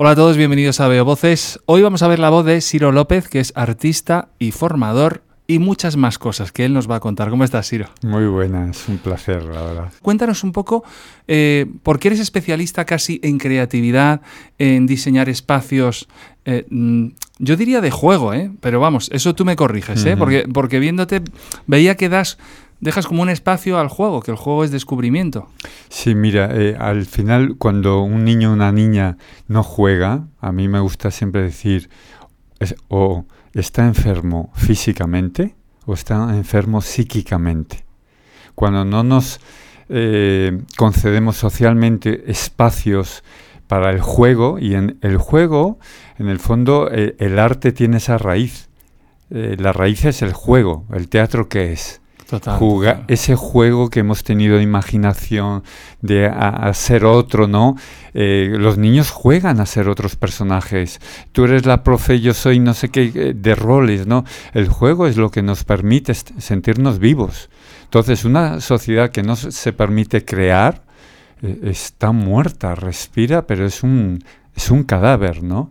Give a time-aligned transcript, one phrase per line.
[0.00, 1.58] Hola a todos, bienvenidos a Veo Voces.
[1.66, 5.58] Hoy vamos a ver la voz de Ciro López, que es artista y formador y
[5.58, 7.30] muchas más cosas que él nos va a contar.
[7.30, 7.88] ¿Cómo estás, Ciro?
[8.02, 9.92] Muy buena, es un placer, la verdad.
[10.00, 10.84] Cuéntanos un poco,
[11.26, 14.20] eh, por qué eres especialista casi en creatividad,
[14.58, 16.06] en diseñar espacios,
[16.44, 17.08] eh, mm,
[17.40, 18.52] yo diría de juego, ¿eh?
[18.60, 20.16] pero vamos, eso tú me corriges, ¿eh?
[20.16, 21.22] porque, porque viéndote
[21.66, 22.38] veía que das
[22.80, 25.48] dejas como un espacio al juego, que el juego es descubrimiento.
[25.88, 29.16] Sí, mira, eh, al final cuando un niño o una niña
[29.46, 31.90] no juega, a mí me gusta siempre decir,
[32.88, 35.54] o está enfermo físicamente
[35.86, 37.84] o está enfermo psíquicamente.
[38.54, 39.40] Cuando no nos
[39.88, 43.22] eh, concedemos socialmente espacios
[43.68, 45.78] para el juego, y en el juego,
[46.18, 48.68] en el fondo, eh, el arte tiene esa raíz.
[49.30, 52.00] la raíz es el juego, el teatro que es
[53.08, 55.62] ese juego que hemos tenido de imaginación,
[56.02, 57.76] de hacer otro, ¿no?
[58.12, 61.00] Eh, los niños juegan a ser otros personajes.
[61.32, 64.24] Tú eres la profe, yo soy no sé qué, eh, de roles, ¿no?
[64.52, 67.48] El juego es lo que nos permite sentirnos vivos.
[67.84, 70.82] Entonces, una sociedad que no se permite crear
[71.42, 74.22] eh, está muerta, respira, pero es un,
[74.58, 75.70] es un cadáver, ¿no?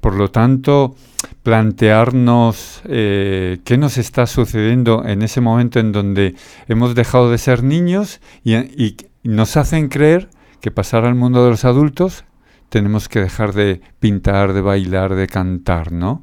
[0.00, 0.94] Por lo tanto,
[1.42, 6.36] plantearnos eh, qué nos está sucediendo en ese momento en donde
[6.68, 10.30] hemos dejado de ser niños y, nos hacen creer
[10.62, 12.24] que pasar al mundo de los adultos
[12.70, 16.22] tenemos que dejar de pintar, de bailar, de cantar, ¿no?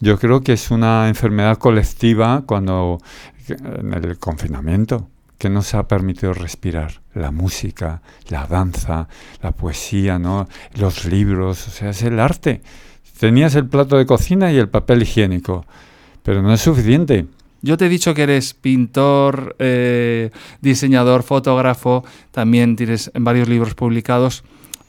[0.00, 3.00] Yo creo que es una enfermedad colectiva cuando
[3.48, 5.11] en el confinamiento
[5.42, 9.08] que nos ha permitido respirar la música, la danza,
[9.42, 10.46] la poesía, ¿no?
[10.74, 12.60] los libros, o sea, es el arte.
[13.18, 15.66] Tenías el plato de cocina y el papel higiénico,
[16.22, 17.26] pero no es suficiente.
[17.60, 24.44] Yo te he dicho que eres pintor, eh, diseñador, fotógrafo, también tienes varios libros publicados.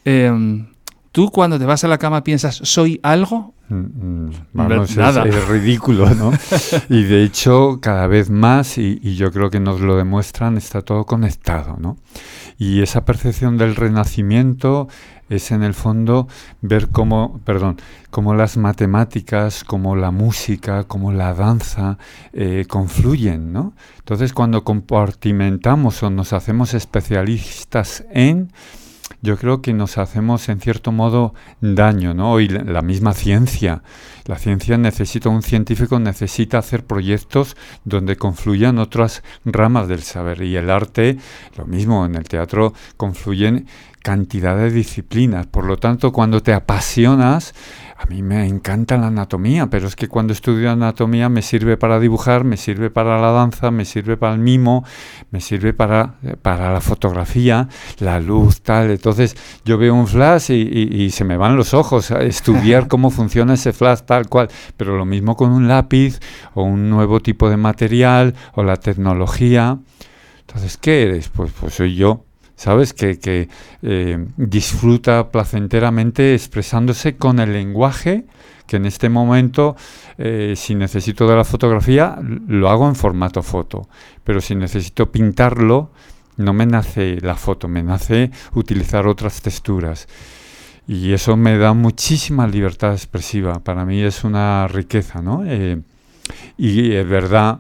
[0.05, 0.67] Em,
[1.14, 3.53] ¿Tú cuando te vas a la cama piensas, soy algo?
[3.69, 5.23] Mm, mm, vamos, Nada.
[5.25, 6.31] Es, ridículo, ¿no?
[6.89, 10.81] y de hecho, cada vez más, y, y, yo creo que nos lo demuestran, está
[10.81, 11.97] todo conectado, ¿no?
[12.57, 14.88] Y esa percepción del renacimiento
[15.29, 16.28] es en el fondo
[16.62, 17.78] ver cómo, perdón,
[18.09, 22.00] cómo las matemáticas, como la música, como la danza
[22.34, 23.73] eh, confluyen, ¿no?
[24.00, 28.52] Entonces cuando compartimentamos o nos hacemos especialistas en,
[29.22, 32.40] yo creo que nos hacemos en cierto modo daño, ¿no?
[32.40, 33.81] Y la misma ciencia.
[34.25, 40.41] La ciencia necesita, un científico necesita hacer proyectos donde confluyan otras ramas del saber.
[40.41, 41.18] Y el arte,
[41.58, 43.68] lo mismo, en el teatro confluyen
[44.03, 45.47] cantidad de disciplinas.
[45.47, 47.56] Por lo tanto, cuando te apasionas,
[47.97, 52.02] a mí me encanta la anatomía, pero es que cuando estudio anatomía me sirve para
[52.02, 54.84] dibujar, me sirve para la danza, me sirve para el mimo,
[55.31, 57.69] me sirve para, para la fotografía,
[58.00, 58.91] la luz, tal.
[58.91, 63.53] Entonces yo veo un flash y, se me van los ojos a estudiar cómo funciona
[63.53, 64.50] ese flash tal cual.
[64.75, 66.20] Pero lo mismo con un lápiz
[66.56, 69.80] o un nuevo tipo de material o la tecnología.
[70.41, 71.30] Entonces, ¿qué eres?
[71.30, 72.25] Pues, pues soy yo.
[72.63, 72.94] ¿Sabes?
[72.94, 73.50] Que,
[73.81, 78.24] eh, disfruta placenteramente expresándose con el lenguaje
[78.68, 79.75] que en este momento,
[80.18, 83.90] eh, si necesito de la fotografía, lo hago en formato foto,
[84.23, 85.91] pero si necesito pintarlo,
[86.38, 90.07] no me nace la foto, me nace utilizar otras texturas.
[90.88, 93.59] Y eso me da muchísima libertad expresiva.
[93.59, 95.44] Para mí es una riqueza, ¿no?
[95.46, 95.81] Eh,
[96.57, 97.59] y es verdad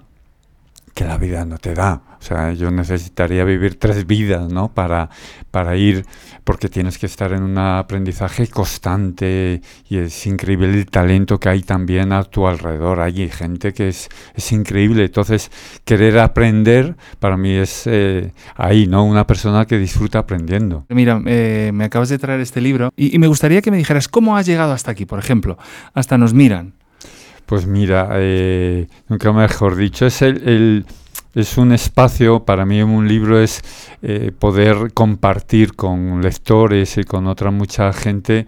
[0.93, 2.01] que la vida no te da.
[2.19, 4.73] O sea, yo necesitaría vivir tres vidas, ¿no?
[4.73, 5.09] Para,
[5.51, 6.05] para ir,
[6.45, 11.63] porque tienes que estar en un aprendizaje constante y es increíble el talento que hay
[11.63, 13.01] también a tu alrededor.
[13.01, 15.03] Hay gente que es, es increíble.
[15.03, 15.51] Entonces,
[15.83, 19.03] querer aprender para mí es eh, ahí, ¿no?
[19.03, 20.85] Una persona que disfruta aprendiendo.
[20.89, 24.37] Mira, eh, me acabas de traer este libro y, me gustaría que me dijeras cómo
[24.37, 25.57] has llegado hasta aquí, por ejemplo.
[25.93, 26.73] Hasta nos miran.
[27.45, 30.85] Pues mira, eh, nunca mejor dicho, es el
[31.35, 33.61] es un espacio, para mí un libro es
[34.03, 38.45] eh, poder compartir con lectores y con otra mucha gente.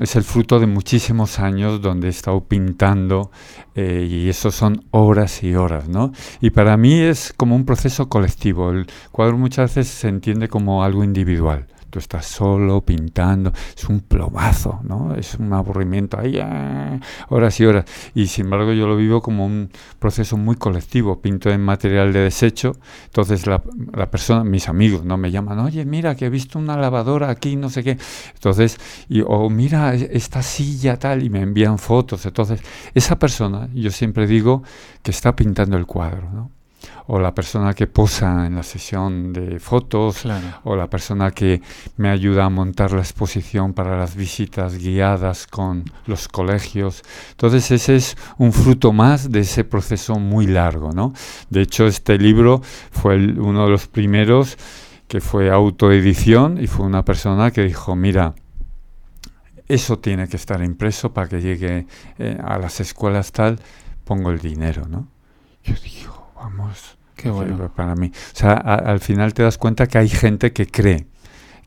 [0.00, 3.30] Es el fruto de muchísimos años donde he estado pintando
[3.74, 6.12] eh, y eso son horas y horas, ¿no?
[6.40, 8.70] Y para mí es como un proceso colectivo.
[8.70, 14.00] El cuadro muchas veces se entiende como algo individual tú estás solo pintando, es un
[14.00, 15.14] plomazo, ¿no?
[15.14, 16.98] Es un aburrimiento ahí, ah,
[17.28, 17.84] horas y horas.
[18.14, 19.68] Y sin embargo yo lo vivo como un
[19.98, 22.72] proceso muy colectivo, pinto en material de desecho,
[23.04, 23.62] entonces la,
[24.10, 25.18] persona, mis amigos, ¿no?
[25.18, 27.98] Me llaman, oye, mira que he visto una lavadora aquí, no sé qué.
[28.34, 28.78] Entonces,
[29.10, 32.24] y, o mira esta silla tal, y me envían fotos.
[32.24, 32.62] Entonces,
[32.94, 34.62] esa persona, yo siempre digo
[35.02, 36.61] que está pintando el cuadro, ¿no?
[37.06, 40.24] O la persona que posa en la sesión de fotos,
[40.64, 41.62] o la persona que
[41.96, 47.02] me ayuda a montar la exposición para las visitas guiadas con los colegios.
[47.30, 50.92] Entonces ese es un fruto más de ese proceso muy largo.
[50.92, 51.12] ¿no?
[51.50, 54.56] De hecho, este libro fue uno de los primeros
[55.08, 58.34] que fue autoedición y fue una persona que dijo, mira,
[59.68, 61.86] eso tiene que estar impreso para que llegue
[62.18, 63.58] eh, a las escuelas tal,
[64.04, 65.08] pongo el dinero, ¿no?
[65.64, 66.01] Yo digo,
[66.42, 68.10] vamos, qué bueno para mí.
[68.14, 71.06] O sea, al final te das cuenta que hay gente que cree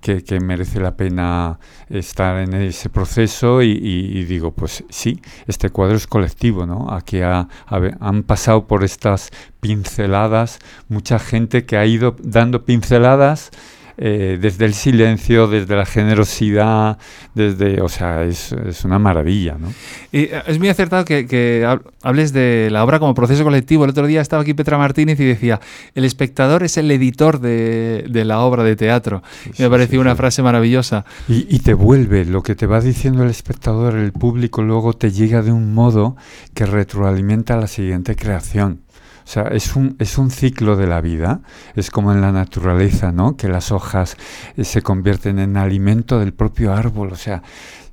[0.01, 6.05] que, merece la pena estar en ese proceso y, digo, pues sí, este cuadro es
[6.05, 6.91] colectivo, ¿no?
[6.91, 9.31] Aquí han pasado por estas
[9.61, 13.49] pinceladas mucha gente que ha ido dando pinceladas
[13.97, 16.97] eh, desde el silencio, desde la generosidad,
[17.33, 19.69] desde, o sea, es, es una maravilla, ¿no?
[20.11, 21.65] Y eh, es muy acertado que,
[22.01, 23.85] hables de la obra como proceso colectivo.
[23.85, 25.59] El otro día estaba aquí Petra Martínez y decía,
[25.93, 29.23] el espectador es el editor de, de la obra de teatro.
[29.57, 31.05] me pareció una frase maravillosa.
[31.27, 35.11] Y, y te vuelve, lo que te va diciendo el espectador, el público, luego te
[35.11, 36.15] llega de un modo
[36.53, 38.84] que retroalimenta la siguiente creación.
[39.25, 41.41] O sea, es un, es un ciclo de la vida,
[41.75, 43.35] es como en la naturaleza, ¿no?
[43.35, 44.17] Que las hojas
[44.55, 47.41] eh, se convierten en alimento del propio árbol, o sea,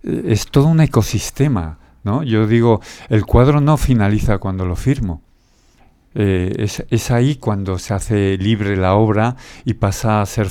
[0.02, 2.22] eh, es todo un ecosistema, ¿no?
[2.22, 5.22] Yo digo, el cuadro no finaliza cuando lo firmo,
[6.14, 10.48] eh, es, es, ahí cuando se hace libre la obra y pasa a ser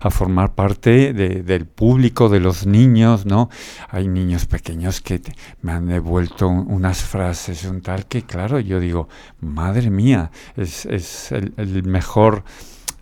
[0.00, 3.48] a formar parte del público, de los niños, ¿no?
[3.88, 5.20] Hay niños pequeños que
[5.62, 9.08] me han devuelto unas frases, un tal que, claro, yo digo,
[9.40, 12.44] madre mía, es, es el, mejor...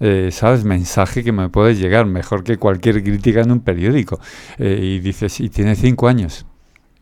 [0.00, 0.62] Eh, ¿sabes?
[0.62, 4.20] Mensaje que me puede llegar, mejor que cualquier crítica en un periódico.
[4.56, 6.46] Eh, y dices, y tiene cinco años.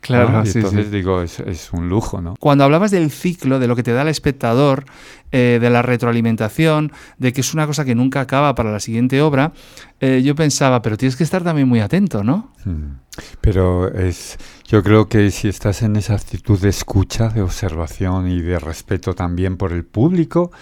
[0.00, 2.34] Claro, entonces digo, es, un lujo, ¿no?
[2.38, 4.84] Cuando hablabas del ciclo, de lo que te da el espectador,
[5.32, 9.20] eh, de la retroalimentación, de que es una cosa que nunca acaba para la siguiente
[9.20, 9.52] obra,
[10.00, 12.52] eh, yo pensaba, pero tienes que estar también muy atento, ¿no?
[12.64, 12.98] Hmm.
[13.40, 14.38] Pero es,
[14.68, 19.14] yo creo que si estás en esa actitud de escucha, de observación y de respeto
[19.14, 20.52] también por el público,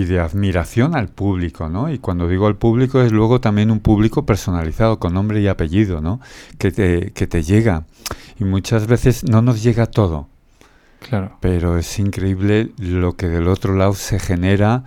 [0.00, 1.92] y de admiración al público, ¿no?
[1.92, 6.00] Y cuando digo al público es luego también un público personalizado, con nombre y apellido,
[6.00, 6.20] ¿no?
[6.58, 7.84] Que te, que te llega.
[8.38, 10.28] Y muchas veces no nos llega todo.
[11.00, 11.36] Claro.
[11.40, 14.84] Pero es increíble lo que del otro lado se genera.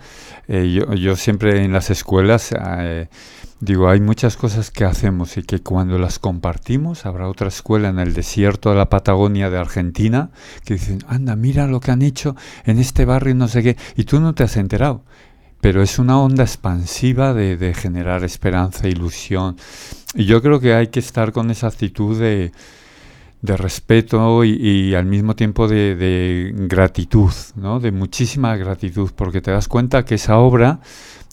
[0.48, 3.08] Eh, yo, yo, siempre en las escuelas eh,
[3.64, 7.98] digo, hay muchas cosas que hacemos y que cuando las compartimos, habrá otra escuela en
[7.98, 10.30] el desierto de la Patagonia de Argentina
[10.64, 14.04] que dicen, anda, mira lo que han hecho en este barrio, no sé qué, y
[14.04, 15.02] tú no te has enterado.
[15.60, 19.56] Pero es una onda expansiva de, de generar esperanza, ilusión.
[20.14, 22.52] Y yo creo que hay que estar con esa actitud de
[23.44, 27.78] de respeto y, al mismo tiempo de, gratitud, ¿no?
[27.78, 30.80] de muchísima gratitud, porque te das cuenta que esa obra,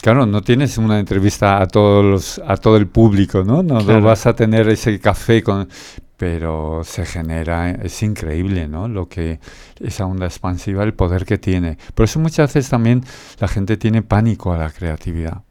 [0.02, 3.64] claro, no tienes una entrevista a todos los, a todo el público, ¿no?
[3.64, 5.70] No, vas a tener ese café con
[6.18, 8.90] pero se genera, es increíble, ¿no?
[8.90, 9.40] Lo que
[9.80, 11.78] esa onda expansiva, el poder que tiene.
[11.96, 13.04] Por eso muchas veces también
[13.40, 15.44] la gente tiene pánico a la creatividad,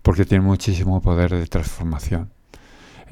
[0.00, 2.30] porque tiene muchísimo poder de transformación.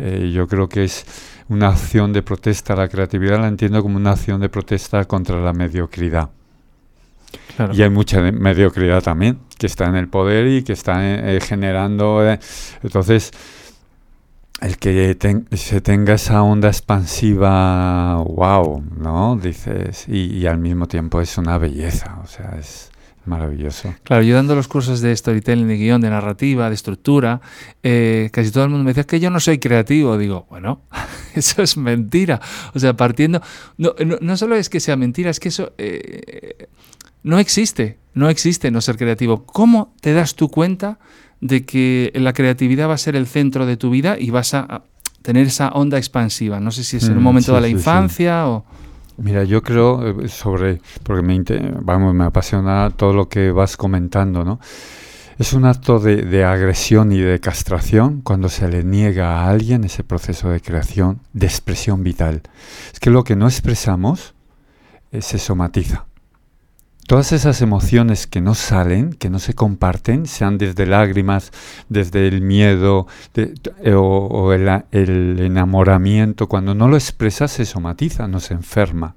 [0.01, 1.05] Eh, yo creo que es
[1.49, 2.75] una acción de protesta.
[2.75, 6.31] La creatividad la entiendo como una acción de protesta contra la mediocridad.
[7.73, 12.27] Y hay mucha mediocridad también, que está en el poder y que está eh, generando...
[12.27, 12.41] Eh,
[12.83, 13.33] entonces,
[14.61, 15.17] el que
[15.53, 19.37] se tenga esa onda expansiva, wow, ¿no?
[19.37, 22.90] Dices, y, y, al mismo tiempo es una belleza, o sea, es...
[23.27, 23.95] Maravilloso.
[24.03, 27.41] Claro, yo dando los cursos de storytelling, de guion, de narrativa, de estructura,
[27.83, 30.17] eh, casi todo el mundo me decía que yo no soy creativo.
[30.17, 30.81] Digo, bueno,
[31.35, 32.41] eso es mentira.
[32.75, 33.43] O sea, partiendo.
[33.77, 36.69] No, no, solo es que sea mentira, es que eso eh,
[37.23, 37.99] no existe.
[38.15, 39.45] No existe no ser creativo.
[39.45, 40.99] ¿Cómo te das tu cuenta
[41.41, 44.83] de que la creatividad va a ser el centro de tu vida y vas a
[45.23, 46.59] tener esa onda expansiva?
[46.59, 48.65] No sé si es en un mm, momento de la infancia o.
[49.17, 51.43] Mira, yo creo eh, sobre, porque me,
[51.83, 54.61] vamos, me apasiona todo lo que vas comentando, ¿no?
[55.39, 59.85] Es un acto de, de, agresión y de castración cuando se le niega a alguien
[59.85, 62.43] ese proceso de creación, de expresión vital.
[62.93, 64.35] Es que lo que no expresamos
[65.13, 66.10] eh, se somatiza.
[67.11, 71.51] Todas esas emociones que no salen, que no se comparten, sean desde lágrimas,
[71.89, 78.55] desde el miedo eh, o, el, enamoramiento, cuando no lo expresas se somatiza, no se
[78.55, 79.17] enferma.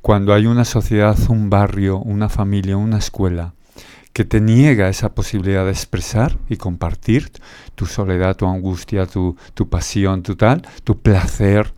[0.00, 3.52] Cuando hay una sociedad, un barrio, una familia, una escuela
[4.14, 7.30] que te niega esa posibilidad de expresar y compartir
[7.74, 11.74] tu soledad, tu angustia, tu, tu pasión, tu tal, tu placer,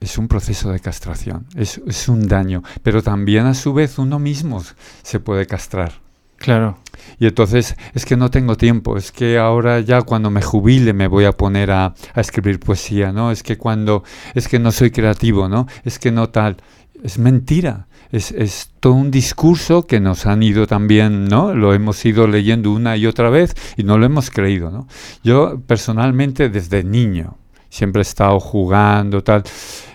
[0.00, 4.62] es un proceso de castración, es, un daño, pero también a su vez uno mismo
[5.02, 5.92] se puede castrar.
[6.36, 6.78] Claro.
[7.18, 11.08] Y entonces es que no tengo tiempo, es que ahora ya cuando me jubile me
[11.08, 13.32] voy a poner a, a, escribir poesía, ¿no?
[13.32, 15.66] Es que cuando, es que no soy creativo, ¿no?
[15.84, 16.58] Es que no tal.
[17.02, 17.86] Es mentira.
[18.12, 21.54] Es, es, todo un discurso que nos han ido también, ¿no?
[21.54, 24.86] Lo hemos ido leyendo una y otra vez y no lo hemos creído, ¿no?
[25.24, 27.36] Yo personalmente desde niño
[27.68, 29.42] siempre he estado jugando, tal.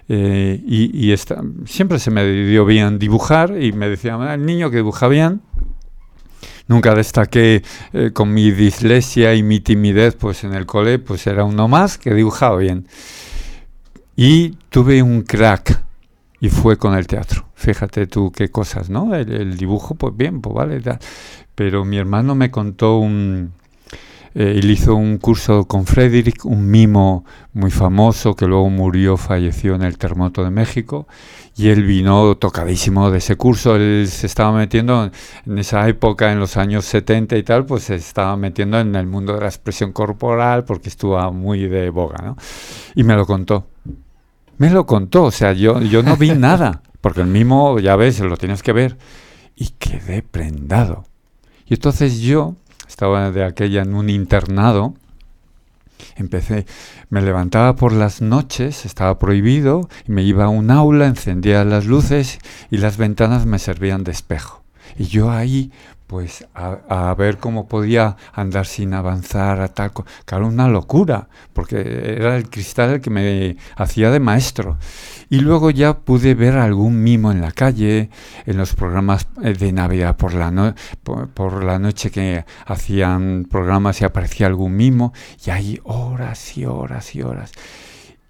[0.09, 1.15] Eh, y, y
[1.65, 5.41] siempre se me dio bien dibujar y me decían, ah, el niño que dibuja bien,
[6.67, 11.43] nunca destaqué eh, con mi dislexia y mi timidez, pues en el cole, pues era
[11.43, 12.87] uno más que dibujaba bien.
[14.15, 15.81] Y tuve un crack
[16.39, 17.47] y fue con el teatro.
[17.55, 19.15] Fíjate tú qué cosas, ¿no?
[19.15, 20.81] El, dibujo, pues bien, pues vale.
[21.55, 23.53] Pero mi hermano me contó un,
[24.35, 27.23] eh, él hizo un curso con Frederick, un mimo
[27.53, 31.07] muy famoso que luego murió, falleció en el terremoto de México,
[31.55, 33.75] y él vino tocadísimo de ese curso.
[33.75, 35.11] Él se estaba metiendo
[35.45, 39.05] en esa época, en los años 70 y tal, pues se estaba metiendo en el
[39.05, 42.37] mundo de la expresión corporal porque estuvo muy de boga, ¿no?
[42.95, 43.67] Y me lo contó.
[44.57, 48.19] Me lo contó, o sea, yo, yo no vi nada, porque el mimo, ya ves,
[48.19, 48.97] lo tienes que ver.
[49.55, 51.05] Y quedé prendado.
[51.67, 52.55] Y entonces yo
[52.93, 54.93] estaba de aquella en un internado,
[56.15, 56.67] empecé,
[57.09, 62.37] me levantaba por las noches, estaba prohibido, me iba a un aula, encendía las luces
[62.69, 64.61] y las ventanas me servían de espejo.
[64.95, 65.71] Y yo ahí,
[66.13, 69.93] pues, a, ver cómo podía andar sin avanzar, a tal,
[70.25, 71.77] claro, una locura, porque
[72.19, 74.77] era el cristal el que me hacía de maestro.
[75.31, 78.11] Y luego ya pude ver algún mimo en la calle,
[78.45, 80.75] en los programas eh, de Navidad por la,
[81.33, 87.15] por, la noche que hacían programas y aparecía algún mimo, y ahí horas y horas
[87.15, 87.53] y horas.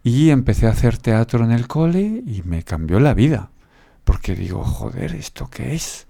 [0.03, 3.51] Y empecé a hacer teatro en el cole y me cambió la vida,
[4.05, 6.07] porque digo, joder, ¿esto qué es?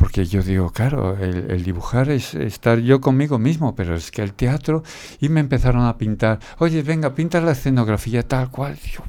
[0.00, 4.32] Porque yo digo, claro, el, dibujar es estar yo conmigo mismo, pero es que el
[4.32, 4.82] teatro,
[5.20, 8.78] y me empezaron a pintar, oye, venga, pinta la escenografía tal cual.
[8.82, 9.02] Y yo,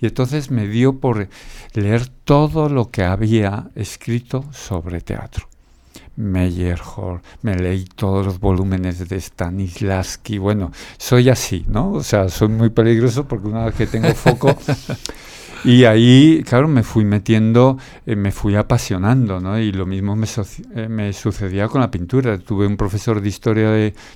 [0.00, 1.28] y entonces me dio por
[1.74, 5.50] leer todo lo que había escrito sobre teatro.
[6.16, 10.38] Meyerhold, me leí todos los volúmenes de Stanislavski.
[10.38, 11.92] Bueno, soy así, ¿no?
[11.92, 14.56] O sea, soy muy peligroso porque una vez que tengo foco.
[15.64, 19.58] y ahí, claro, me fui metiendo, eh, me fui apasionando, ¿no?
[19.58, 20.26] Y lo mismo me,
[20.74, 22.38] eh, me, sucedía con la pintura.
[22.38, 23.70] Tuve un profesor de historia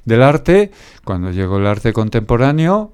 [0.04, 0.70] del arte.
[1.04, 2.92] Cuando llegó el arte contemporáneo,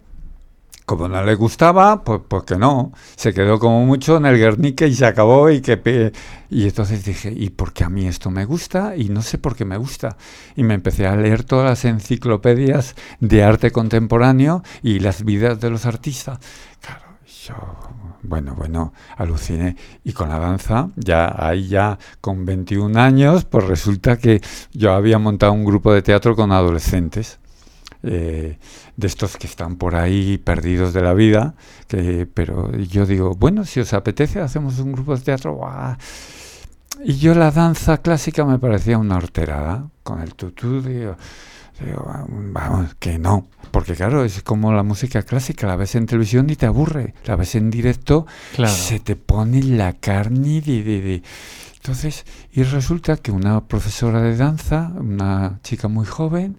[0.90, 2.92] como no le gustaba, pues, pues que no.
[3.14, 6.12] Se quedó como mucho en el Guernica y se acabó y que...
[6.50, 8.96] Y entonces dije, ¿y por qué a mí esto me gusta?
[8.96, 10.16] Y no sé por qué me gusta.
[10.56, 15.70] Y me empecé a leer todas las enciclopedias de arte contemporáneo y las vidas de
[15.70, 16.40] los artistas.
[16.80, 17.89] Claro, yo
[18.22, 19.76] bueno, bueno, aluciné.
[20.04, 24.40] Y con la danza, ya ahí ya con 21 años, pues resulta que
[24.72, 27.38] yo había montado un grupo de teatro con adolescentes.
[28.02, 28.58] Eh,
[28.96, 31.54] de estos que están por ahí perdidos de la vida,
[31.86, 35.60] que, pero yo digo, bueno, si os apetece, hacemos un grupo de teatro.
[37.02, 41.16] Y yo la danza clásica me parecía una horterada, con el tutú, digo,
[42.52, 46.56] vamos, que no, porque claro, es como la música clásica, la ves en televisión y
[46.56, 48.26] te aburre, la ves en directo,
[48.66, 51.22] se te pone la carne de, de,
[51.76, 56.58] Entonces, y resulta que una profesora de danza, una chica muy joven,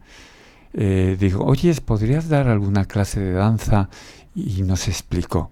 [0.74, 3.89] eh, dijo, oye, ¿podrías dar alguna clase de danza?
[4.33, 5.51] Y nos explicó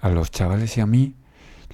[0.00, 1.14] a los chavales y a mí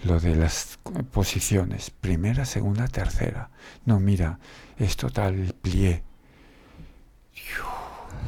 [0.05, 0.79] lo de las
[1.13, 3.51] posiciones, primera, segunda, tercera.
[3.85, 4.39] No, mira,
[4.79, 6.03] es total plié.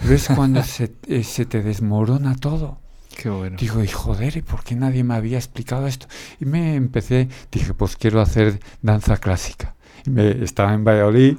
[0.09, 2.79] ¿Ves cuando se, eh, se, te desmorona todo?
[3.17, 3.57] Qué bueno.
[3.59, 6.07] Digo, y joder, ¿y por qué nadie me había explicado esto?
[6.41, 9.75] Y me empecé, dije, pues quiero hacer danza clásica.
[10.07, 11.37] Y me, estaba en Valladolid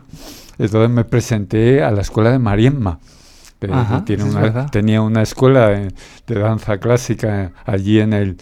[0.60, 3.00] entonces me presenté a la escuela de Mariemma.
[4.06, 5.94] tiene una, tenía una escuela de,
[6.28, 8.38] danza clásica allí en el,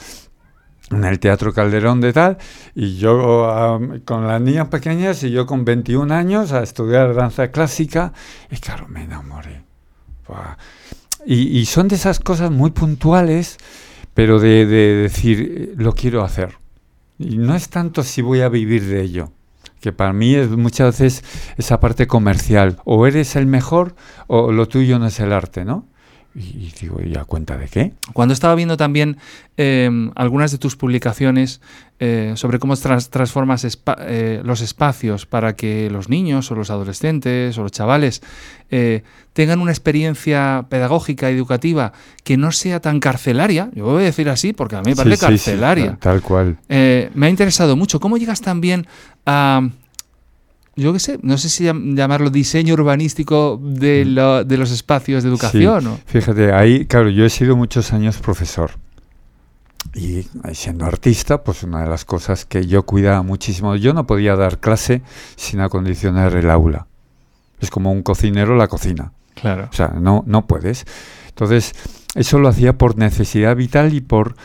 [0.92, 2.38] en el Teatro Calderón de tal,
[2.74, 8.14] y yo con las niñas pequeñas y yo con 21 años a estudiar danza clásica,
[8.50, 9.64] y claro, me enamoré.
[11.26, 13.58] Y, son de esas cosas muy puntuales,
[14.14, 16.58] pero de, de decir, lo quiero hacer.
[17.20, 19.32] Y no es tanto si voy a vivir de ello,
[19.82, 21.24] que para mí es muchas veces
[21.58, 22.78] esa parte comercial.
[22.86, 23.96] O eres el mejor
[24.28, 25.86] o lo tuyo no es el arte, ¿no?
[26.40, 27.94] Y, digo, ¿y a cuenta de qué?
[28.14, 29.18] Cuando estaba viendo también
[29.58, 31.62] em, algunas de tus publicaciones
[32.00, 33.66] eh, sobre cómo transformas
[34.06, 38.22] eh, los espacios para que los niños o los adolescentes o los chavales
[38.70, 39.02] eh,
[39.34, 41.92] tengan una experiencia pedagógica, educativa,
[42.24, 45.26] que no sea tan carcelaria, yo voy a decir así porque a mí me parece
[45.26, 45.98] carcelaria.
[46.00, 46.60] tal cual.
[46.70, 48.00] me ha interesado mucho.
[48.00, 48.86] ¿Cómo llegas también
[49.26, 49.68] a
[50.78, 54.48] yo qué sé, no sé si llamarlo diseño urbanístico de, mm.
[54.48, 56.00] de los espacios de educación.
[56.06, 58.72] Fíjate, ahí, claro, yo he sido muchos años profesor.
[59.96, 64.36] Y siendo artista, pues una de las cosas que yo cuidaba muchísimo, yo no podía
[64.36, 65.02] dar clase
[65.36, 66.86] sin acondicionar el aula.
[67.60, 69.14] Es como un cocinero la cocina.
[69.34, 69.70] Claro.
[69.72, 70.86] O sea, no, no puedes.
[71.30, 71.74] Entonces,
[72.14, 74.36] eso lo hacía por necesidad vital y por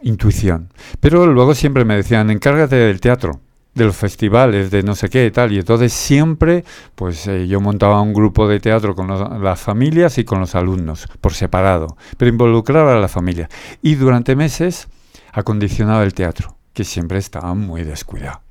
[0.00, 0.72] intuición.
[1.00, 3.40] Pero luego siempre me decían, encárgate del teatro
[3.74, 5.52] de los festivales, de no sé qué tal.
[5.52, 6.64] Y entonces siempre,
[6.94, 9.08] pues eh, yo montaba un grupo de teatro con
[9.42, 13.48] las familias y con los alumnos, por separado, pero involucraba a la familia.
[13.82, 14.88] Y durante meses
[15.32, 18.43] acondicionaba el teatro, que siempre estaba muy descuidado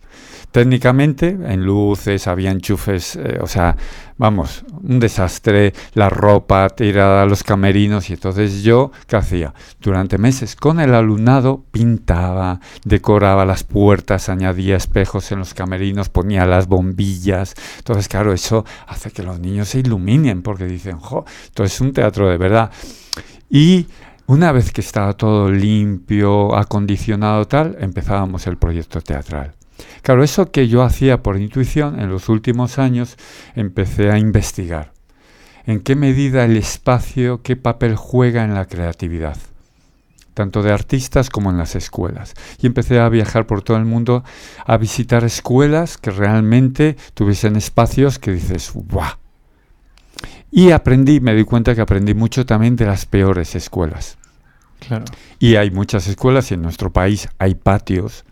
[0.54, 3.76] técnicamente, en luces, había enchufes, eh, o sea,
[4.20, 9.56] vamos, un desastre, la ropa tirada a los camerinos y entonces yo, ¿qué hacía?
[9.82, 16.46] Durante meses con el alumnado pintaba, decoraba las puertas, añadía espejos en los camerinos, ponía
[16.46, 21.64] las bombillas, entonces claro, eso hace que los niños se iluminen porque dicen, jo, esto
[21.64, 22.70] es un teatro de verdad.
[23.50, 23.88] Y
[24.28, 29.56] una vez que estaba todo limpio, acondicionado tal, empezábamos el proyecto teatral.
[30.02, 33.18] Claro, eso que yo hacía por intuición, en los últimos años
[33.56, 34.92] empecé a investigar.
[35.66, 39.38] ¿En qué medida el espacio, qué papel juega en la creatividad?
[40.34, 42.34] tanto de artistas como en las escuelas.
[42.60, 44.24] Y empecé a viajar por todo el mundo
[44.66, 49.18] a visitar escuelas que realmente tuviesen espacios que dices, ¡guau!
[50.52, 54.18] Y aprendí, me di cuenta que aprendí mucho también de las peores escuelas.
[54.80, 55.06] Claro.
[55.40, 58.26] Y hay muchas escuelas y en nuestro país hay patios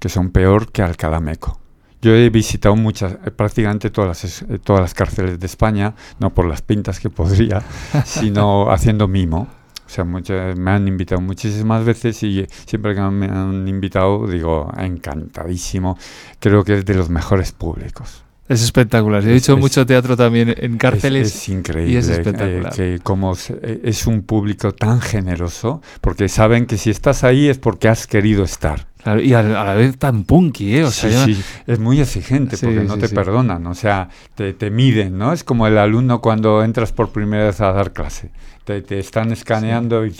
[0.00, 1.60] que son peor que Alcalá Meco.
[2.02, 6.32] Yo he visitado muchas, eh, prácticamente todas las, eh, todas las cárceles de España, no
[6.32, 7.62] por las pintas que podría,
[8.04, 9.46] sino haciendo mimo.
[9.86, 15.98] O sea, me han invitado muchísimas veces y siempre que me han invitado digo, encantadísimo.
[16.38, 18.22] Creo que es de los mejores públicos.
[18.48, 19.24] Es espectacular.
[19.26, 21.34] He dicho mucho teatro también en cárceles.
[21.34, 21.92] Es, increíble.
[21.92, 22.72] Y es espectacular.
[22.72, 27.88] que como es un público tan generoso, porque saben que si estás ahí es porque
[27.88, 28.89] has querido estar
[29.22, 30.84] y a, la vez tan punky, ¿eh?
[30.84, 35.18] O sea, sí, es muy exigente porque no te perdonan, o sea, te, te, miden,
[35.18, 35.32] ¿no?
[35.32, 38.30] Es como el alumno cuando entras por primera vez a dar clase.
[38.64, 40.12] Te, te están escaneando y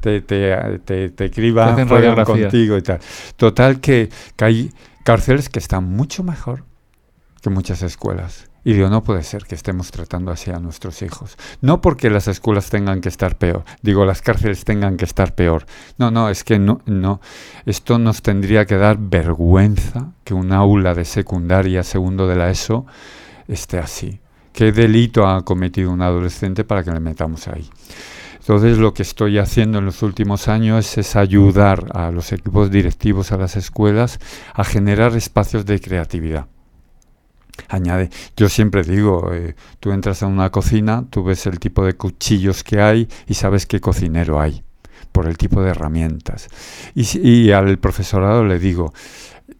[0.00, 1.88] te, te, te, te criban,
[2.24, 3.00] contigo y tal.
[3.36, 4.70] Total que, que hay
[5.04, 6.64] cárceles que están mucho mejor
[7.42, 8.51] que muchas escuelas.
[8.64, 11.36] Y digo, no puede ser que estemos tratando así a nuestros hijos.
[11.60, 15.66] No porque las escuelas tengan que estar peor, digo, las cárceles tengan que estar peor.
[15.98, 17.20] No, no, es que no, no.
[17.66, 22.86] Esto nos tendría que dar vergüenza que un aula de secundaria, segundo de la ESO,
[23.48, 24.20] esté así.
[24.52, 27.68] ¿Qué delito ha cometido un adolescente para que le metamos ahí?
[28.38, 33.32] Entonces lo que estoy haciendo en los últimos años es ayudar a los equipos directivos,
[33.32, 34.18] a las escuelas,
[34.52, 36.46] a generar espacios de creatividad
[37.68, 38.10] añade.
[38.36, 42.64] Yo siempre digo, eh, tú entras a una cocina, tú ves el tipo de cuchillos
[42.64, 44.62] que hay y sabes qué cocinero hay
[45.12, 46.48] por el tipo de herramientas.
[46.94, 48.94] Y, al profesorado le digo,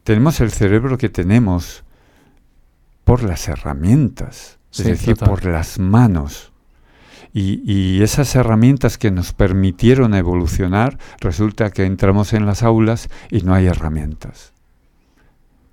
[0.03, 1.85] tenemos el cerebro que tenemos
[3.05, 6.53] por las herramientas, es decir, por las manos.
[7.35, 13.41] Y, y, esas herramientas que nos permitieron evolucionar, resulta que entramos en las aulas y
[13.43, 14.53] no hay herramientas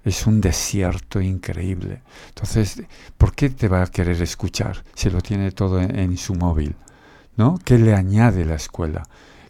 [0.10, 2.02] es un desierto increíble.
[2.30, 2.84] Entonces,
[3.18, 6.76] ¿por qué te va a querer escuchar si lo tiene todo en, su móvil?
[7.38, 7.60] ¿No?
[7.64, 9.04] ¿Qué le añade la escuela?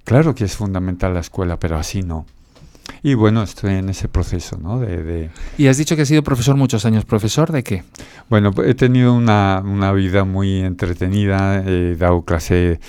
[0.03, 2.25] Claro que es fundamental la escuela, pero así no.
[3.03, 4.79] Y bueno, estoy en ese proceso, ¿no?
[4.79, 7.05] De, Y has dicho que has sido profesor muchos años.
[7.05, 7.83] ¿Profesor de qué?
[8.29, 11.63] Bueno, he tenido una, una vida muy entretenida.
[11.65, 12.79] He dado clase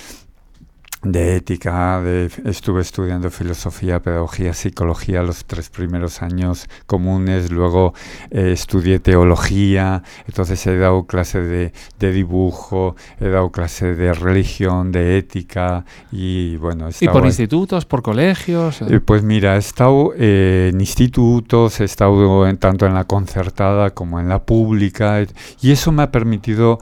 [1.03, 7.93] de ética, de, estuve estudiando filosofía, pedagogía, psicología los tres primeros años comunes, luego
[8.29, 14.91] eh, estudié teología, entonces he dado clase de, de, dibujo, he dado clase de religión,
[14.91, 16.89] de ética y bueno...
[16.99, 18.83] ¿Y por institutos, por colegios?
[18.83, 23.89] Eh, pues mira, he estado eh, en institutos, he estado en, tanto en la concertada
[23.89, 25.25] como en la pública
[25.61, 26.79] y eso me ha permitido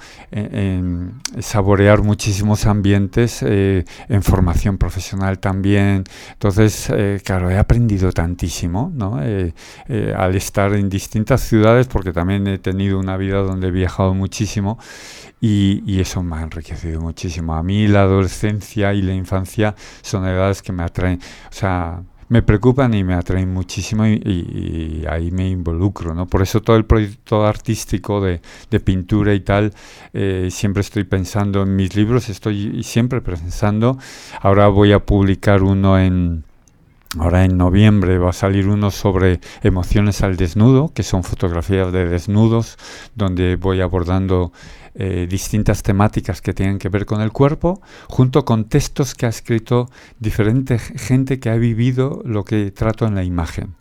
[1.40, 3.44] saborear muchísimos ambientes
[4.10, 6.04] en formación profesional también.
[6.34, 9.22] Entonces, eh, claro, he aprendido tantísimo, ¿no?
[9.24, 9.54] Eh,
[9.88, 14.14] eh, al estar en distintas ciudades, porque también he tenido una vida donde he viajado
[14.14, 14.80] muchísimo
[15.40, 17.56] y, y, eso me ha enriquecido muchísimo.
[17.56, 21.20] A mí la adolescencia y la infancia son edades que me atraen,
[21.50, 26.28] o sea, me preocupan y me atraen muchísimo y, ahí me involucro, ¿no?
[26.28, 29.74] Por eso todo el proyecto artístico de, de pintura y tal,
[30.14, 33.98] eh, siempre estoy pensando en mis libros, estoy siempre pensando,
[34.42, 36.44] ahora voy a publicar uno en
[37.18, 42.08] Ahora en noviembre va a salir uno sobre emociones al desnudo, que son fotografías de
[42.08, 42.78] desnudos,
[43.16, 44.54] donde voy abordando
[44.96, 49.30] eh, distintas temáticas que tienen que ver con el cuerpo, junto con textos que ha
[49.30, 53.76] escrito diferente gente que ha vivido lo que trato en la imagen.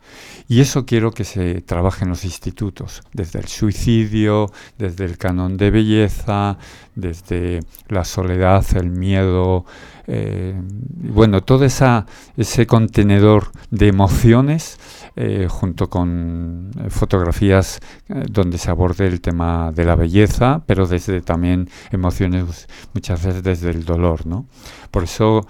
[0.47, 5.57] Y eso quiero que se trabaje en los institutos, desde el suicidio, desde el canon
[5.57, 6.57] de belleza,
[6.95, 9.65] desde la soledad, el miedo,
[10.07, 14.79] eh, bueno, todo esa, ese contenedor de emociones
[15.21, 20.87] eh, junto con eh, fotografías eh, donde se aborde el tema de la belleza, pero
[20.87, 24.45] desde también emociones, muchas veces desde el dolor, ¿no?
[24.91, 25.45] Por eso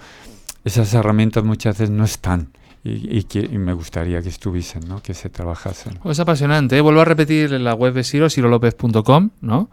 [0.64, 2.50] esas herramientas muchas veces no están.
[2.82, 5.02] Y, que, me gustaría que estuviesen, ¿no?
[5.02, 5.98] que se trabajasen.
[6.02, 6.80] Es apasionante.
[6.80, 9.68] Vuelvo a repetir la web de Siro, sirolopez.com, ¿no?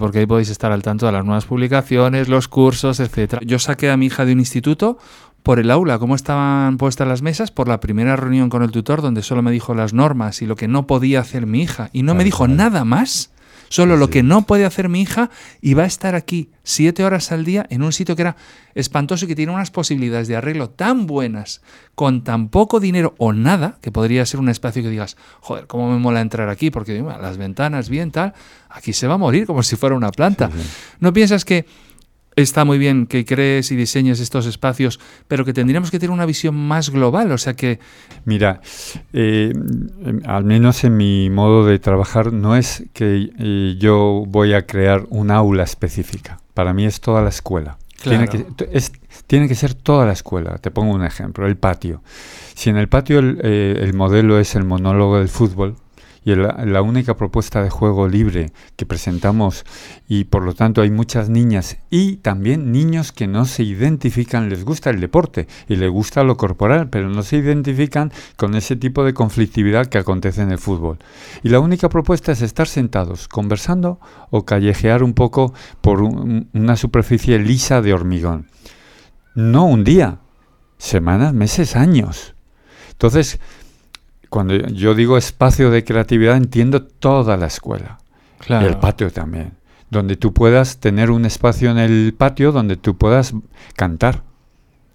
[0.00, 3.42] porque ahí podéis estar al tanto de las nuevas publicaciones, los cursos, etcétera.
[3.44, 4.96] Yo saqué a mi hija de un instituto
[5.46, 9.00] por el aula, cómo estaban puestas las mesas, por la primera reunión con el tutor,
[9.00, 11.88] donde solo me dijo las normas y lo que no podía hacer mi hija.
[11.92, 13.30] Y no me dijo nada más,
[13.68, 15.30] solo lo que no puede hacer mi hija,
[15.60, 18.36] y va a estar aquí siete horas al día en un sitio que era
[18.74, 21.62] espantoso y que tiene unas posibilidades de arreglo tan buenas,
[21.94, 25.92] con tan poco dinero o nada, que podría ser un espacio que digas, joder, cómo
[25.92, 28.34] me mola entrar aquí, porque las ventanas bien, tal,
[28.68, 30.50] aquí se va a morir como si fuera una planta.
[30.98, 31.66] ¿No piensas que
[32.36, 36.26] está muy bien que crees y diseñes estos espacios, pero que tendríamos que tener una
[36.26, 37.80] visión más global, o sea que...
[38.24, 38.60] Mira,
[39.14, 39.52] eh,
[40.26, 45.06] al menos en mi modo de trabajar no es que eh, yo voy a crear
[45.08, 47.78] un aula específica, para mí es toda la escuela.
[48.02, 48.46] Tiene, que,
[49.26, 50.58] tiene que ser toda la escuela.
[50.58, 52.02] Te pongo un ejemplo, el patio.
[52.54, 55.76] Si en el patio el, eh, el modelo es el monólogo del fútbol,
[56.26, 59.64] y la única propuesta de juego libre que presentamos
[60.08, 64.64] y por lo tanto hay muchas niñas y también niños que no se identifican, les
[64.64, 69.04] gusta el deporte y les gusta lo corporal, pero no se identifican con ese tipo
[69.04, 70.98] de conflictividad que acontece en el fútbol.
[71.44, 77.38] Y la única propuesta es estar sentados, conversando o callejear un poco por una superficie
[77.38, 78.48] lisa de hormigón.
[79.36, 80.18] No un día,
[80.76, 82.34] semanas, meses, años.
[82.90, 83.38] Entonces,
[84.36, 88.00] cuando yo digo espacio de creatividad, entiendo toda la escuela.
[88.46, 89.54] Y el patio también.
[89.88, 93.32] Donde tú puedas tener un espacio en el patio donde tú puedas
[93.76, 94.24] cantar.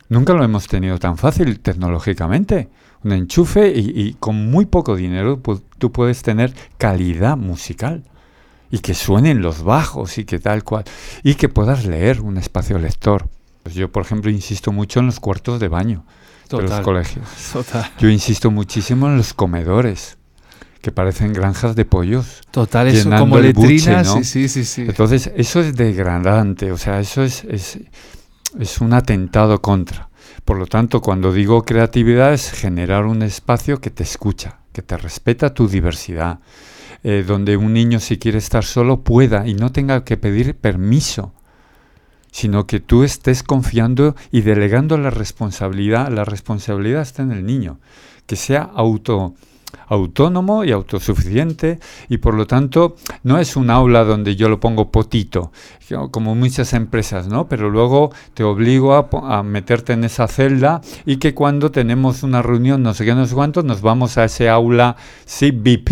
[0.10, 2.70] Nunca lo hemos tenido tan fácil tecnológicamente.
[3.04, 5.42] Un enchufe y, con muy poco dinero
[5.80, 8.04] tú puedes tener calidad musical.
[8.70, 10.84] Y que suenen los bajos y que tal cual.
[11.24, 13.28] Y que puedas leer un espacio lector.
[13.64, 16.06] Pues yo, por ejemplo, insisto mucho en los cuartos de baño
[16.58, 17.26] de los colegios.
[18.00, 20.18] Yo insisto muchísimo en los comedores
[20.82, 22.42] que parecen granjas de pollos.
[22.52, 24.14] Total, eso como letrinas.
[24.24, 27.80] Sí, sí, sí, Entonces, eso es degradante, o sea, eso es, es,
[28.60, 30.10] es, un atentado contra.
[30.44, 34.98] Por lo tanto, cuando digo creatividad es generar un espacio que te escucha, que te
[34.98, 36.40] respeta tu diversidad,
[37.04, 41.34] eh, donde un niño si quiere estar solo pueda y no tenga que pedir permiso
[42.32, 46.10] sino que tú estés confiando y delegando la responsabilidad.
[46.10, 47.80] La responsabilidad está en el niño,
[48.26, 49.36] que sea auto
[49.88, 54.92] autónomo y autosuficiente y por lo tanto no es un aula donde yo lo pongo
[54.92, 55.52] potito,
[56.12, 57.48] como muchas empresas, ¿no?
[57.48, 62.84] Pero luego te obligo a, meterte en esa celda y que cuando tenemos una reunión,
[62.84, 65.90] no sé qué, no sé cuánto, nos vamos a ese aula, sí, VIP.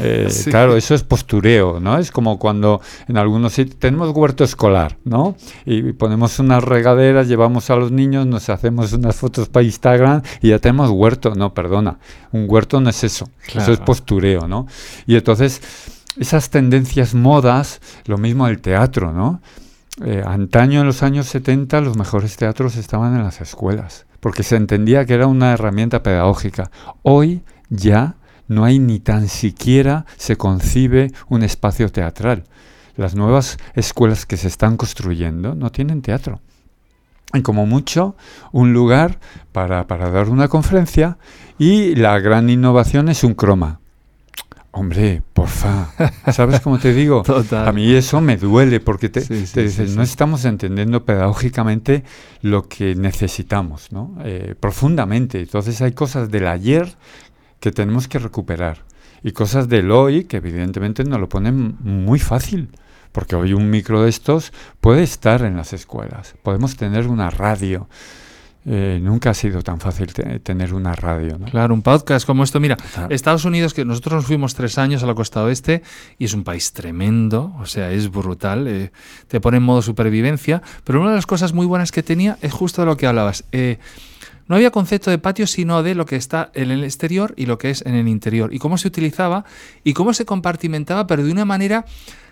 [0.00, 1.98] Eh, claro, eso es postureo, ¿no?
[1.98, 5.36] Es como cuando en algunos sitios tenemos huerto escolar, ¿no?
[5.64, 10.48] Y ponemos unas regaderas, llevamos a los niños, nos hacemos unas fotos para Instagram y
[10.48, 11.34] ya tenemos huerto.
[11.34, 11.98] No, perdona,
[12.32, 13.28] un huerto no es eso.
[13.54, 14.66] Eso es postureo, ¿no?
[15.06, 15.60] Y entonces,
[16.16, 19.40] esas tendencias modas, lo mismo el teatro, ¿no?
[20.04, 24.56] Eh, antaño, en los años 70, los mejores teatros estaban en las escuelas, porque se
[24.56, 26.70] entendía que era una herramienta pedagógica.
[27.02, 28.16] Hoy ya
[28.54, 32.44] no hay ni tan siquiera se concibe un espacio teatral.
[32.96, 36.40] Las nuevas escuelas que se están construyendo no tienen teatro.
[37.32, 38.14] Hay como mucho
[38.52, 39.18] un lugar
[39.52, 41.16] para, para dar una conferencia
[41.58, 43.80] y la gran innovación es un croma.
[44.74, 45.92] Hombre, porfa,
[46.32, 47.22] ¿sabes cómo te digo?
[47.52, 52.04] A mí eso me duele porque te, dices, no estamos entendiendo pedagógicamente
[52.40, 54.16] lo que necesitamos, ¿no?
[54.24, 55.40] Eh, profundamente.
[55.40, 56.96] Entonces hay cosas del ayer
[57.62, 58.78] que tenemos que recuperar
[59.22, 62.68] y cosas del hoy que evidentemente nos lo ponen muy fácil.
[63.12, 66.34] Porque hoy un micro de estos puede estar en las escuelas.
[66.42, 67.88] Podemos tener una radio.
[68.64, 71.38] Eh, nunca ha sido tan fácil tener una radio.
[71.38, 71.46] ¿no?
[71.46, 72.58] Claro, un podcast como esto.
[72.58, 72.76] Mira,
[73.10, 75.82] Estados Unidos, que nosotros nos fuimos tres años a la costa oeste
[76.18, 78.92] y es un país tremendo, o sea, es brutal, eh,
[79.28, 82.52] te pone en modo supervivencia, pero una de las cosas muy buenas que tenía es
[82.52, 83.44] justo de lo que hablabas.
[83.52, 83.78] Eh,
[84.48, 87.58] no había concepto de patio sino de lo que está en el exterior y lo
[87.58, 88.52] que es en el interior.
[88.52, 89.44] Y cómo se utilizaba
[89.84, 91.84] y cómo se compartimentaba, pero de una manera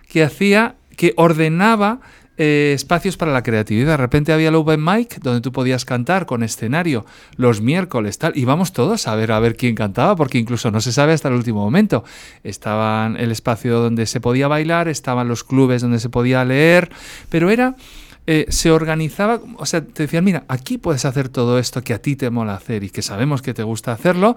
[0.08, 2.00] que hacía, que ordenaba
[2.42, 3.90] eh, espacios para la creatividad.
[3.90, 7.04] De repente había el open mic donde tú podías cantar con escenario
[7.36, 10.80] los miércoles, tal, y vamos todos a ver a ver quién cantaba, porque incluso no
[10.80, 12.02] se sabe hasta el último momento.
[12.42, 16.90] Estaban el espacio donde se podía bailar, estaban los clubes donde se podía leer,
[17.28, 17.76] pero era
[18.26, 22.02] eh, se organizaba, o sea, te decían, mira, aquí puedes hacer todo esto que a
[22.02, 24.36] ti te mola hacer y que sabemos que te gusta hacerlo,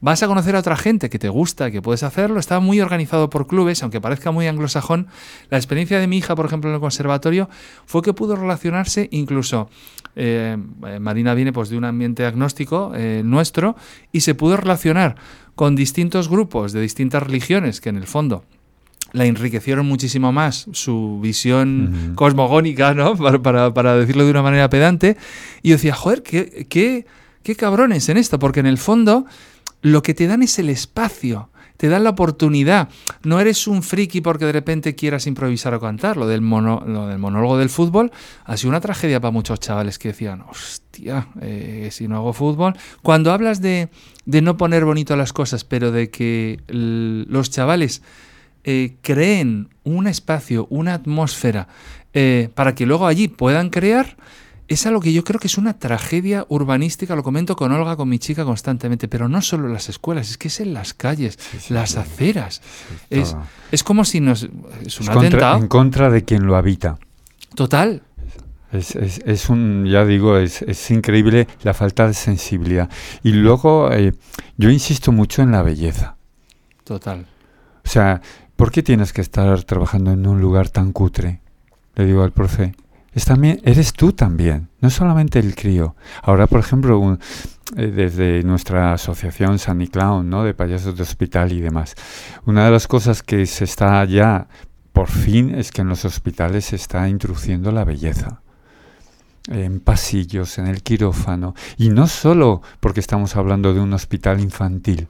[0.00, 2.38] vas a conocer a otra gente que te gusta, que puedes hacerlo.
[2.38, 5.06] Estaba muy organizado por clubes, aunque parezca muy anglosajón.
[5.48, 7.48] La experiencia de mi hija, por ejemplo, en el conservatorio,
[7.86, 9.70] fue que pudo relacionarse incluso.
[10.14, 10.58] Eh,
[11.00, 13.76] Marina viene pues de un ambiente agnóstico eh, nuestro
[14.12, 15.16] y se pudo relacionar
[15.54, 18.44] con distintos grupos de distintas religiones que en el fondo
[19.14, 23.14] la enriquecieron muchísimo más su visión cosmogónica, ¿no?
[23.42, 25.16] Para, para, decirlo de una manera pedante.
[25.62, 27.06] Y yo decía, joder, qué, qué,
[27.42, 29.24] qué cabrones en esto, porque en el fondo
[29.82, 32.88] lo que te dan es el espacio, te dan la oportunidad.
[33.22, 36.16] No eres un friki porque de repente quieras improvisar o cantar.
[36.16, 38.10] Lo del, mono, lo del monólogo del fútbol
[38.44, 42.74] ha sido una tragedia para muchos chavales que decían, hostia, eh, si no hago fútbol.
[43.02, 43.90] Cuando hablas de,
[44.24, 48.02] de, no poner bonito las cosas, pero de que los chavales
[48.64, 51.68] eh, creen un espacio, una atmósfera,
[52.12, 54.16] eh, para que luego allí puedan crear,
[54.66, 58.08] es algo que yo creo que es una tragedia urbanística, lo comento con Olga, con
[58.08, 61.38] mi chica constantemente, pero no solo en las escuelas, es que es en las calles,
[61.68, 62.62] las aceras.
[63.10, 63.36] es,
[63.70, 64.48] es, como si nos...
[64.84, 65.58] Es un atentado.
[65.58, 66.98] en contra de quien lo habita.
[67.54, 68.02] Total.
[68.72, 72.88] Es, es, es, un, ya digo, es, es, increíble la falta de sensibilidad.
[73.22, 74.14] Y luego, eh,
[74.56, 76.16] yo insisto mucho en la belleza.
[76.82, 77.26] Total.
[77.84, 78.20] O sea,
[78.56, 81.40] ¿por qué tienes que estar trabajando en un lugar tan cutre?
[81.94, 82.74] Le digo al profe
[83.14, 85.94] es también, eres tú también, no solamente el crío.
[86.22, 87.16] Ahora, por ejemplo,
[87.76, 90.42] eh, desde nuestra asociación Sunny Clown, ¿no?
[90.42, 91.94] de payasos de hospital y demás,
[92.44, 94.48] una de las cosas que se está ya,
[94.92, 98.40] por fin, es que en los hospitales se está introduciendo la belleza
[99.46, 105.06] en pasillos, en el quirófano, y no solo porque estamos hablando de un hospital infantil,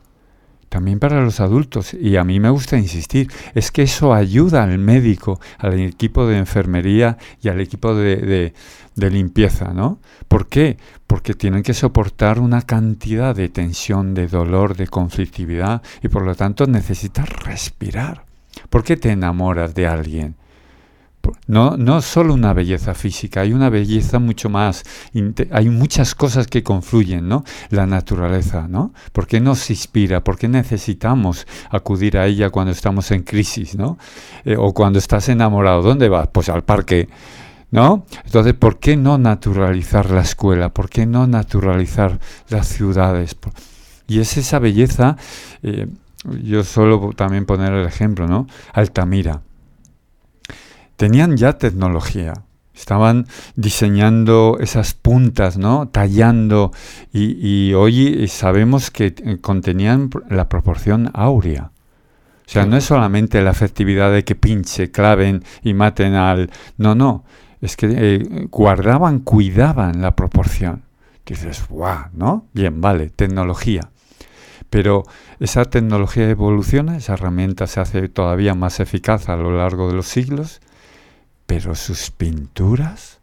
[0.75, 1.95] también para los adultos.
[1.95, 6.37] Y a mí me gusta insistir, es que eso ayuda al médico, al equipo de
[6.37, 8.53] enfermería y al equipo de,
[8.97, 10.01] de, limpieza, ¿no?
[10.27, 10.77] ¿Por qué?
[11.07, 16.35] Porque tienen que soportar una cantidad de tensión, de dolor, de conflictividad y por lo
[16.35, 18.25] tanto necesitas respirar.
[18.69, 20.35] ¿Por qué te enamoras de alguien?
[21.47, 24.85] No, no solo una belleza física, hay una belleza mucho más,
[25.51, 27.45] hay muchas cosas que confluyen, ¿no?
[27.71, 28.93] La naturaleza, ¿no?
[29.13, 30.25] ¿Por qué nos inspira?
[30.25, 33.99] ¿Por qué necesitamos acudir a ella cuando estamos en crisis, ¿no?
[34.45, 36.29] Eh, o cuando estás enamorado, ¿dónde vas?
[36.33, 37.09] Pues al parque,
[37.71, 38.07] ¿no?
[38.25, 40.71] Entonces, ¿por qué no naturalizar la escuela?
[40.71, 43.37] ¿Por qué no naturalizar las ciudades?
[44.07, 45.17] Y es esa belleza,
[45.63, 45.89] eh,
[46.43, 48.47] yo solo también poner el ejemplo, ¿no?
[48.73, 49.43] Altamira
[50.97, 52.35] tenían ya tecnología.
[52.75, 55.89] Estaban diseñando esas puntas, ¿no?
[55.89, 56.73] Tallando.
[57.13, 61.71] Y, hoy sabemos que eh, contenían la proporción áurea.
[62.47, 66.51] O sea, no es solamente la efectividad de que pinche, claven y maten al...
[66.77, 67.25] No, no.
[67.63, 70.83] Es que eh, guardaban, cuidaban la proporción.
[71.25, 72.47] Dices, guau, ¿no?
[72.53, 73.89] Bien, vale, tecnología.
[74.69, 75.05] Pero
[75.41, 80.07] esa tecnología evoluciona, esa herramienta se hace todavía más eficaz a lo largo de los
[80.07, 80.61] siglos
[81.47, 83.19] pero sus pinturas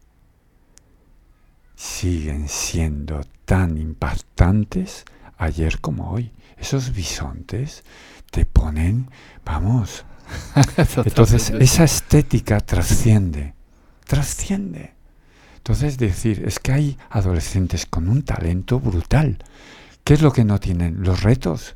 [1.74, 5.04] siguen siendo tan impactantes
[5.36, 6.32] ayer como hoy.
[6.56, 7.82] Esos bisontes
[8.30, 9.10] te ponen,
[9.44, 10.04] vamos.
[11.04, 13.54] Entonces, esa estética trasciende,
[14.06, 14.94] trasciende.
[15.56, 19.38] Entonces, decir, es que hay adolescentes con un talento brutal.
[20.04, 21.02] ¿Qué es lo que no tienen?
[21.02, 21.74] Los retos.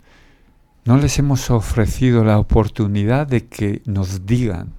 [0.85, 4.76] No les hemos ofrecido la oportunidad de que nos digan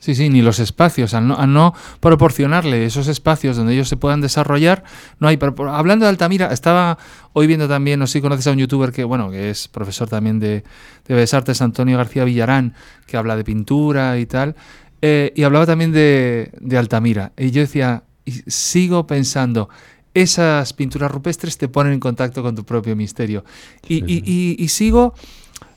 [0.00, 4.82] Sí, sí, ni los espacios, al no, proporcionarle esos espacios donde ellos se puedan desarrollar,
[5.18, 5.38] no hay.
[5.70, 6.96] hablando de Altamira, estaba
[7.34, 10.08] hoy viendo también, no sé si conoces a un youtuber que, bueno, que es profesor
[10.08, 10.64] también de,
[11.06, 12.74] de Bellas Artes, Antonio García Villarán,
[13.06, 14.56] que habla de pintura y tal,
[15.02, 17.32] eh, y hablaba también de, de Altamira.
[17.36, 19.68] Y yo decía, y sigo pensando,
[20.14, 23.44] esas pinturas rupestres te ponen en contacto con tu propio misterio.
[23.86, 25.14] Y, sigo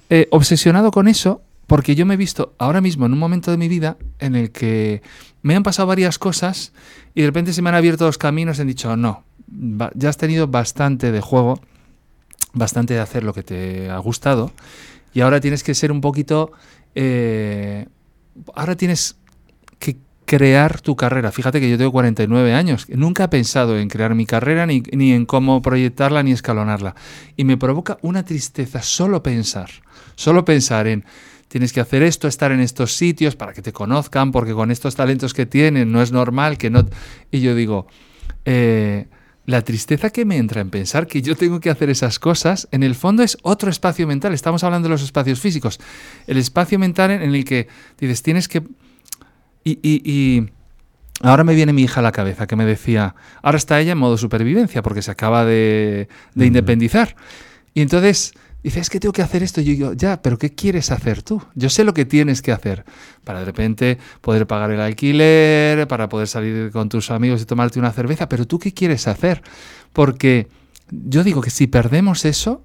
[0.09, 3.57] eh, obsesionado con eso porque yo me he visto ahora mismo en un momento de
[3.57, 5.01] mi vida en el que
[5.41, 6.73] me han pasado varias cosas
[7.15, 9.23] y de repente se me han abierto los caminos y han dicho, no,
[9.93, 11.61] ya has tenido bastante de juego,
[12.53, 14.51] bastante de hacer lo que te ha gustado
[15.13, 16.51] y ahora tienes que ser un poquito...
[16.95, 17.87] Eh,
[18.55, 19.15] ahora tienes
[19.79, 21.31] que, crear tu carrera.
[21.31, 25.11] Fíjate que yo tengo 49 años, nunca he pensado en crear mi carrera, ni, ni
[25.11, 26.95] en cómo proyectarla, ni escalonarla.
[27.35, 29.69] Y me provoca una tristeza solo pensar,
[30.15, 31.05] solo pensar en
[31.53, 34.95] tienes que hacer esto, estar en estos sitios para que te conozcan, porque con estos
[34.95, 36.83] talentos que tienen no es normal que no...
[37.29, 37.85] Y yo digo,
[38.43, 39.05] eh,
[39.45, 42.81] la tristeza que me entra en pensar que yo tengo que hacer esas cosas, en
[42.81, 44.33] el fondo es otro espacio mental.
[44.33, 45.79] Estamos hablando de los espacios físicos.
[46.25, 47.67] El espacio mental en el que
[47.99, 48.63] dices, tienes que...
[49.63, 50.49] Y, y,
[51.21, 53.13] ahora me viene mi hija a la cabeza que me decía,
[53.43, 57.15] ahora está ella en modo supervivencia porque se acaba de, de independizar.
[57.75, 58.33] Y entonces
[58.63, 59.59] Dice, es que tengo que hacer esto.
[59.59, 61.43] Y yo digo, ya, pero ¿qué quieres hacer tú?
[61.53, 62.85] Yo sé lo que tienes que hacer
[63.25, 67.77] para de repente poder pagar el alquiler, para poder salir con tus amigos y tomarte
[67.77, 69.43] una cerveza, pero tú qué quieres hacer?
[69.91, 70.47] Porque
[70.89, 72.63] yo digo que si perdemos eso,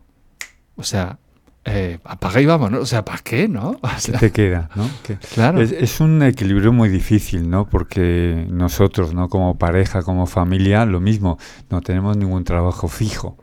[0.76, 1.18] o sea,
[1.64, 2.78] eh, apaga y vamos, ¿no?
[2.78, 3.78] O sea, ¿para qué, no?
[3.82, 4.88] O te queda, no?
[5.34, 5.60] claro.
[5.60, 7.68] Es, es, un equilibrio muy difícil, ¿no?
[7.68, 9.28] Porque nosotros, ¿no?
[9.28, 11.38] Como pareja, como familia, lo mismo,
[11.70, 13.36] no tenemos ningún trabajo fijo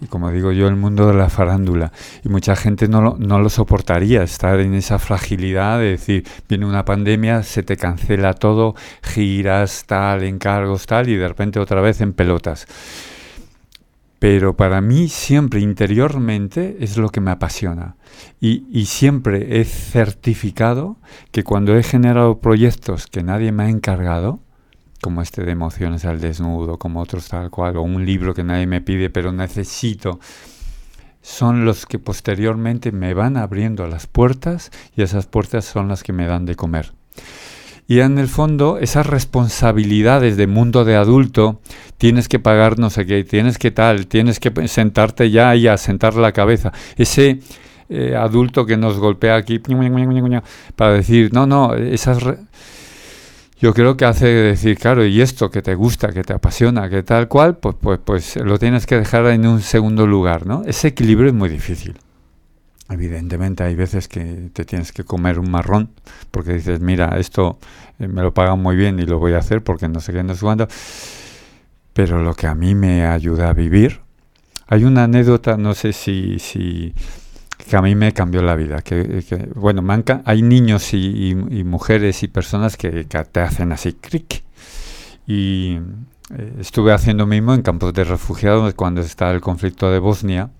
[0.00, 1.92] y como digo yo, el mundo de la farándula.
[2.24, 6.66] Y mucha gente no lo, no lo soportaría, estar en esa fragilidad de decir, viene
[6.66, 12.00] una pandemia, se te cancela todo, giras, tal, encargos, tal, y de repente otra vez
[12.00, 12.66] en pelotas.
[14.18, 17.96] Pero para mí siempre interiormente es lo que me apasiona.
[18.40, 20.96] Y, y siempre he certificado
[21.32, 24.40] que cuando he generado proyectos que nadie me ha encargado,
[25.00, 28.66] como este de emociones al desnudo, como otros tal cual, o un libro que nadie
[28.66, 30.20] me pide, pero necesito,
[31.22, 36.12] son los que posteriormente me van abriendo las puertas y esas puertas son las que
[36.12, 36.92] me dan de comer.
[37.88, 41.60] Y en el fondo, esas responsabilidades de mundo de adulto,
[41.98, 45.76] tienes que pagar no sé qué, tienes que tal, tienes que sentarte ya y a
[45.76, 46.72] sentar la cabeza.
[46.96, 47.40] Ese
[47.88, 49.60] eh, adulto que nos golpea aquí
[50.76, 52.24] para decir, no, no, esas
[53.58, 57.02] yo creo que hace decir, claro, y esto que te gusta, que te apasiona, que
[57.02, 60.62] tal cual, pues, pues, pues lo tienes que dejar en un segundo lugar, ¿no?
[60.66, 61.98] Ese equilibrio es muy difícil.
[62.88, 65.90] Evidentemente hay veces que te tienes que comer un marrón
[66.30, 67.58] porque dices, mira, esto
[67.98, 70.22] eh, me lo pagan muy bien y lo voy a hacer porque no sé qué,
[70.22, 70.68] no sé cuándo.
[71.92, 74.00] Pero lo que a mí me ayuda a vivir,
[74.68, 76.94] hay una anécdota, no sé si, si
[77.56, 78.82] que a mí me cambió la vida.
[78.82, 79.82] Que, bueno,
[80.24, 84.44] hay niños y, mujeres y personas que, te hacen así, cric.
[85.26, 85.78] Y
[86.36, 90.50] eh, estuve haciendo mismo en campos de refugiados cuando estaba el conflicto de Bosnia.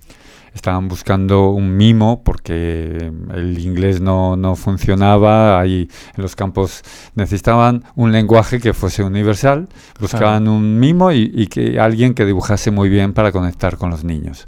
[0.53, 5.61] Estaban buscando un mimo porque el inglés no, no funcionaba.
[5.61, 6.83] Ahí en los campos
[7.15, 9.69] necesitaban un lenguaje que fuese universal.
[10.01, 14.03] Buscaban un mimo y, y que alguien que dibujase muy bien para conectar con los
[14.03, 14.47] niños.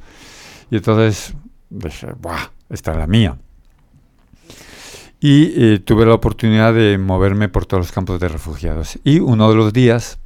[0.71, 1.35] Y entonces
[1.71, 2.51] dije, ¡buah!
[2.71, 3.39] Esta es la mía.
[5.21, 8.99] Y eh, tuve la oportunidad de moverme por todos los campos de refugiados.
[9.05, 10.19] Y uno de los días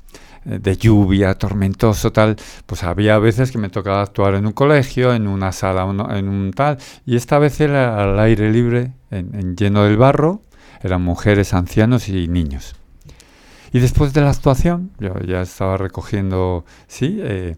[0.44, 5.14] eh, de lluvia, tormentoso, tal, pues había veces que me tocaba actuar en un colegio,
[5.14, 5.84] en una sala,
[6.16, 10.42] en un tal, y esta vez era al aire libre, en, lleno del barro,
[10.82, 12.74] eran mujeres, ancianos y niños.
[13.72, 17.56] Y después de la actuación, yo ya estaba recogiendo, sí, eh,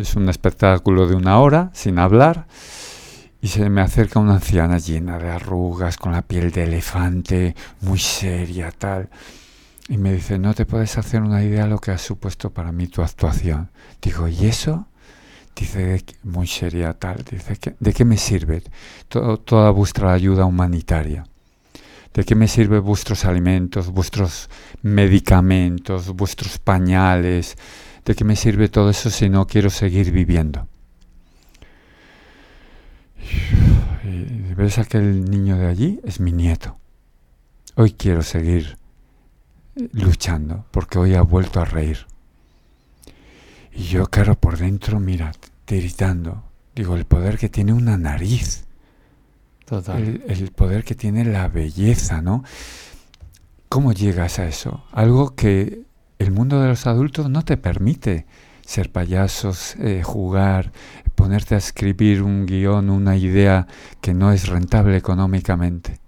[0.00, 2.46] es un espectáculo de una hora, sin hablar,
[3.40, 7.98] y se me acerca una anciana llena de arrugas, con la piel de elefante, muy
[7.98, 9.08] seria, tal.
[9.88, 12.72] Y me dice, no te puedes hacer una idea de lo que ha supuesto para
[12.72, 13.70] mí tu actuación.
[14.02, 14.86] Digo, ¿y eso?
[15.54, 17.24] Dice, muy seria, tal.
[17.30, 18.62] Dice, ¿de qué me sirve
[19.08, 21.24] toda vuestra ayuda humanitaria?
[22.12, 24.48] ¿De qué me sirve vuestros alimentos, vuestros
[24.82, 27.56] medicamentos, vuestros pañales?
[28.04, 30.66] ¿De qué me sirve todo eso si no quiero seguir viviendo?
[34.04, 36.78] Y ves aquel niño de allí, es mi nieto.
[37.74, 38.78] Hoy quiero seguir
[39.92, 42.06] luchando porque hoy ha vuelto a reír.
[43.72, 45.32] Y yo, claro, por dentro, mira,
[45.64, 46.44] tiritando.
[46.74, 48.64] Digo, el poder que tiene una nariz.
[49.66, 50.02] Total.
[50.02, 52.44] El, el, poder que tiene la belleza, ¿no?
[53.68, 54.84] ¿Cómo llegas a eso?
[54.92, 55.82] Algo que
[56.18, 58.26] el mundo de los adultos no te permite
[58.66, 60.72] ser payasos, eh, jugar,
[61.14, 63.66] ponerte a escribir un guion, una idea
[64.00, 66.00] que no es rentable económicamente.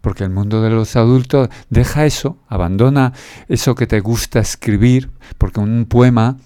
[0.00, 3.14] Porque el mundo de los adultos deja eso, abandona
[3.48, 6.36] eso que te gusta escribir, porque un poema,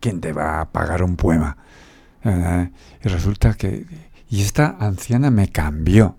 [0.00, 1.56] ¿quién te va a pagar un poema?
[2.24, 2.70] Eh,
[3.04, 3.86] y resulta que...
[4.30, 6.18] Y esta anciana me cambió.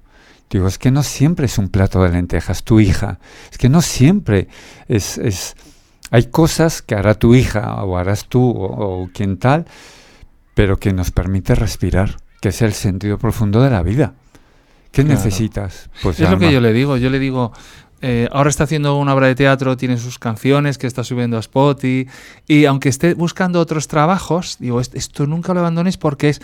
[0.49, 3.19] Digo, es que no siempre es un plato de lentejas, tu hija.
[3.51, 4.47] Es que no siempre
[4.87, 5.55] es, es
[6.11, 9.65] hay cosas que hará tu hija o harás tú o, quien tal,
[10.53, 14.13] pero que nos permite respirar, que es el sentido profundo de la vida.
[14.91, 15.89] ¿Qué necesitas?
[16.01, 16.97] Pues es lo que yo le digo.
[16.97, 17.53] Yo le digo,
[18.01, 21.41] eh, ahora está haciendo una obra de teatro, tiene sus canciones que está subiendo a
[21.41, 22.09] Spotify,
[22.47, 26.41] y aunque esté buscando otros trabajos, digo, esto nunca lo abandones porque es...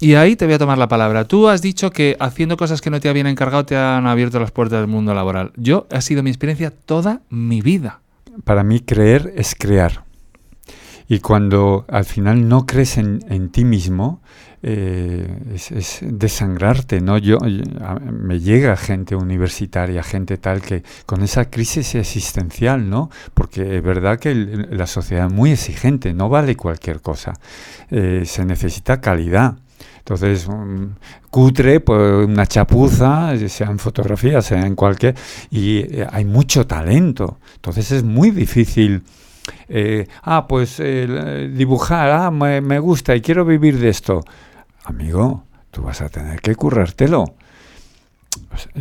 [0.00, 1.24] Y ahí te voy a tomar la palabra.
[1.24, 4.52] Tú has dicho que haciendo cosas que no te habían encargado te han abierto las
[4.52, 5.52] puertas del mundo laboral.
[5.56, 8.00] Yo, ha sido mi experiencia toda mi vida.
[8.44, 10.04] Para mí creer es crear.
[11.08, 14.20] Y cuando al final no crees en, en ti mismo,
[14.60, 17.16] eh, es, desangrarte, ¿no?
[17.16, 17.38] Yo,
[18.10, 23.08] me llega gente universitaria, gente tal que con esa crisis existencial, ¿no?
[23.34, 27.34] Porque es verdad que la sociedad es muy exigente, no vale cualquier cosa,
[27.90, 29.58] eh, se necesita calidad.
[30.08, 30.48] Entonces,
[31.30, 35.14] cutre, pues una chapuza, sea en fotografía, sea en cualquier,
[35.50, 37.38] y eh, hay mucho talento.
[37.56, 39.02] Entonces es muy difícil.
[40.22, 44.22] ah, pues dibujar, ah, me, me, gusta y quiero vivir de esto
[44.88, 47.34] amigo, tú vas a tener que currártelo.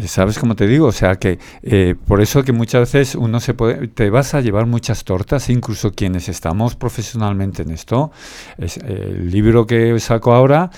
[0.05, 0.87] ¿Sabes cómo te digo?
[0.87, 4.41] O sea que eh, por eso que muchas veces uno se puede, te vas a
[4.41, 8.11] llevar muchas tortas, incluso quienes estamos profesionalmente en esto.
[8.57, 10.71] Es, el libro que saco ahora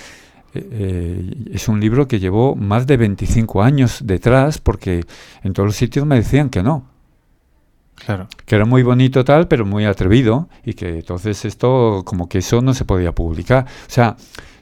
[0.54, 5.06] eh, es un libro que llevó más de 25 años detrás porque
[5.44, 6.88] en todos los sitios me decían que no.
[7.96, 8.28] Claro.
[8.46, 12.62] Que era muy bonito tal, pero muy atrevido y que entonces esto como que eso
[12.62, 13.66] no se podía publicar.
[13.66, 14.16] O sea,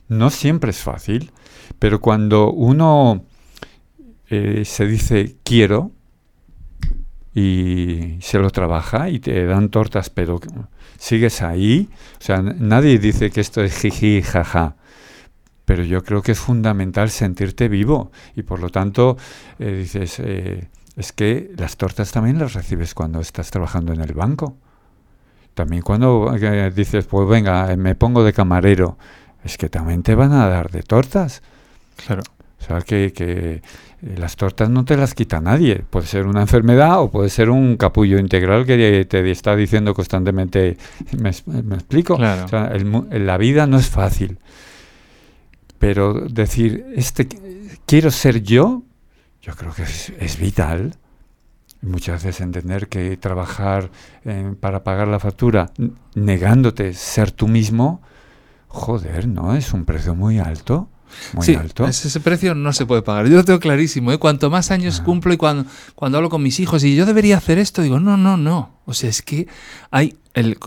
[0.07, 1.31] no siempre es fácil,
[1.79, 3.23] pero cuando uno
[4.29, 5.91] eh, se dice quiero
[7.33, 10.39] y se lo trabaja y te dan tortas, pero
[10.97, 14.75] sigues ahí, o sea, nadie dice que esto es jiji, jaja.
[15.67, 19.17] Pero yo creo que es fundamental sentirte vivo y por lo tanto
[19.59, 24.13] eh, dices, eh, es que las tortas también las recibes cuando estás trabajando en el
[24.13, 24.55] banco.
[25.55, 26.33] También cuando
[26.73, 28.97] dices, pues venga, me pongo de camarero,
[29.43, 31.43] es que también te van a dar de tortas.
[32.05, 32.23] Claro.
[32.61, 33.61] O sea, que, que
[34.01, 35.83] eh, las tortas no te las quita nadie.
[35.89, 40.77] Puede ser una enfermedad o puede ser un capullo integral que te está diciendo constantemente.
[41.19, 42.15] ¿Me, explico?
[42.15, 42.45] Claro.
[42.45, 42.71] O sea,
[43.11, 44.37] la vida no es fácil.
[45.79, 47.27] Pero decir, este,
[47.85, 48.83] quiero ser yo,
[49.41, 50.95] yo creo que es, vital.
[51.81, 53.91] Muchas veces entender que trabajar
[54.25, 55.71] eh, para pagar la factura
[56.15, 58.01] negándote ser tú mismo,
[58.67, 59.55] Joder, ¿no?
[59.55, 60.89] Es un precio muy alto.
[61.33, 61.85] Muy sí, alto.
[61.87, 63.27] Ese, precio no se puede pagar.
[63.27, 64.11] Yo lo tengo clarísimo.
[64.11, 64.17] ¿eh?
[64.17, 65.03] Cuanto más años ah.
[65.05, 65.65] cumplo y cuando,
[65.95, 68.81] cuando hablo con mis hijos y yo debería hacer esto, digo, no, no, no.
[68.85, 69.47] O sea, es que
[69.89, 70.17] hay...
[70.33, 70.57] El,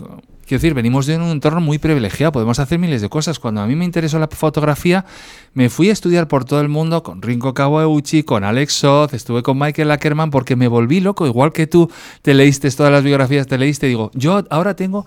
[0.51, 3.39] quiero decir, venimos de un entorno muy privilegiado, podemos hacer miles de cosas.
[3.39, 5.05] Cuando a mí me interesó la fotografía,
[5.53, 9.43] me fui a estudiar por todo el mundo con Rinko Kawauchi, con Alex Soth, estuve
[9.43, 11.89] con Michael Ackerman porque me volví loco, igual que tú
[12.21, 15.05] te leíste todas las biografías, te leíste, digo, yo ahora tengo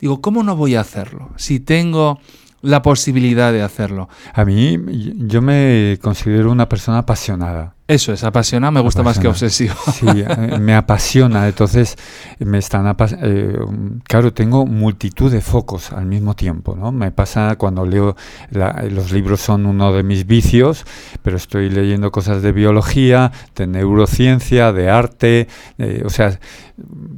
[0.00, 1.30] Digo, ¿cómo no voy a hacerlo?
[1.36, 2.20] Si tengo
[2.60, 4.08] la posibilidad de hacerlo.
[4.32, 4.78] A mí,
[5.16, 7.74] yo me considero una persona apasionada.
[7.86, 9.74] Eso es, apasiona, me gusta más que obsesivo.
[9.92, 11.96] Sí, eh, me apasiona, entonces
[12.38, 13.58] me están eh,
[14.04, 16.92] claro, tengo multitud de focos al mismo tiempo, ¿no?
[16.92, 18.16] Me pasa cuando leo
[18.50, 20.84] los libros son uno de mis vicios,
[21.22, 26.38] pero estoy leyendo cosas de biología, de neurociencia, de arte, eh, o sea,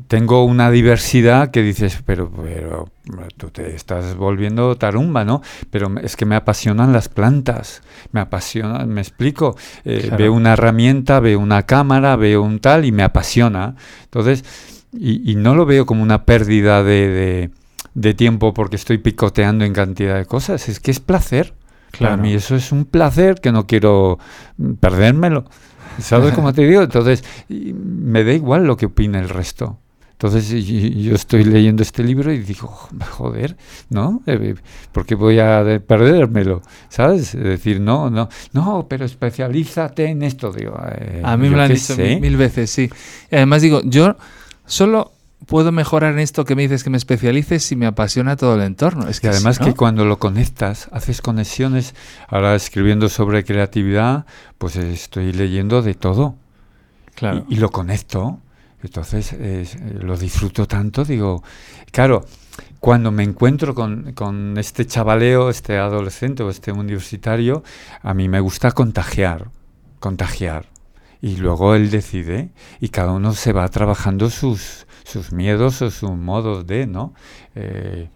[0.09, 2.89] tengo una diversidad que dices, pero, pero
[3.37, 5.43] tú te estás volviendo tarumba, ¿no?
[5.71, 11.39] Pero es que me apasionan las plantas, me apasionan, me explico, veo una herramienta, veo
[11.39, 13.77] una cámara, veo un tal y me apasiona.
[14.05, 14.45] Entonces,
[14.93, 17.51] y, no lo veo como una pérdida de,
[17.95, 21.55] de, tiempo porque estoy picoteando en cantidad de cosas, es que es placer.
[21.99, 24.19] Para mí eso es un placer que no quiero
[24.81, 25.45] perdérmelo.
[25.99, 26.83] ¿Sabes cómo te digo?
[26.83, 29.79] Entonces, me da igual lo que opine el resto.
[30.19, 33.55] Entonces yo estoy leyendo este libro y digo, joder,
[33.91, 34.23] ¿no?
[34.25, 34.55] Eh, eh,
[34.91, 36.63] ¿Por qué voy a perdérmelo?
[36.89, 37.35] ¿Sabes?
[37.35, 40.53] Es decir, no, no, no, pero especialízate en esto.
[40.53, 42.89] Digo, eh, a mí me lo han dicho mil veces, sí.
[43.31, 44.17] además digo, yo
[44.65, 45.13] solo
[45.45, 48.63] puedo mejorar en esto que me dices que me especialices si me apasiona todo el
[48.63, 49.09] entorno.
[49.09, 51.95] Es que y además que cuando lo conectas, haces conexiones.
[52.29, 54.25] Ahora escribiendo sobre creatividad,
[54.57, 56.37] pues estoy leyendo de todo.
[57.15, 57.47] Claro.
[57.49, 58.41] y lo conecto.
[58.83, 59.67] Entonces eh,
[60.01, 61.43] lo disfruto tanto, digo,
[61.91, 62.25] claro,
[62.81, 67.63] cuando me encuentro con, con, este chavaleo, este adolescente o este universitario,
[68.03, 69.51] a mí me gusta contagiar,
[69.99, 70.67] contagiar.
[71.21, 72.51] Y luego él decide
[72.81, 77.15] y cada uno se va trabajando sus, sus miedos o sus modos de, ¿no?
[77.55, 78.09] Eh,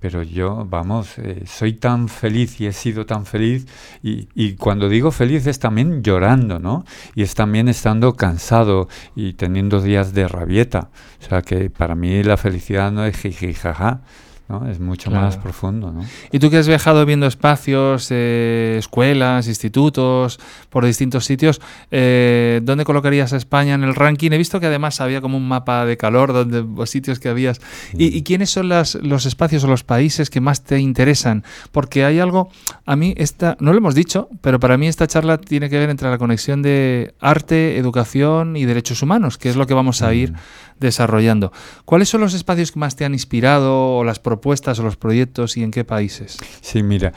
[0.00, 3.66] pero yo, vamos, eh, soy tan feliz y he sido tan feliz
[4.02, 6.84] y, y, cuando digo feliz es también llorando, ¿no?
[7.14, 10.90] Y es también estando cansado y teniendo días de rabieta.
[11.20, 14.02] O sea que para mí la felicidad no es jiji, jaja.
[14.48, 14.68] ¿No?
[14.68, 16.04] Es mucho más profundo, ¿no?
[16.32, 20.40] Y tú que has viajado viendo espacios, eh, escuelas, institutos,
[20.70, 24.30] por distintos sitios, eh, ¿dónde colocarías a España en el ranking?
[24.32, 27.60] He visto que además había como un mapa de calor donde los sitios que habías.
[27.92, 31.44] ¿Y, quiénes son las, los espacios o los países que más te interesan?
[31.70, 32.50] Porque hay algo,
[32.86, 35.90] a mí esta, no lo hemos dicho, pero para mí esta charla tiene que ver
[35.90, 40.14] entre la conexión de arte, educación y derechos humanos, que es lo que vamos a
[40.14, 40.32] ir
[40.80, 41.52] desarrollando.
[41.84, 45.56] ¿Cuáles son los espacios que más te han inspirado o las propuestas o los proyectos
[45.56, 46.38] y en qué países?
[46.60, 47.12] Sí, mira,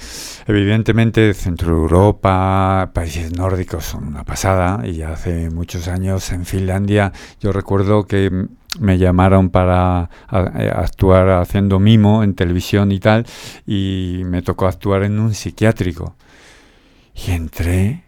[0.48, 7.52] evidentemente Centro Europa, países nórdicos son una pasada y hace muchos años en Finlandia yo
[7.52, 8.48] recuerdo que
[8.80, 13.26] me llamaron para eh, actuar haciendo mimo en televisión y tal
[13.68, 16.16] y me tocó actuar en un psiquiátrico.
[17.14, 18.04] Y entré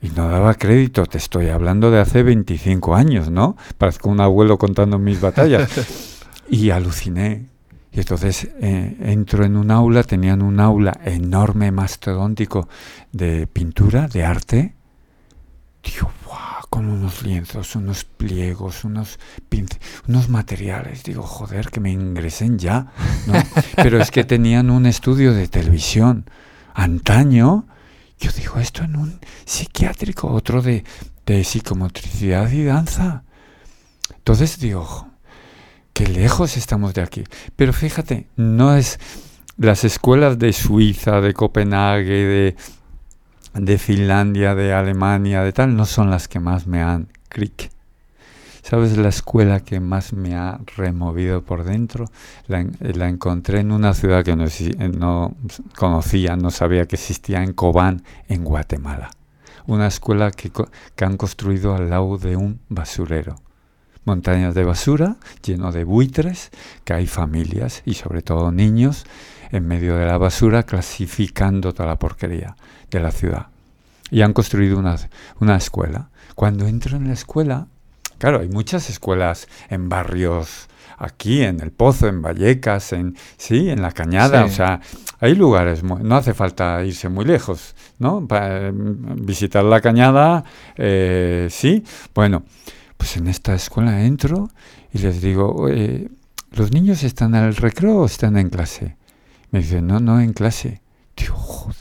[0.00, 3.56] y no daba crédito, te estoy hablando de hace 25 años, ¿no?
[3.78, 5.68] Parezco un abuelo contando mis batallas.
[6.48, 7.46] y aluciné.
[7.92, 12.68] Y entonces eh, entro en un aula, tenían un aula enorme, mastodóntico
[13.12, 14.74] de pintura, de arte.
[15.82, 19.18] Digo, wow, con unos lienzos, unos pliegos, unos
[20.06, 21.02] unos materiales.
[21.02, 22.92] Digo, joder, que me ingresen ya.
[23.26, 23.34] ¿no?
[23.76, 26.26] Pero es que tenían un estudio de televisión.
[26.74, 27.66] Antaño,
[28.18, 30.84] yo digo esto en un psiquiátrico, otro de,
[31.26, 33.24] de psicomotricidad y danza.
[34.14, 35.08] Entonces digo,
[35.92, 37.24] qué lejos estamos de aquí.
[37.56, 38.98] Pero fíjate, no es
[39.56, 42.56] las escuelas de Suiza, de Copenhague, de,
[43.54, 47.70] de Finlandia, de Alemania, de tal, no son las que más me han clic.
[48.68, 52.04] ¿Sabes la escuela que más me ha removido por dentro?
[52.48, 52.60] La,
[53.08, 54.44] encontré en una ciudad que no,
[54.92, 55.34] no,
[55.74, 59.10] conocía, no sabía que existía, en Cobán, en Guatemala.
[59.66, 60.52] Una escuela que,
[60.94, 63.36] que han construido al lado de un basurero.
[64.04, 66.50] Montañas de basura, lleno de buitres,
[66.84, 69.06] que hay familias y sobre todo niños
[69.50, 72.54] en medio de la basura clasificando toda la porquería
[72.90, 73.46] de la ciudad.
[74.10, 74.96] Y han construido una,
[75.40, 76.10] una escuela.
[76.34, 77.68] Cuando entro en la escuela,
[78.18, 83.80] Claro, hay muchas escuelas en barrios aquí, en El Pozo, en Vallecas, en sí, en
[83.82, 84.80] La Cañada, o sea,
[85.20, 88.26] hay lugares, no hace falta irse muy lejos, ¿no?
[88.26, 90.44] Para mm, visitar La Cañada,
[90.76, 92.42] eh, sí, bueno,
[92.96, 94.50] pues en esta escuela entro
[94.92, 95.68] y les digo,
[96.50, 98.96] ¿los niños están al recreo o están en clase?
[99.50, 100.82] Me dicen, no, no, en clase.
[101.16, 101.77] Digo, joder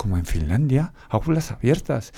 [0.00, 2.14] como en Finlandia, aulas abiertas.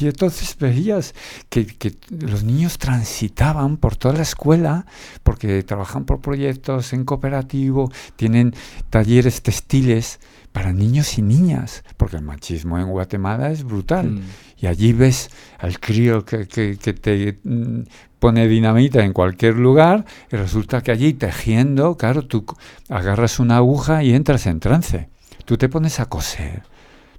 [0.00, 1.14] Y entonces veías
[1.50, 1.66] que,
[2.08, 4.86] los niños transitaban por toda la escuela
[5.22, 8.54] porque trabajan por proyectos en cooperativo, tienen
[8.88, 10.18] talleres textiles
[10.52, 14.12] para niños y niñas, porque el machismo en Guatemala es brutal.
[14.12, 14.22] Mm.
[14.56, 15.28] Y allí ves
[15.58, 17.82] al crío que, que te mm,
[18.18, 22.46] pone dinamita en cualquier lugar y resulta que allí tejiendo, claro, tú
[22.88, 25.10] agarras una aguja y entras en trance.
[25.44, 26.62] Tú te pones a coser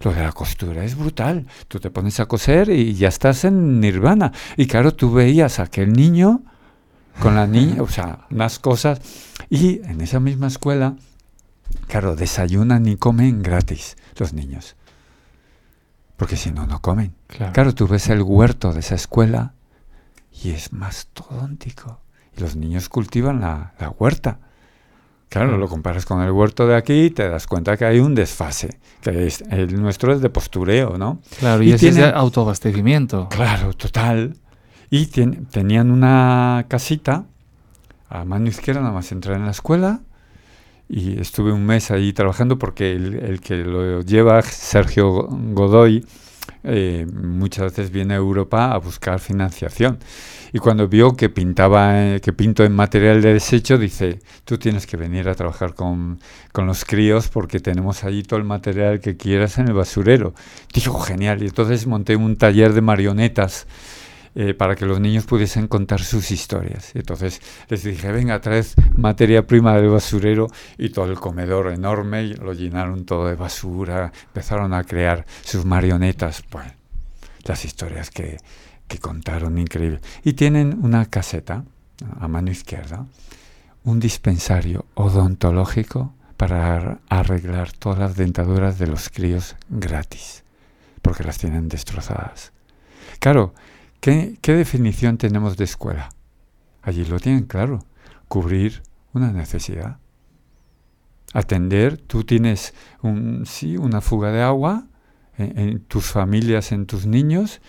[0.01, 1.47] lo de la costura es brutal.
[1.67, 4.31] Tú te pones a coser y ya estás en nirvana.
[4.55, 6.41] Y claro, tú veías a aquel niño
[7.19, 9.01] con la niña, o sea, unas cosas.
[9.49, 10.95] Y en esa misma escuela,
[11.87, 14.75] claro, desayunan y comen gratis los niños.
[16.15, 17.13] Porque si no, no comen.
[17.27, 17.73] Claro.
[17.73, 19.53] tú ves el huerto de esa escuela
[20.43, 22.01] y es mastodóntico.
[22.35, 24.39] Y los niños cultivan la, la huerta.
[25.29, 28.15] Claro, lo comparas con el huerto de aquí y te das cuenta que hay un
[28.15, 31.19] desfase, que el nuestro es de postureo, ¿no?
[31.39, 33.27] Claro, y, ese es de autoabastecimiento.
[33.29, 34.37] Claro, total.
[34.89, 37.25] Y tenían una casita
[38.09, 39.99] a mano izquierda, nada más entrar en la escuela,
[40.87, 46.05] y estuve un mes ahí trabajando porque el, el que lo lleva, Sergio Godoy,
[46.63, 49.99] eh, muchas veces viene a Europa a buscar financiación.
[50.53, 54.85] Y cuando vio que pintaba, eh, que pinto en material de desecho, dice, tú tienes
[54.87, 56.19] que venir a trabajar con,
[56.53, 60.33] con, los críos porque tenemos allí todo el material que quieras en el basurero.
[60.73, 61.43] Dijo, genial.
[61.43, 63.67] Y entonces monté un taller de marionetas
[64.39, 66.95] eh, para que los niños pudiesen contar sus historias.
[66.95, 70.45] Entonces les dije, venga, traed materia prima del basurero
[70.77, 75.65] y todo el comedor enorme, y lo llenaron todo de basura, empezaron a crear sus
[75.65, 76.67] marionetas, pues
[77.45, 78.37] las historias que,
[78.87, 80.01] que contaron, increíble.
[80.23, 81.65] Y tienen una caseta
[82.19, 83.07] a mano izquierda,
[83.85, 90.43] un dispensario odontológico para arreglar todas las dentaduras de los críos gratis,
[91.01, 92.51] porque las tienen destrozadas.
[93.17, 93.55] Claro,
[93.99, 96.09] ¿Qué, definición tenemos de escuela?
[96.81, 97.83] Allí lo tienen claro,
[98.27, 98.81] cubrir
[99.13, 99.97] una necesidad.
[101.33, 104.87] Atender, tú tienes un, sí, una fuga de agua
[105.37, 107.61] en, tus familias, en tus niños.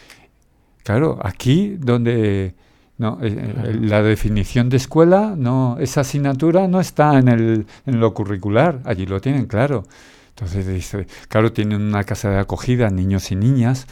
[0.85, 2.55] Claro, aquí donde
[2.99, 8.01] No, eh, eh, la definición de escuela, no, esa asignatura no está en, el, en
[8.01, 9.85] lo curricular, allí lo tienen claro.
[10.31, 13.87] Entonces dice, claro, tienen una casa de acogida, niños y niñas,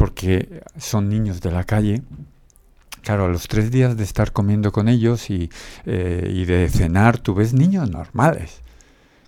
[0.00, 2.02] porque son niños de la calle.
[3.02, 5.50] Claro, a los tres días de estar comiendo con ellos y,
[5.84, 8.62] eh, de cenar, tú ves niños normales.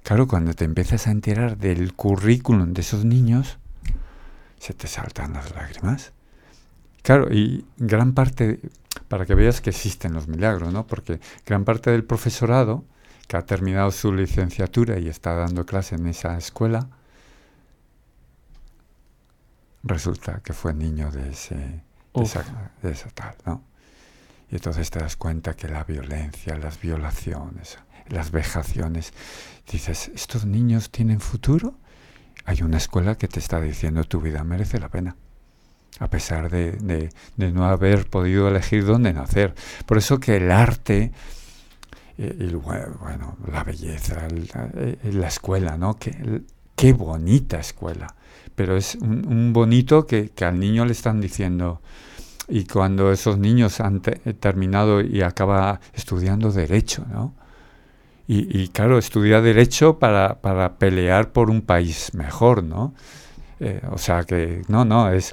[0.02, 3.58] Claro, cuando te empiezas a enterar del currículum de esos niños,
[4.58, 6.12] se te saltan las lágrimas.
[7.02, 8.58] Claro, y gran parte,
[9.08, 10.86] para que veas que existen los milagros, ¿no?
[10.86, 12.82] Porque gran parte del profesorado
[13.28, 16.88] que ha terminado su licenciatura y está dando clase en esa escuela,
[19.82, 21.82] resulta que fue niño de ese
[22.14, 22.44] de esa,
[22.82, 23.62] de esa, tal, ¿no?
[24.50, 27.78] Y entonces te das cuenta que la violencia, las violaciones,
[28.08, 29.14] las vejaciones,
[29.70, 31.74] dices, ¿estos niños tienen futuro?
[32.44, 35.16] Hay una escuela que te está diciendo tu vida merece la pena
[35.98, 39.54] a pesar de, no haber podido elegir dónde nacer.
[39.86, 41.12] Por eso que el arte,
[42.18, 45.98] eh, y, bueno, la belleza, eh, la, escuela, ¿no?
[45.98, 46.42] Qué,
[46.74, 48.14] qué bonita escuela.
[48.54, 51.80] Pero es un, bonito que, al niño le están diciendo,
[52.48, 57.34] y cuando esos niños han terminado y acaba estudiando derecho, ¿no?
[58.28, 62.94] Y, claro, estudia derecho para, para pelear por un país mejor, ¿no?
[63.60, 65.32] Eh, o sea que, no, no, es,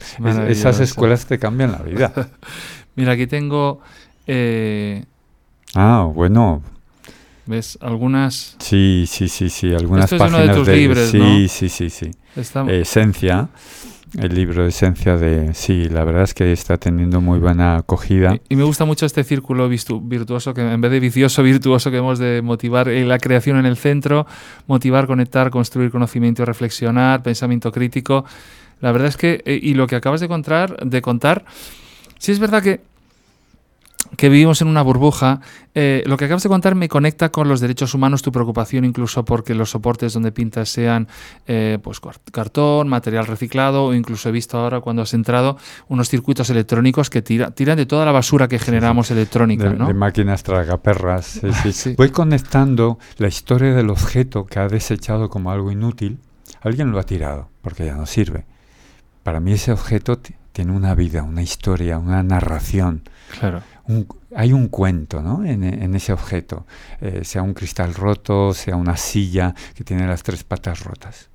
[0.49, 2.30] esas escuelas te cambian la vida.
[2.95, 3.80] Mira, aquí tengo...
[4.28, 5.05] Eh,
[5.76, 6.61] ah, bueno.
[7.49, 7.79] ¿Ves?
[7.81, 8.55] Algunas...
[8.59, 11.89] Sí, sí, sí, sí, algunas Esto páginas es uno de tus libros, Sí, sí, sí,
[11.89, 12.11] sí.
[12.67, 13.49] Esencia.
[14.15, 15.55] El libro de Esencia de...
[15.55, 18.37] Sí, la verdad es que está teniendo muy buena acogida.
[18.49, 22.19] Y, me gusta mucho este círculo virtuoso, que en vez de vicioso, virtuoso, que hemos
[22.19, 24.27] de motivar eh, la creación en el centro,
[24.67, 28.25] motivar, conectar, construir conocimiento, reflexionar, pensamiento crítico.
[28.79, 31.45] La verdad es que, eh, y lo que acabas de contar, de contar,
[32.19, 32.81] sí es verdad que
[34.18, 35.41] que vivimos en una burbuja.
[35.76, 39.24] Eh, lo que acabas de contar me conecta con los derechos humanos, tu preocupación incluso
[39.24, 41.07] porque los soportes donde pintas sean
[41.47, 41.99] eh, pues
[42.32, 45.57] cartón, material reciclado o incluso he visto ahora cuando has entrado
[45.88, 49.70] unos circuitos electrónicos que tira, tiran de toda la basura que generamos electrónica.
[49.70, 49.88] De, ¿no?
[49.88, 51.41] de máquinas tragaperras.
[51.97, 56.20] Voy conectando la historia del objeto que ha desechado como algo inútil.
[56.62, 58.45] Alguien lo ha tirado porque ya no sirve.
[59.24, 60.20] Para mí ese objeto
[60.51, 63.03] tiene una vida, una historia, una narración.
[63.39, 63.62] Claro
[64.35, 65.43] hay un cuento ¿no?
[65.43, 66.65] en, ese objeto,
[67.01, 71.29] eh, sea un cristal roto, sea una silla que tiene las tres patas rotas.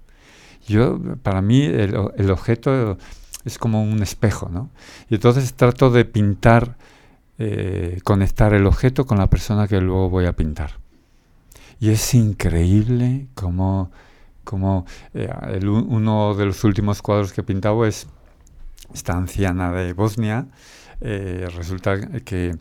[0.66, 2.96] Yo, para mí, el, objeto
[3.44, 4.70] es como un espejo, ¿no?
[5.11, 6.76] Y entonces trato de pintar,
[7.38, 10.78] eh, conectar el objeto con la persona que luego voy a pintar.
[11.80, 13.90] Y es increíble como,
[14.44, 15.28] como eh,
[15.66, 18.07] uno de los últimos cuadros que he pintado es
[18.94, 20.46] esta anciana de Bosnia,
[21.01, 22.57] eh, resulta que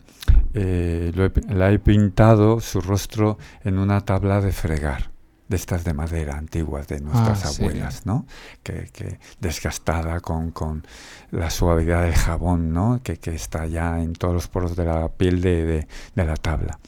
[0.54, 5.14] eh, la he pintado su rostro en una tabla de fregar
[5.48, 8.26] de estas de madera antiguas de nuestras ah, abuelas, ¿no?
[8.62, 10.86] Que, desgastada con, con,
[11.30, 13.00] la suavidad del jabón, ¿no?
[13.02, 16.78] Que, está ya en todos los poros de la piel de, de, la tabla.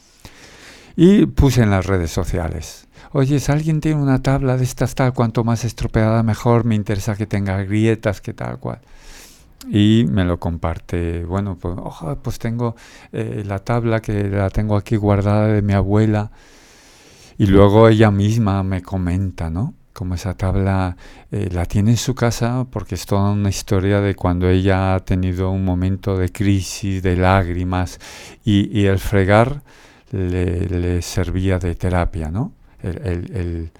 [0.95, 5.13] Y puse en las redes sociales, oye, si alguien tiene una tabla de estas tal,
[5.13, 8.79] cuanto más estropeada mejor, me interesa que tenga grietas, que tal cual
[9.69, 11.23] y me lo comparte.
[11.25, 11.75] Bueno, pues,
[12.21, 12.75] pues tengo
[13.11, 16.31] eh, la tabla que la tengo aquí guardada de mi abuela
[17.37, 19.73] y luego ella misma me comenta, ¿no?
[19.93, 20.95] Como esa tabla
[21.31, 24.99] eh, la tiene en su casa porque es toda una historia de cuando ella ha
[24.99, 27.99] tenido un momento de crisis, de lágrimas
[28.43, 29.63] y, el fregar
[30.11, 32.53] le, servía de terapia, ¿no?
[32.83, 33.71] El,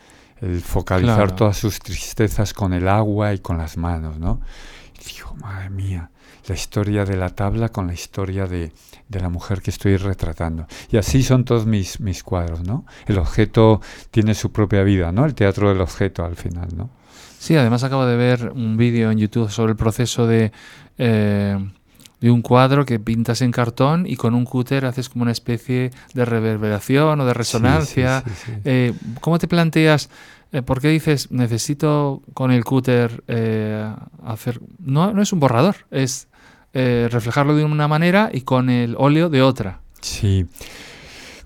[0.64, 4.40] focalizar todas sus tristezas con el agua y con las manos, ¿no?
[5.08, 6.10] Digo, madre mía,
[6.48, 8.72] la historia de la tabla con la historia de,
[9.10, 10.68] la mujer que estoy retratando.
[10.92, 12.86] Y así son todos mis, mis cuadros, ¿no?
[13.06, 13.82] El objeto
[14.12, 15.26] tiene su propia vida, ¿no?
[15.26, 16.90] El teatro del objeto al final, ¿no?
[17.40, 20.52] Sí, además acabo de ver un vídeo en YouTube sobre el proceso de,
[20.98, 21.58] eh,
[22.20, 25.92] de un cuadro que pintas en cartón y con un cúter haces como una especie
[26.14, 28.24] de reverberación o de resonancia.
[28.66, 30.10] Eh, ¿Cómo te planteas
[30.66, 33.94] ¿Por qué dices necesito con el cúter eh,
[34.24, 34.60] hacer...
[34.80, 36.28] No, no es un borrador, es
[36.74, 39.82] eh, reflejarlo de una manera y con el óleo de otra.
[40.02, 40.46] Sí.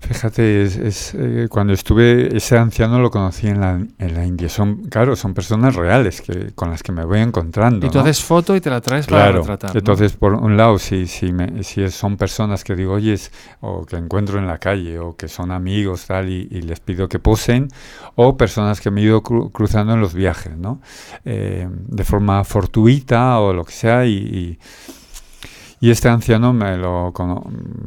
[0.02, 4.48] Fíjate, es, eh, cuando estuve, ese anciano lo conocí en la, en la India.
[4.48, 7.86] Son, claro, son personas reales que, con las que me voy encontrando.
[7.86, 9.76] Y tú haces foto y te la traes para retratar.
[9.76, 13.16] Entonces, por un lado, si, si, me, si son personas que digo, oye,
[13.60, 17.18] o que encuentro en la calle, o que son amigos, tal, y, les pido que
[17.18, 17.68] posen,
[18.16, 20.80] o personas que me he ido cruzando en los viajes, ¿no?
[21.24, 24.58] Eh, de forma fortuita o lo que sea, y Y
[25.90, 27.12] este anciano me lo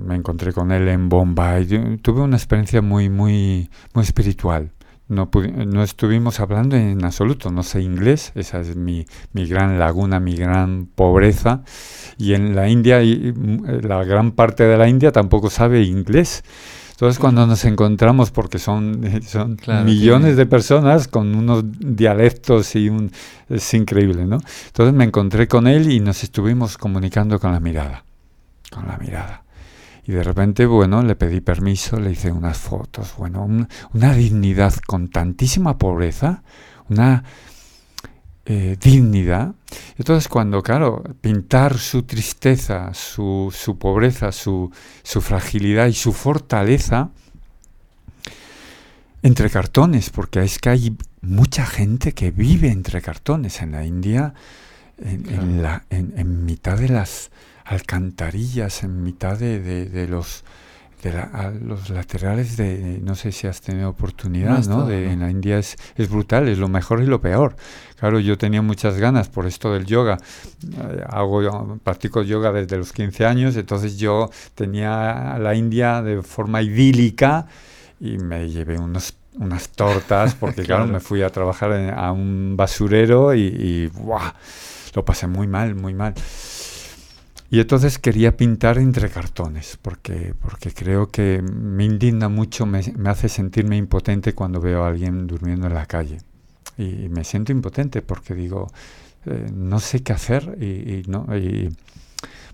[0.06, 2.00] me encontré con él en Bombay.
[2.02, 4.72] Tuve una experiencia muy muy muy espiritual.
[5.08, 5.30] No,
[5.68, 10.36] no estuvimos hablando en absoluto, no sé inglés, esa es mi, mi gran laguna, mi
[10.36, 11.64] gran pobreza.
[12.18, 13.32] Y en la India, y,
[13.84, 16.44] la gran parte de la India tampoco sabe inglés.
[16.96, 23.12] Entonces cuando nos encontramos, porque son, son millones de personas con unos dialectos y un...
[23.50, 24.38] es increíble, ¿no?
[24.68, 28.06] Entonces me encontré con él y nos estuvimos comunicando con la mirada,
[28.72, 29.44] con la mirada.
[30.08, 33.46] Y de repente, bueno, le pedí permiso, le hice unas fotos, bueno,
[33.94, 36.44] una dignidad con tantísima pobreza,
[36.88, 37.26] una
[38.46, 39.56] eh, dignidad.
[39.98, 44.72] Entonces cuando, claro, pintar su tristeza, su, su pobreza, su,
[45.02, 47.10] su, fragilidad y su fortaleza
[49.24, 54.36] entre cartones, porque es que hay mucha gente que vive entre cartones en la India,
[55.00, 57.32] en, la, en, mitad de las
[57.64, 60.44] alcantarillas, en mitad de, de los
[61.10, 64.86] a los laterales de, no sé si has tenido oportunidad, ¿no?
[64.86, 67.56] De, en la India es, es brutal, es lo mejor y lo peor.
[67.98, 70.18] Claro, yo tenía muchas ganas por esto del yoga.
[70.64, 76.62] Eh, hago, practico yoga desde los 15 años, entonces yo tenía la India de forma
[76.62, 77.48] idílica
[78.00, 83.34] y me llevé unos unas tortas porque claro, me fui a trabajar a un basurero
[83.34, 83.92] y, y
[84.94, 86.14] lo pasé muy mal, muy mal.
[87.56, 93.30] Y entonces quería pintar entre cartones, porque, porque creo que me indigna mucho, me, hace
[93.30, 96.18] sentirme impotente cuando veo a alguien durmiendo en la calle.
[96.78, 98.70] Y, me siento impotente porque digo,
[99.26, 101.70] eh, no sé qué hacer y, no, y,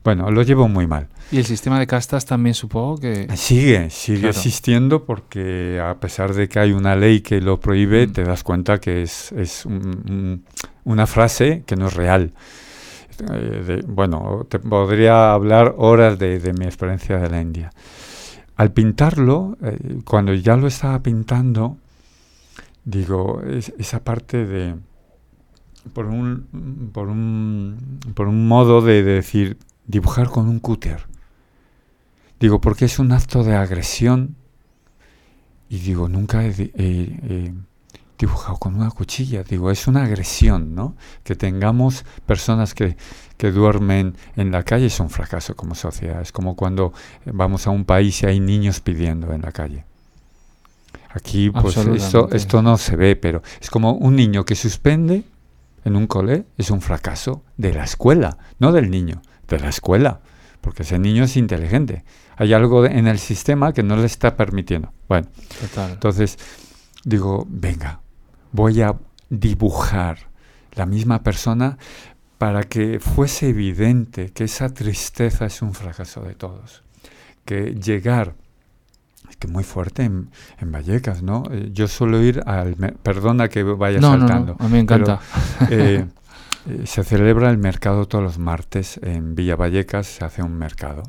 [0.03, 1.07] bueno, lo llevo muy mal.
[1.31, 3.27] ¿Y el sistema de castas también supongo que...?
[3.35, 8.11] Sigue, sigue existiendo porque a pesar de que hay una ley que lo prohíbe, mm.
[8.11, 9.65] te das cuenta que es, es
[10.83, 12.33] una frase que no es real.
[13.34, 17.72] Eh, bueno, te podría hablar horas de, mi experiencia de la India.
[18.55, 21.78] Al pintarlo, eh, cuando ya lo estaba pintando,
[22.84, 24.76] digo, esa parte de,
[25.93, 26.47] por un,
[28.47, 29.57] modo de, decir,
[29.88, 31.07] dibujar con un cúter.
[32.39, 34.36] Digo, porque es un acto de agresión.
[35.70, 37.53] Y digo, nunca he,
[38.22, 39.43] dibujado con una cuchilla.
[39.43, 40.95] Digo, es una agresión, ¿no?
[41.24, 42.95] Que tengamos personas que,
[43.38, 46.22] que duermen en la calle es un fracaso como sociedad.
[46.22, 46.93] Es como cuando
[47.26, 49.86] vamos a un país y hay niños pidiendo en la calle.
[51.09, 55.24] Aquí, pues esto, esto no se ve, pero es como un niño que suspende
[55.84, 60.22] en un cole, es un fracaso de la escuela, no del niño, de la escuela,
[60.61, 62.05] porque ese niño es inteligente.
[62.38, 64.93] Hay algo en el sistema que no le está permitiendo.
[65.09, 65.28] Bueno,
[65.89, 66.38] entonces
[67.03, 67.99] digo, venga,
[68.51, 68.95] voy a
[69.29, 70.29] dibujar
[70.73, 71.77] la misma persona
[72.37, 76.83] para que fuese evidente que esa tristeza es un fracaso de todos.
[77.45, 78.35] Que llegar,
[79.29, 80.31] es que muy fuerte en,
[80.61, 81.43] Vallecas, ¿no?
[81.51, 82.75] Eh, yo suelo ir al...
[83.03, 84.55] Perdona que vaya saltando.
[84.59, 85.19] a mí me encanta.
[85.69, 86.05] Eh,
[86.67, 91.03] eh, se celebra el mercado todos los martes en Villa Vallecas, se hace un mercado.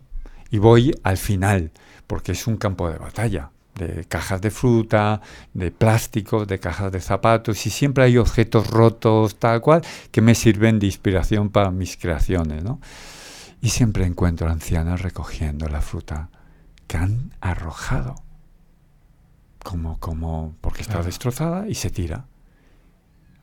[0.51, 1.73] Y voy al final,
[2.07, 5.21] porque es un campo de batalla de cajas de fruta,
[5.55, 10.35] de plásticos, de cajas de zapatos y siempre hay objetos rotos, tal cual, que me
[10.35, 12.81] sirven de inspiración para mis creaciones, ¿no?
[13.61, 16.31] Y siempre encuentro ancianas recogiendo la fruta
[16.87, 18.17] que han arrojado,
[19.63, 22.27] como, como, porque está destrozada y se tira.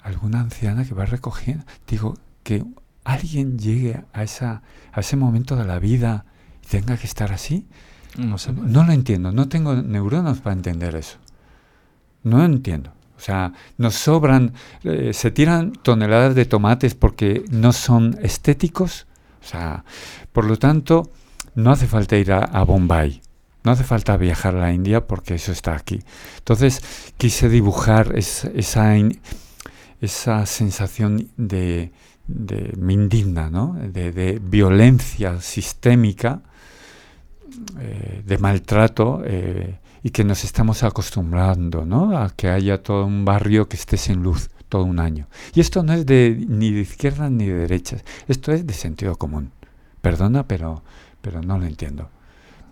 [0.01, 2.65] Alguna anciana que va recogiendo, digo, que
[3.03, 4.61] alguien llegue a, esa,
[4.91, 6.25] a ese momento de la vida
[6.63, 7.67] y tenga que estar así,
[8.17, 11.17] no, lo entiendo, no tengo neuronas para entender eso.
[12.23, 12.91] No entiendo.
[13.17, 14.53] O sea, nos sobran,
[14.83, 19.07] eh, se tiran toneladas de tomates porque no son estéticos.
[19.41, 19.83] O sea,
[20.31, 21.11] por lo tanto,
[21.55, 23.21] no hace falta ir a, Bombay.
[23.63, 25.99] No hace falta viajar a la India porque eso está aquí.
[26.37, 26.81] Entonces,
[27.17, 28.95] quise dibujar esa,
[30.01, 31.91] esa sensación de,
[32.27, 33.75] de indigna, ¿no?
[33.79, 36.41] de violencia sistémica
[37.79, 42.17] eh, de maltrato eh, y que nos estamos acostumbrando ¿no?
[42.17, 45.27] a que haya todo un barrio que esté sin luz todo un año.
[45.53, 47.97] Y esto no es de, ni de izquierda ni de derecha,
[48.27, 49.51] esto es de sentido común.
[50.01, 50.83] Perdona, pero,
[51.21, 52.09] pero no lo entiendo.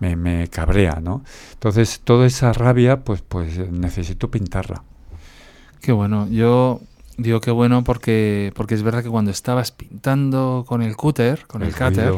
[0.00, 1.24] Me, me cabrea, ¿no?
[1.54, 4.84] Entonces, toda esa rabia, pues, pues necesito pintarla.
[5.80, 6.28] Qué bueno.
[6.28, 6.80] Yo
[7.18, 11.64] Digo que bueno porque, porque es verdad que cuando estabas pintando con el cúter, con
[11.64, 12.12] el, cúter,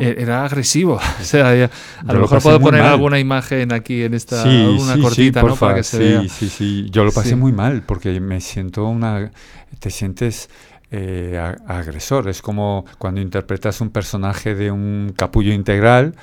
[0.00, 0.94] e-, era agresivo.
[1.20, 5.54] o sea, a lo, mejor puedo poner alguna imagen aquí en esta una cortita, ¿no?
[5.54, 6.28] Para que se sí, vea.
[6.28, 9.30] Sí, sí, Yo lo pasé muy mal porque me siento una...
[9.78, 10.50] Te sientes
[10.96, 12.28] eh, agresor.
[12.28, 16.14] Es como cuando interpretas un personaje de un capullo integral.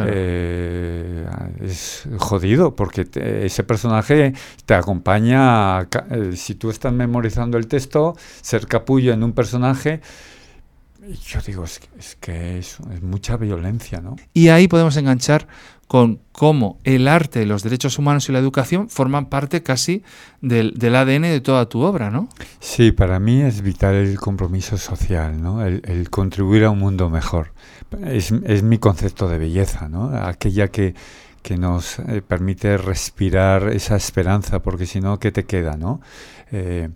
[0.00, 1.26] Eh,
[1.62, 4.34] es jodido porque ese personaje
[4.66, 5.80] te acompaña.
[5.80, 10.02] Eh, si tú estás memorizando el texto, ser capullo en un personaje
[11.26, 11.80] yo digo, es,
[12.20, 14.16] que es, es, mucha violencia, ¿no?
[14.34, 15.46] Y ahí podemos enganchar
[15.88, 20.04] con cómo el arte, los derechos humanos y la educación forman parte casi
[20.42, 22.28] del, ADN de toda tu obra, ¿no?
[22.60, 25.64] Sí, para mí es vital el compromiso social, ¿no?
[25.64, 27.52] El, contribuir a un mundo mejor.
[28.04, 28.32] Es,
[28.62, 30.14] mi concepto de belleza, ¿no?
[30.14, 30.94] Aquella que,
[31.58, 36.02] nos eh, permite respirar esa esperanza, porque si no, ¿qué te queda, no?
[36.52, 36.90] Eh,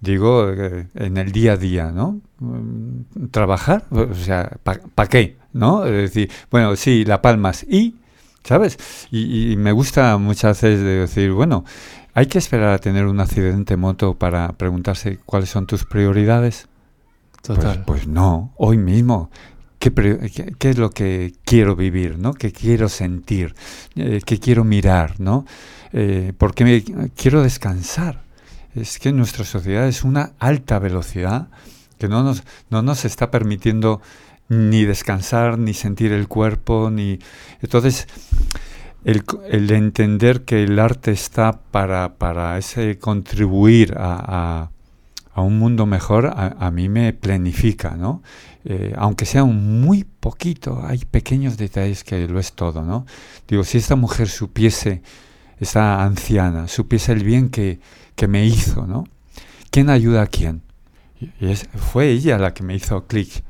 [0.00, 2.22] digo, eh, en el día a día, ¿no?
[2.38, 5.36] Mm, trabajar, o sea, ¿para qué?
[5.52, 5.84] ¿No?
[5.84, 7.96] Es decir, bueno, sí, la palmas y,
[8.44, 8.78] ¿sabes?
[9.10, 11.64] Y, me gusta muchas veces decir, bueno,
[12.14, 16.68] ¿hay que esperar a tener un accidente moto para preguntarse cuáles son tus prioridades?
[17.42, 17.84] Total.
[17.84, 19.30] Pues, pues no, hoy mismo.
[19.78, 19.92] ¿Qué,
[20.58, 22.34] ¿Qué, es lo que quiero vivir, ¿no?
[22.34, 23.56] ¿Qué quiero sentir?
[23.96, 25.44] Eh, ¿Qué quiero mirar, ¿no?
[25.92, 28.22] Eh, porque me, quiero descansar
[28.74, 31.48] es que nuestra sociedad es una alta velocidad
[31.98, 34.00] que no nos, no nos está permitiendo
[34.52, 37.18] ni descansar, ni sentir el cuerpo, ni...
[37.60, 38.06] Entonces,
[39.04, 44.70] el, el entender que el arte está para, para ese contribuir a,
[45.34, 48.22] a, un mundo mejor, a, mí me planifica, ¿no?
[48.64, 53.06] Eh, aunque sea un muy poquito, hay pequeños detalles que lo es todo, ¿no?
[53.48, 55.02] Digo, si esta mujer supiese,
[55.58, 57.80] esta anciana, supiese el bien que,
[58.14, 59.04] que me hizo, ¿no?
[59.70, 60.62] ¿Quién ayuda a quién?
[61.18, 63.42] Y es, fue ella la que me hizo clic,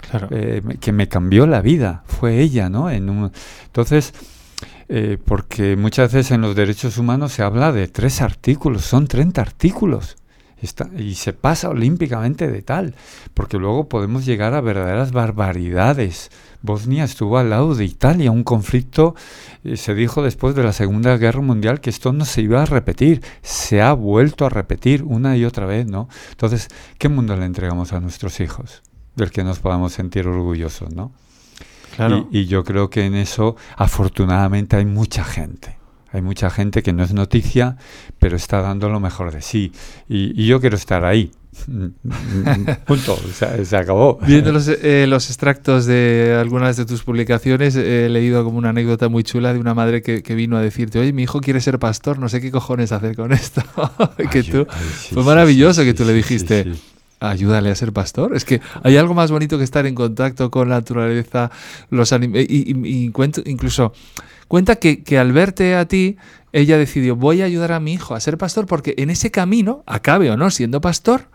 [0.00, 0.28] claro.
[0.30, 2.90] Eh, que me cambió la vida, fue ella, ¿no?
[2.90, 3.32] En un,
[3.66, 4.14] entonces,
[4.88, 9.40] eh, porque muchas veces en los derechos humanos se habla de tres artículos, son 30
[9.40, 10.16] artículos.
[10.96, 12.94] y se pasa olímpicamente de tal,
[13.32, 16.30] porque luego podemos llegar a verdaderas barbaridades
[16.60, 19.14] Bosnia estuvo al lado de Italia, un conflicto,
[19.62, 22.66] eh, se dijo después de la Segunda Guerra Mundial que esto no se iba a
[22.66, 26.08] repetir, se ha vuelto a repetir una y otra vez, ¿no?
[26.30, 26.68] Entonces,
[26.98, 28.82] ¿qué mundo le entregamos a nuestros hijos?
[29.18, 31.12] Del que nos podamos sentir orgullosos, ¿no?
[31.96, 32.28] Claro.
[32.30, 35.76] Y, yo creo que en eso, afortunadamente, hay mucha gente.
[36.12, 37.76] Hay mucha gente que no es noticia,
[38.18, 39.72] pero está dando lo mejor de sí.
[40.08, 41.32] y yo quiero estar ahí.
[42.86, 43.18] Punto,
[43.64, 44.18] se, acabó.
[44.26, 49.08] Viendo los, eh, los, extractos de algunas de tus publicaciones, he leído como una anécdota
[49.08, 52.18] muy chula de una madre que, vino a decirte, oye, mi hijo quiere ser pastor,
[52.18, 53.62] no sé qué cojones hacer con esto.
[54.30, 54.66] que tú,
[55.12, 56.72] fue maravilloso que tú le dijiste,
[57.20, 58.34] ayúdale a ser pastor.
[58.34, 61.50] Es que hay algo más bonito que estar en contacto con la naturaleza,
[61.90, 63.10] los animales, y,
[63.46, 63.92] incluso
[64.48, 66.16] cuenta que, al verte a ti,
[66.52, 69.82] ella decidió, voy a ayudar a mi hijo a ser pastor porque en ese camino,
[69.86, 71.28] acabe o no siendo pastor,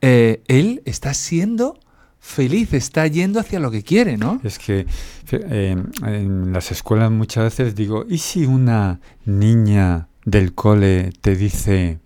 [0.00, 1.78] eh, él está siendo
[2.20, 4.40] feliz, está yendo hacia lo que quiere, ¿no?
[4.44, 4.86] Es que
[5.30, 12.00] eh, en las escuelas muchas veces digo, ¿y si una niña del cole te dice,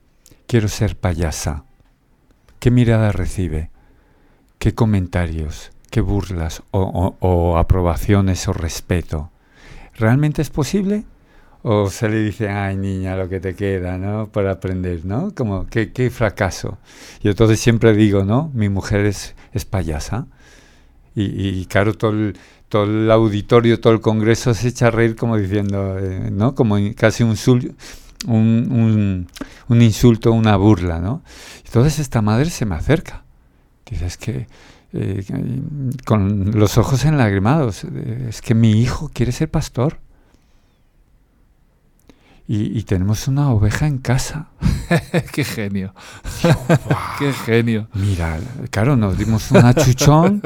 [0.46, 1.64] quiero ser payasa?
[2.62, 3.70] ¿Qué mirada recibe?
[4.60, 5.72] ¿Qué comentarios?
[5.90, 9.32] ¿Qué burlas o aprobaciones o respeto?
[9.96, 11.04] ¿Realmente es posible?
[11.64, 14.28] o se le dice, ay niña, lo que te queda, ¿no?
[14.28, 15.34] Por aprender, ¿no?
[15.34, 16.78] Como, qué, fracaso.
[17.20, 18.52] Yo entonces siempre digo, ¿no?
[18.54, 19.34] Mi mujer es,
[19.68, 20.28] payasa.
[21.16, 22.36] Y, y, claro, todo el,
[22.68, 26.54] todo el auditorio, todo el congreso se echa a reír como diciendo, eh, ¿no?
[26.54, 27.36] Como casi un,
[28.26, 29.26] un,
[29.68, 31.22] un, insulto, una burla, ¿no?
[31.64, 33.24] Entonces esta madre se me acerca.
[33.88, 34.46] Dice, es que...
[34.94, 35.24] Eh,
[36.04, 37.84] con los ojos enlagrimados,
[38.28, 39.98] es que mi hijo quiere ser pastor
[42.46, 44.48] y, tenemos una oveja en casa.
[45.32, 45.94] ¡Qué genio!
[47.18, 47.88] ¡Qué genio!
[47.94, 48.38] Mira,
[48.70, 50.42] claro, nos dimos un achuchón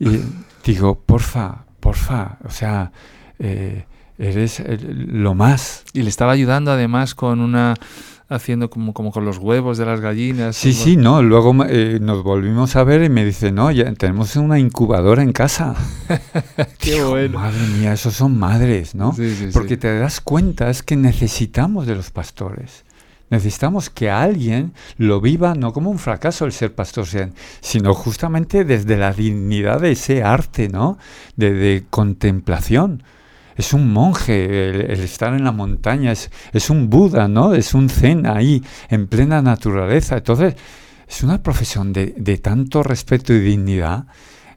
[0.00, 0.20] y
[0.64, 2.90] digo, porfa, porfa, o sea,
[3.38, 3.84] eh,
[4.20, 5.84] eres lo más.
[5.92, 7.74] Y le estaba ayudando además con una
[8.28, 10.56] haciendo como, como con los huevos de las gallinas.
[10.56, 11.20] Sí, sí, no.
[11.20, 15.32] Luego eh, nos volvimos a ver y me dice, no, ya tenemos una incubadora en
[15.32, 15.74] casa.
[16.78, 17.40] Qué bueno.
[17.40, 19.14] Madre mía, esos son madres, ¿no?
[19.52, 22.84] Porque te das cuenta, es que necesitamos de los pastores.
[23.30, 27.06] Necesitamos que alguien lo viva no como un fracaso el ser pastor,
[27.60, 30.98] sino justamente desde la dignidad de ese arte, ¿no?
[31.36, 33.02] De, de contemplación
[33.60, 37.54] es un monje, el, estar en la montaña, es, es, un Buda, ¿no?
[37.54, 40.16] Es un zen ahí, en plena naturaleza.
[40.16, 40.56] Entonces,
[41.08, 44.06] es una profesión de, de tanto respeto y dignidad,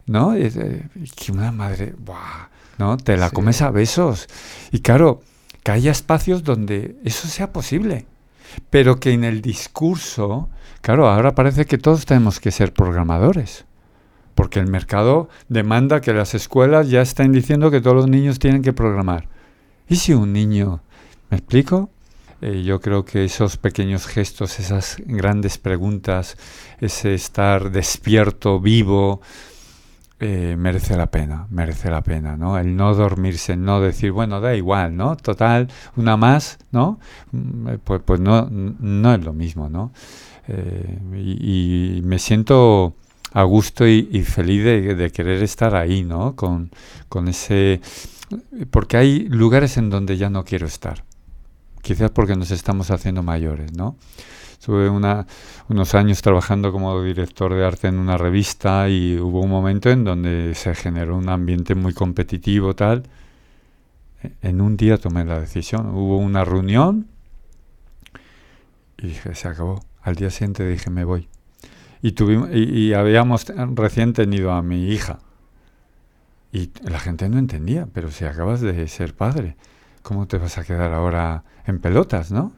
[0.08, 0.36] ¿no?
[0.36, 2.50] Eh, que una madre, ¡buah!
[2.78, 2.98] ¿no?
[2.98, 4.28] Te la comes a besos.
[4.72, 5.22] Y claro,
[5.64, 8.06] que haya espacios donde eso sea posible.
[8.70, 10.48] pero que en el discurso,
[10.82, 13.66] claro, ahora parece que todos tenemos que ser programadores.
[14.36, 18.62] Porque el mercado demanda que las escuelas ya estén diciendo que todos los niños tienen
[18.62, 19.28] que programar.
[19.88, 20.82] ¿Y si un niño,
[21.30, 21.90] me explico?
[22.46, 26.36] Eh, yo creo que esos pequeños gestos, esas grandes preguntas,
[26.82, 29.22] ese estar despierto, vivo,
[30.20, 32.58] eh, merece la pena, merece la pena, ¿no?
[32.58, 35.16] El no dormirse, no decir, bueno, da igual, ¿no?
[35.16, 37.00] Total, una más, ¿no?
[37.32, 39.94] Mm, eh, pues, pues no, no es lo mismo, ¿no?
[41.16, 42.96] y, me siento
[43.34, 46.36] a gusto y, feliz de, querer estar ahí, ¿no?
[46.36, 46.72] Con,
[47.10, 47.82] con ese...
[48.72, 51.04] Porque hay lugares en donde ya no quiero estar
[51.84, 53.98] quizás porque nos estamos haciendo mayores, ¿no?
[54.54, 59.90] Estuve unos años trabajando como director de arte en una revista y hubo un momento
[59.90, 63.04] en donde se generó un ambiente muy competitivo, tal.
[64.42, 65.88] En un día tomé la decisión.
[65.88, 67.08] Hubo una reunión
[68.98, 69.84] y dije, se acabó.
[70.02, 71.28] Al día siguiente dije, me voy.
[72.04, 75.20] Y, tuvimos, y habíamos recién tenido a mi hija.
[76.52, 79.56] Y la gente no entendía, pero si acabas de ser padre.
[80.04, 82.52] ¿cómo te vas a quedar ahora en pelotas, no?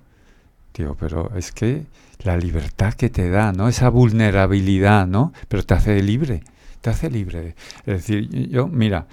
[0.73, 1.85] Digo, pero es que
[2.23, 3.69] la libertad que te da, ¿no?
[3.69, 5.31] Esa vulnerabilidad, ¿no?
[5.47, 6.43] Pero te hace libre,
[6.81, 7.55] te hace libre.
[7.85, 9.07] Es decir, yo, mira,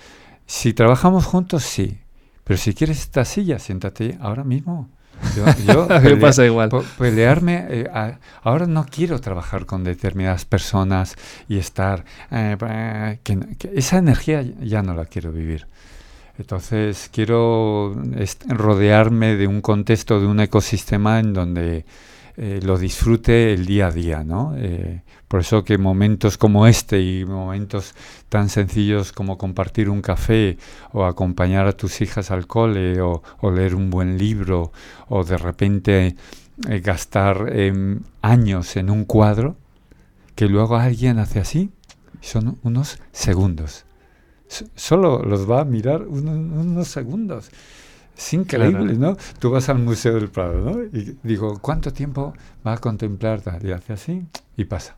[0.46, 2.00] si trabajamos juntos, sí,
[2.42, 4.90] pero si quieres esta silla, siéntate ahora mismo.
[5.36, 6.70] Yo, yo pasa igual.
[6.98, 7.90] Pelearme, eh,
[8.42, 11.16] ahora no quiero trabajar con determinadas personas
[11.48, 12.04] y estar...
[12.30, 13.38] Eh, que
[13.74, 15.66] esa energía ya no la quiero vivir.
[16.38, 17.94] Entonces quiero
[18.48, 21.84] rodearme de un contexto, de un ecosistema en donde
[22.36, 24.54] eh, lo disfrute el día a día, ¿no?
[24.56, 27.94] Eh, por eso que momentos como este y momentos
[28.28, 30.58] tan sencillos como compartir un café
[30.92, 33.22] o acompañar a tus hijas al cole o,
[33.54, 34.72] leer un buen libro
[35.08, 36.16] o de repente
[36.68, 39.56] eh, gastar em, años en un cuadro
[40.34, 41.70] que luego alguien hace así,
[42.20, 43.84] son unos segundos
[44.74, 47.50] solo los va a mirar unos, segundos.
[48.22, 49.16] Es increíble, ¿no?
[49.40, 50.82] Tú vas al Museo del Prado, ¿no?
[50.84, 52.32] Y digo, ¿cuánto tiempo
[52.64, 54.24] va a contemplar Y hace así
[54.56, 54.96] y pasa.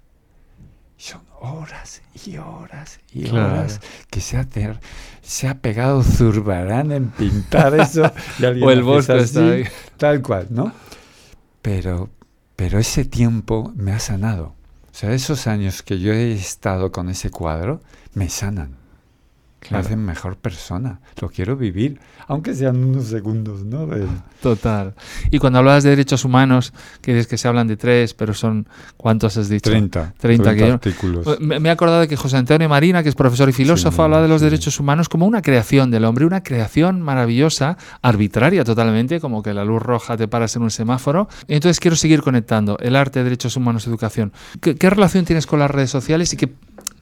[0.98, 4.46] Son horas y horas y horas que se ha,
[5.22, 8.12] se ha pegado Zurbarán en pintar eso.
[8.62, 9.64] o el bosque ahí.
[9.96, 10.72] Tal cual, ¿no?
[11.62, 12.10] Pero,
[12.56, 14.54] pero ese tiempo me ha sanado.
[14.92, 17.80] O sea, esos años que yo he estado con ese cuadro
[18.12, 18.83] me sanan
[19.70, 21.00] me hacen mejor persona.
[21.20, 23.88] Lo quiero vivir, aunque sean unos segundos, ¿no?
[24.42, 24.94] Total.
[25.30, 28.68] Y cuando hablabas de derechos humanos, que dices que se hablan de tres, pero son,
[28.96, 29.70] ¿cuántos has dicho?
[29.70, 30.14] 30.
[30.18, 31.40] 30, artículos.
[31.40, 34.28] Me, he acordado de que José Antonio Marina, que es profesor y filósofo, habla de
[34.28, 39.54] los derechos humanos como una creación del hombre, una creación maravillosa, arbitraria totalmente, como que
[39.54, 41.28] la luz roja te paras en un semáforo.
[41.48, 44.32] Entonces quiero seguir conectando el arte, derechos humanos, educación.
[44.60, 46.52] ¿Qué, qué relación tienes con las redes sociales y qué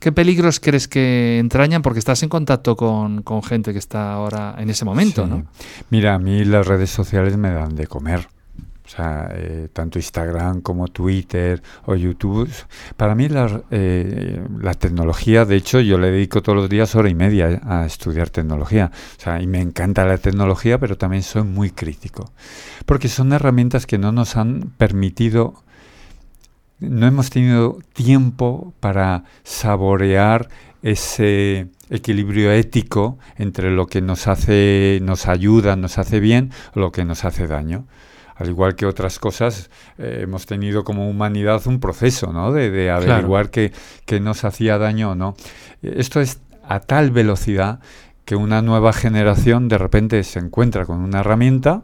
[0.02, 1.80] ¿Qué peligros crees que entrañan?
[1.80, 5.46] Porque estás en contacto con, gente que está ahora en ese momento, ¿no?
[5.90, 8.26] Mira, a mí las redes sociales me dan de comer.
[8.84, 12.50] O sea, eh, tanto Instagram como Twitter o YouTube.
[12.96, 17.08] Para mí la, eh, la, tecnología, de hecho, yo le dedico todos los días hora
[17.08, 18.90] y media a estudiar tecnología.
[19.18, 22.32] O sea, y me encanta la tecnología, pero también soy muy crítico.
[22.86, 25.62] Porque son herramientas que no nos han permitido
[26.82, 30.48] no hemos tenido tiempo para saborear
[30.82, 36.92] ese equilibrio ético entre lo que nos hace, nos ayuda, nos hace bien o lo
[36.92, 37.86] que nos hace daño.
[38.34, 42.50] Al igual que otras cosas, eh, hemos tenido como humanidad un proceso ¿no?
[42.50, 43.72] de, averiguar qué,
[44.20, 45.36] nos hacía daño o no.
[45.82, 47.80] Esto es a tal velocidad
[48.24, 51.82] que una nueva generación de repente se encuentra con una herramienta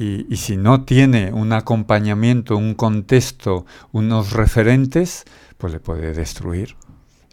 [0.00, 5.24] y, si no tiene un acompañamiento, un contexto, unos referentes,
[5.58, 6.76] pues le puede destruir.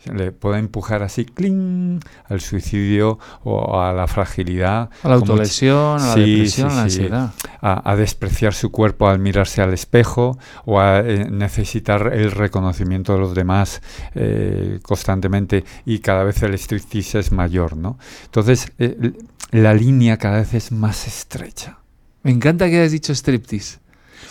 [0.03, 2.01] Le puede empujar así, ¡cling!
[2.25, 4.89] al suicidio o a la fragilidad.
[5.01, 7.33] A la autolesión, a la depresión, a la ansiedad.
[7.61, 13.19] A, despreciar su cuerpo al mirarse al espejo o a eh, necesitar el reconocimiento de
[13.19, 13.81] los demás
[14.13, 17.97] eh, constantemente y cada vez el striptease es mayor, ¿no?
[18.25, 19.13] Entonces, eh,
[19.51, 21.79] la línea cada vez es más estrecha.
[22.27, 23.79] Me encanta que hayas dicho striptease.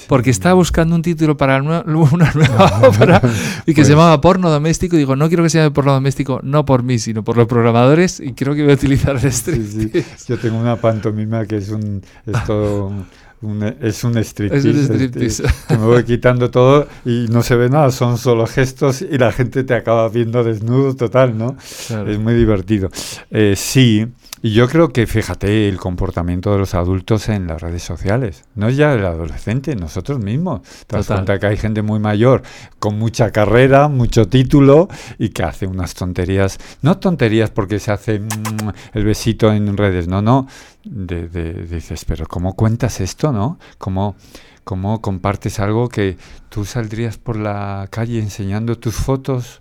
[0.06, 3.22] Porque estaba buscando un título para una nueva obra
[3.64, 4.96] y que se pues llamaba Porno Doméstico.
[4.96, 7.46] Y digo, no quiero que se llame Porno Doméstico, no por mí, sino por los
[7.46, 8.20] programadores.
[8.20, 10.04] Y creo que voy a utilizar el striptease.
[10.28, 12.02] Yo tengo una pantomima que es un.
[12.26, 12.92] Es todo
[13.40, 14.68] un, es un striptease.
[14.68, 15.44] Es un striptease.
[15.66, 19.32] que me voy quitando todo y no se ve nada, son solo gestos y la
[19.32, 21.56] gente te acaba viendo desnudo total, ¿no?
[22.06, 22.90] Es muy divertido.
[23.30, 24.06] Eh, sí,
[24.42, 28.68] Y yo creo que, fíjate, el comportamiento de los adultos en las redes sociales, no
[28.68, 30.60] es ya el adolescente, nosotros mismos.
[30.86, 32.42] Te das cuenta que hay gente muy mayor,
[32.78, 38.20] con mucha carrera, mucho título, y que hace unas tonterías, no tonterías porque se hace
[38.20, 38.26] mm,
[38.92, 40.46] el besito en redes, no, no,
[40.84, 43.58] de, dices, pero ¿cómo cuentas esto, no?
[43.78, 44.16] ¿Cómo,
[44.64, 46.18] ¿Cómo compartes algo que
[46.50, 49.60] tú saldrías por la calle enseñando tus fotos?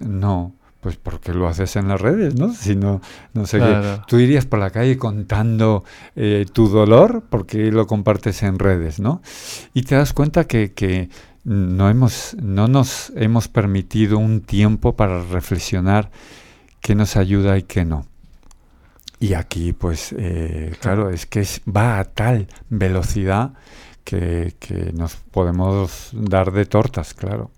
[0.00, 2.52] no, pues porque lo haces en las redes, ¿no?
[2.54, 3.00] Si no,
[3.34, 4.00] no sé qué.
[4.06, 5.84] Tú irías por la calle contando
[6.16, 9.20] eh, tu dolor porque lo compartes en redes, ¿no?
[9.74, 11.10] Y te das cuenta que, que
[11.44, 16.10] no, hemos, no nos hemos permitido un tiempo para reflexionar
[16.80, 18.06] qué nos ayuda y qué no.
[19.18, 23.52] Y aquí, pues, eh, claro, es que va a tal velocidad
[24.02, 27.50] que, que nos podemos dar de tortas, claro.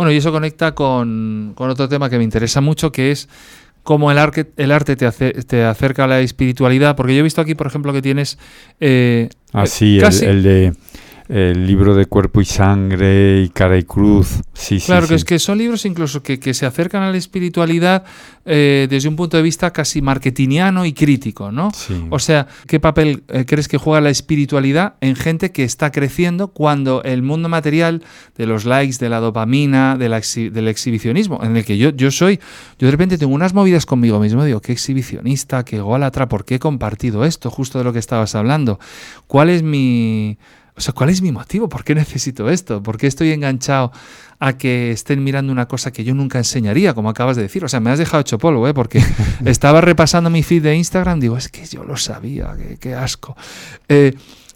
[0.00, 3.28] Bueno, y eso conecta con, otro tema que me interesa mucho, que es
[3.82, 7.42] cómo el, arte, el arte te, te acerca a la espiritualidad, porque yo he visto
[7.42, 8.38] aquí, por ejemplo, que tienes...
[8.80, 10.72] Eh, ah, sí, el, de
[11.30, 14.40] el libro de cuerpo y sangre y cara y cruz.
[14.52, 18.02] Sí, claro, que es que son libros incluso que, se acercan a la espiritualidad
[18.44, 21.70] eh, desde un punto de vista casi marketingiano y crítico, ¿no?
[22.10, 26.48] O sea, ¿qué papel eh, crees que juega la espiritualidad en gente que está creciendo
[26.48, 28.02] cuando el mundo material
[28.36, 32.10] de los likes, de la dopamina, de la del exhibicionismo, en el que yo, yo
[32.10, 32.40] soy,
[32.78, 36.56] yo de repente tengo unas movidas conmigo mismo, digo, qué exhibicionista, qué golatra, ¿por qué
[36.56, 37.50] he compartido esto?
[37.50, 38.80] Justo de lo que estabas hablando.
[39.28, 40.36] ¿Cuál es mi
[40.80, 41.68] o sea, ¿cuál es mi motivo?
[41.68, 42.82] ¿Por qué necesito esto?
[42.82, 43.92] ¿Por qué estoy enganchado
[44.38, 47.62] a que estén mirando una cosa que yo nunca enseñaría, como acabas de decir?
[47.62, 48.72] O sea, me has dejado hecho polvo, ¿eh?
[48.72, 49.04] Porque
[49.44, 53.36] estaba repasando mi feed de Instagram, digo, es que yo lo sabía, qué, asco.
[53.90, 54.14] Eh,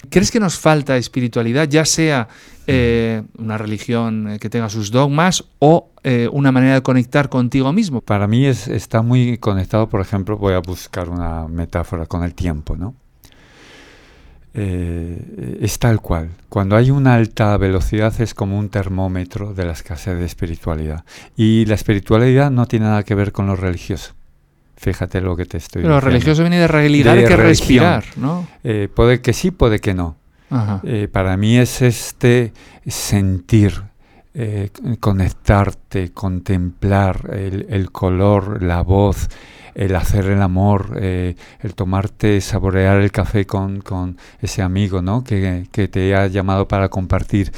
[0.08, 2.26] ¿Crees que nos falta espiritualidad, ya sea
[2.66, 5.90] eh, una religión eh, que tenga sus dogmas o
[6.32, 8.00] una manera de conectar contigo mismo?
[8.00, 12.34] Para mí es, está muy conectado, por ejemplo, voy a buscar una metáfora con el
[12.34, 12.94] tiempo, ¿no?
[14.56, 16.30] Eh, es tal cual.
[16.48, 21.04] Cuando hay una alta velocidad es como un termómetro de la escasez de espiritualidad.
[21.36, 24.14] Y la espiritualidad no tiene nada que ver con lo religioso.
[24.76, 25.88] Fíjate lo que te estoy diciendo.
[25.88, 28.46] Pero lo religioso viene de realidad y que respirar, ¿no?
[28.62, 30.16] Eh, puede que sí, puede que no.
[30.84, 32.52] Eh, para mí es este
[32.86, 33.82] sentir,
[35.00, 39.28] conectarte, contemplar el color, la voz,
[39.74, 45.24] el hacer el amor, eh, el tomarte, saborear el café con, con ese amigo ¿no?
[45.24, 47.52] que, que, te ha llamado para compartir,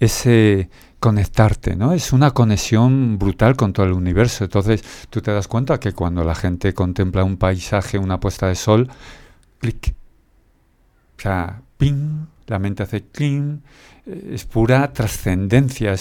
[0.00, 0.68] ese
[1.04, 1.92] conectarte, ¿no?
[1.92, 4.44] Es una conexión brutal con todo el universo.
[4.44, 8.54] Entonces tú te das cuenta que cuando la gente contempla un paisaje, una puesta de
[8.54, 8.88] sol,
[9.58, 9.94] clic.
[11.18, 13.62] O sea, ping, la mente hace clean,
[14.06, 15.94] es pura trascendencia.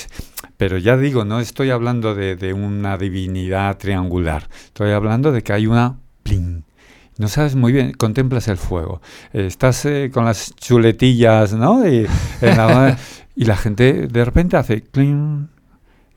[0.58, 5.68] Pero ya digo, no estoy hablando de, una divinidad triangular, estoy hablando de que hay
[5.68, 6.64] una plin.
[7.18, 9.02] No sabes muy bien, contemplas el fuego.
[9.34, 11.88] Estás eh, con las chuletillas, ¿no?
[11.88, 12.08] Y,
[12.42, 12.98] la,
[13.36, 15.50] y, la, gente de repente hace clean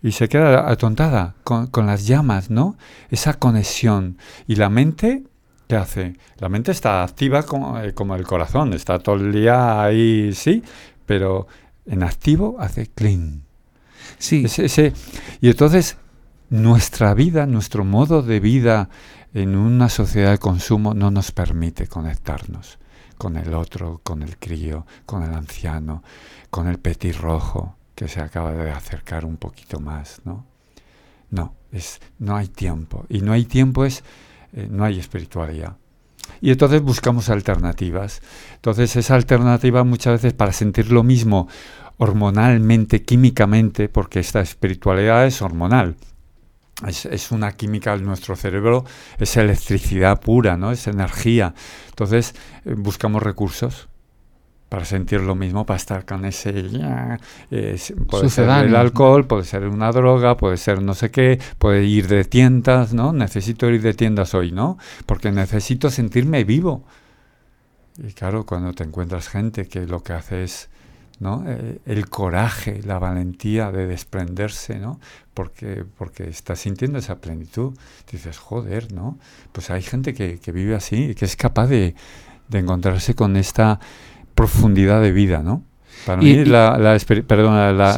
[0.02, 2.76] y se queda atontada con, con las llamas, ¿no?
[3.10, 4.16] Esa conexión.
[4.46, 5.24] Y la mente
[5.68, 6.14] ¿Qué hace?
[6.38, 10.62] La mente está activa como, eh, como, el corazón, está todo el día ahí, sí,
[11.06, 11.48] pero
[11.86, 13.45] en activo hace clean.
[14.18, 14.44] Sí.
[14.44, 14.92] Ese,
[15.40, 15.96] y entonces
[16.50, 18.88] nuestra vida, nuestro modo de vida
[19.34, 22.78] en una sociedad de consumo no nos permite conectarnos
[23.18, 26.02] con el otro, con el crío, con el anciano,
[26.50, 30.44] con el petirrojo que se acaba de acercar un poquito más, ¿no?
[31.30, 33.04] No, es, no hay tiempo.
[33.08, 34.04] Y no hay tiempo es,
[34.52, 35.76] eh, no hay espiritualidad.
[36.40, 38.22] Y entonces buscamos alternativas.
[38.54, 41.48] Entonces esa alternativa muchas veces para sentir lo mismo
[41.98, 45.96] hormonalmente, químicamente, porque esta espiritualidad es hormonal.
[46.86, 48.84] Es, una química en nuestro cerebro,
[49.18, 50.72] es electricidad pura, ¿no?
[50.72, 51.54] Es energía.
[51.88, 52.34] Entonces
[52.66, 53.88] eh, buscamos recursos
[54.76, 56.52] para sentir lo mismo, para estar con ese...
[57.50, 57.78] Eh,
[58.10, 62.08] puede ser el alcohol, puede ser una droga, puede ser no sé qué, puede ir
[62.08, 63.14] de tiendas, ¿no?
[63.14, 64.76] Necesito ir de tiendas hoy, ¿no?
[65.06, 66.84] Porque necesito sentirme vivo.
[67.96, 70.68] Y claro, cuando te encuentras gente que lo que hace es
[71.20, 71.42] ¿no?
[71.46, 75.00] Eh, el coraje, la valentía de desprenderse, ¿no?
[75.32, 77.72] Porque, porque estás sintiendo esa plenitud.
[78.12, 79.18] Dices, joder, ¿no?
[79.52, 81.94] Pues hay gente que, vive así y que es capaz de,
[82.52, 83.80] encontrarse con esta
[84.36, 85.64] profundidad de vida, ¿no?
[86.06, 86.96] Para mí la, la,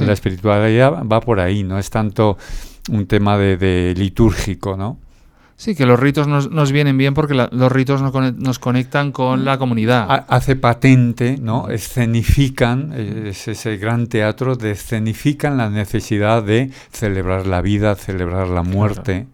[0.01, 2.39] la, espiritualidad va por ahí, no es tanto
[2.90, 4.98] un tema de, de litúrgico, ¿no?
[5.59, 9.59] Sí, que los ritos nos, nos vienen bien porque los ritos nos, conectan con la
[9.59, 10.24] comunidad.
[10.28, 11.69] Hace patente, ¿no?
[11.69, 18.62] Escenifican, es ese gran teatro de escenifican la necesidad de celebrar la vida, celebrar la
[18.62, 19.27] muerte.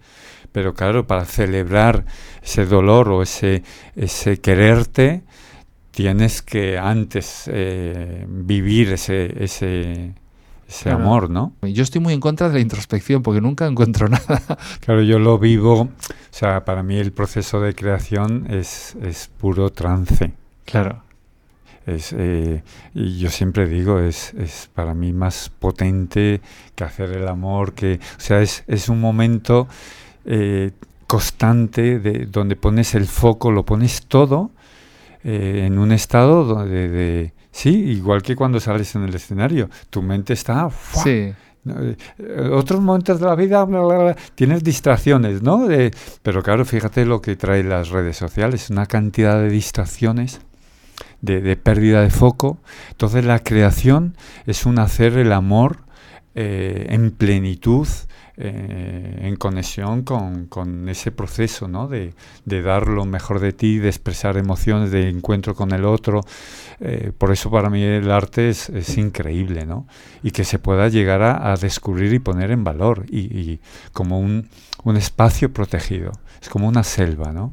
[0.51, 2.07] pero claro, para celebrar
[2.43, 3.63] ese dolor o ese,
[3.95, 5.25] ese quererte,
[5.95, 10.13] tienes que antes eh, vivir ese, ese,
[10.69, 11.53] ese amor, ¿no?
[11.63, 14.43] Yo estoy muy en contra de la introspección porque nunca encuentro nada.
[14.81, 15.91] Claro, yo lo vivo, o
[16.31, 20.33] sea, para mí el proceso de creación es, es puro trance.
[20.65, 21.03] Claro.
[21.87, 22.65] Es, eh,
[22.95, 26.41] y yo siempre digo, es, es para mí más potente
[26.75, 29.69] que hacer el amor, que, o sea, es, es un momento
[30.25, 30.73] eh,
[31.07, 34.51] constante de, donde pones el foco, lo pones todo
[35.25, 40.03] eh, en un estado donde, de, sí, igual que cuando sales en el escenario, tu
[40.03, 40.69] mente está...
[41.03, 41.33] Sí.
[42.53, 43.67] Otros momentos de la vida
[44.35, 45.67] tienes distracciones, ¿no?
[46.23, 50.43] pero claro, fíjate lo que trae las redes sociales, una cantidad de distracciones
[51.25, 52.59] de, pérdida de foco.
[52.91, 55.79] Entonces la creación es un hacer el amor
[56.35, 57.89] eh, en plenitud,
[58.37, 61.87] eh, en conexión con, ese proceso ¿no?
[61.87, 66.21] de, dar lo mejor de ti, de expresar emociones, de encuentro con el otro.
[66.81, 69.87] Eh, por eso para mí el arte es, increíble, ¿no?
[70.23, 73.61] Y que se pueda llegar a, descubrir y poner en valor, y,
[73.93, 74.49] como un,
[74.83, 76.11] un, espacio protegido.
[76.43, 77.53] Es como una selva, ¿no?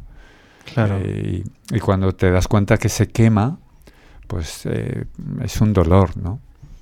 [0.73, 0.99] Claro.
[0.99, 1.43] y,
[1.79, 3.59] cuando te das cuenta que se quema,
[4.25, 5.05] pues eh,
[5.43, 6.39] es un dolor, ¿no?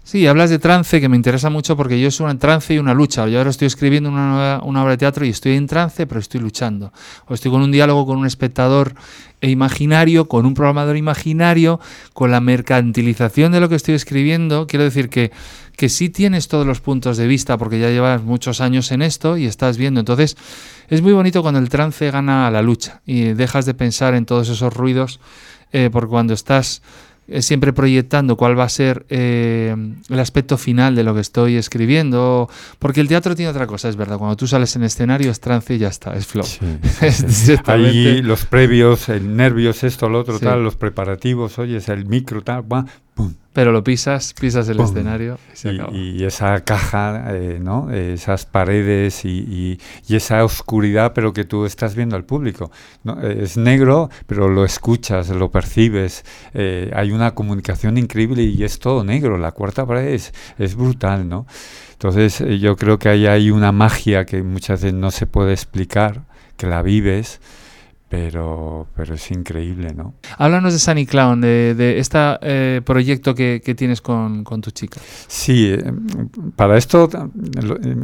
[0.10, 2.96] Sí, hablas de trance que me interesa mucho porque yo es un trance y una
[2.96, 3.28] lucha.
[3.28, 6.92] Yo ahora estoy escribiendo una, obra de teatro y estoy en trance, pero estoy luchando.
[7.28, 8.96] O estoy con un diálogo con un espectador
[9.42, 11.80] imaginario, con un programador imaginario,
[12.14, 14.66] con la mercantilización de lo que estoy escribiendo.
[14.66, 15.32] Quiero decir que,
[15.78, 19.38] que sí tienes todos los puntos de vista porque ya llevas muchos años en esto
[19.38, 20.00] y estás viendo.
[20.00, 20.38] Entonces,
[20.88, 24.50] es muy bonito cuando el trance gana la lucha y dejas de pensar en todos
[24.50, 25.20] esos ruidos,
[25.72, 26.82] eh, porque cuando estás
[27.42, 29.76] siempre proyectando cuál va a ser eh,
[30.10, 32.50] el aspecto final de lo que estoy escribiendo,
[32.80, 35.76] porque el teatro tiene otra cosa, es verdad, cuando tú sales en escenario es trance
[35.76, 36.46] y ya está, es flow.
[37.66, 42.64] Ahí los previos, el nervios, esto, lo otro, tal, los preparativos, oyes el micro, tal,
[43.14, 45.38] pum, pero lo pisas, pisas el escenario
[45.92, 47.92] y, esa caja, eh, ¿no?
[47.92, 52.72] esas paredes y, esa oscuridad, pero que tú estás viendo al público.
[53.04, 53.20] ¿no?
[53.22, 56.24] Es negro, pero lo escuchas, lo percibes.
[56.54, 59.38] Eh, hay una comunicación increíble y es todo negro.
[59.38, 61.46] La cuarta pared es, es brutal, ¿no?
[61.94, 65.52] Entonces eh, yo creo que ahí hay una magia que muchas veces no se puede
[65.52, 66.22] explicar,
[66.56, 67.42] que la vives
[68.10, 70.16] pero, pero es increíble, ¿no?
[70.38, 74.72] Háblanos de Sunny Clown, de, de este eh, proyecto que, que tienes con, con, tu
[74.72, 75.00] chica.
[75.28, 75.94] Sí, eh,
[76.56, 77.08] para esto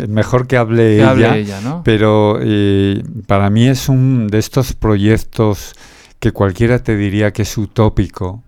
[0.08, 1.82] mejor que hable ella, ¿no?
[1.84, 5.74] pero eh, para mí es un de estos proyectos
[6.20, 8.44] que cualquiera te diría que es utópico,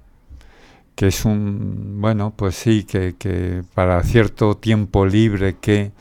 [0.93, 5.91] que es un, bueno, pues sí, que, que para cierto tiempo libre que,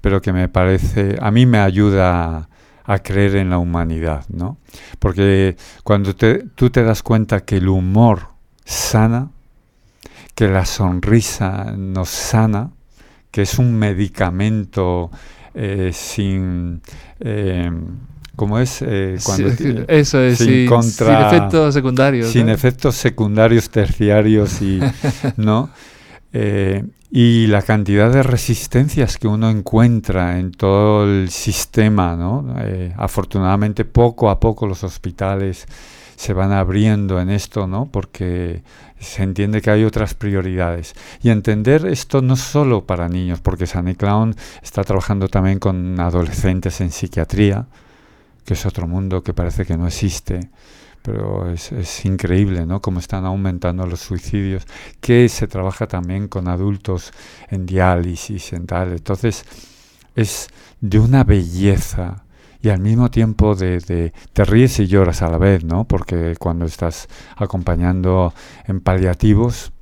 [0.00, 2.49] pero que me parece, a mí me ayuda
[2.90, 4.58] a creer en la humanidad, ¿no?
[4.98, 8.30] Porque cuando tú te das cuenta que el humor
[8.64, 9.30] sana,
[10.34, 12.72] que la sonrisa nos sana,
[13.30, 15.12] que es un medicamento
[15.54, 16.82] eh, sin...
[17.20, 17.70] Eh,
[18.34, 18.82] ¿Cómo es?
[18.82, 19.50] Eh, cuando
[19.86, 22.28] eso es, sin, efectos secundarios.
[22.28, 24.80] Sin efectos secundarios terciarios y...
[25.36, 25.70] ¿no?
[26.32, 32.54] Eh, y la cantidad de resistencias que uno encuentra en todo el sistema, ¿no?
[32.60, 35.66] Eh, afortunadamente poco a poco los hospitales
[36.14, 37.86] se van abriendo en esto, ¿no?
[37.90, 38.62] Porque
[39.00, 40.94] se entiende que hay otras prioridades.
[41.22, 46.80] Y entender esto no solo para niños, porque Sunny Clown está trabajando también con adolescentes
[46.80, 47.66] en psiquiatría,
[48.44, 50.50] que es otro mundo que parece que no existe
[51.02, 52.80] pero es, es, increíble, ¿no?
[52.80, 54.66] Cómo están aumentando los suicidios,
[55.00, 57.12] que se trabaja también con adultos
[57.48, 58.92] en diálisis, en tal.
[58.92, 59.44] Entonces,
[60.14, 60.48] es
[60.80, 62.24] de una belleza
[62.62, 65.84] y al mismo tiempo de, de, te ríes y lloras a la vez, ¿no?
[65.84, 68.34] Porque cuando estás acompañando
[68.66, 69.72] en paliativos,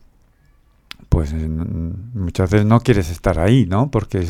[1.19, 3.91] pues muchas veces no quieres estar ahí, ¿no?
[3.91, 4.25] Porque,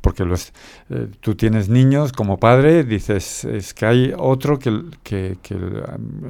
[0.00, 0.52] porque los,
[0.90, 5.38] eh, tú tienes niños como padre, dices, es que hay otro que, que,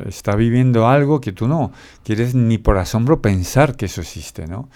[0.04, 1.72] está viviendo algo que tú no
[2.04, 4.68] quieres ni por asombro pensar que eso existe, ¿no?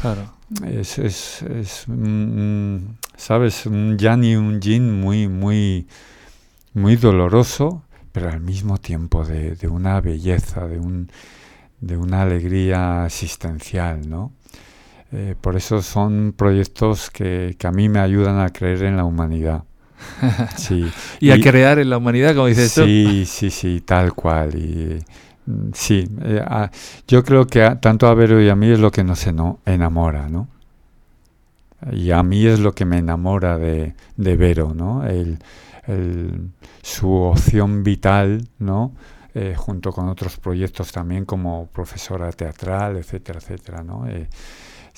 [0.00, 0.32] Claro.
[0.66, 1.84] Es, es, es
[3.14, 3.66] ¿sabes?
[3.66, 5.86] Un yan y un yin muy, muy,
[6.72, 11.10] muy doloroso, pero al mismo tiempo de, de una belleza, de, un,
[11.78, 14.32] de una alegría existencial, ¿no?
[15.10, 19.64] Eh, por eso son proyectos que, a mí me ayudan a creer en la humanidad.
[20.56, 20.88] Sí.
[21.18, 22.84] y, a crear en la humanidad, como dices tú.
[22.84, 24.54] Sí, sí, sí, tal cual.
[24.54, 25.02] Y,
[25.46, 26.68] mm, sí, eh,
[27.06, 30.48] yo creo que tanto a Vero y a mí es lo que nos enamora, ¿no?
[31.92, 35.04] Y a mí es lo que me enamora de, de Vero, ¿no?
[35.04, 35.38] El,
[36.82, 38.92] su opción vital, ¿no?
[39.34, 44.04] Eh, junto con otros proyectos también como profesora teatral, etcétera, etcétera, ¿no?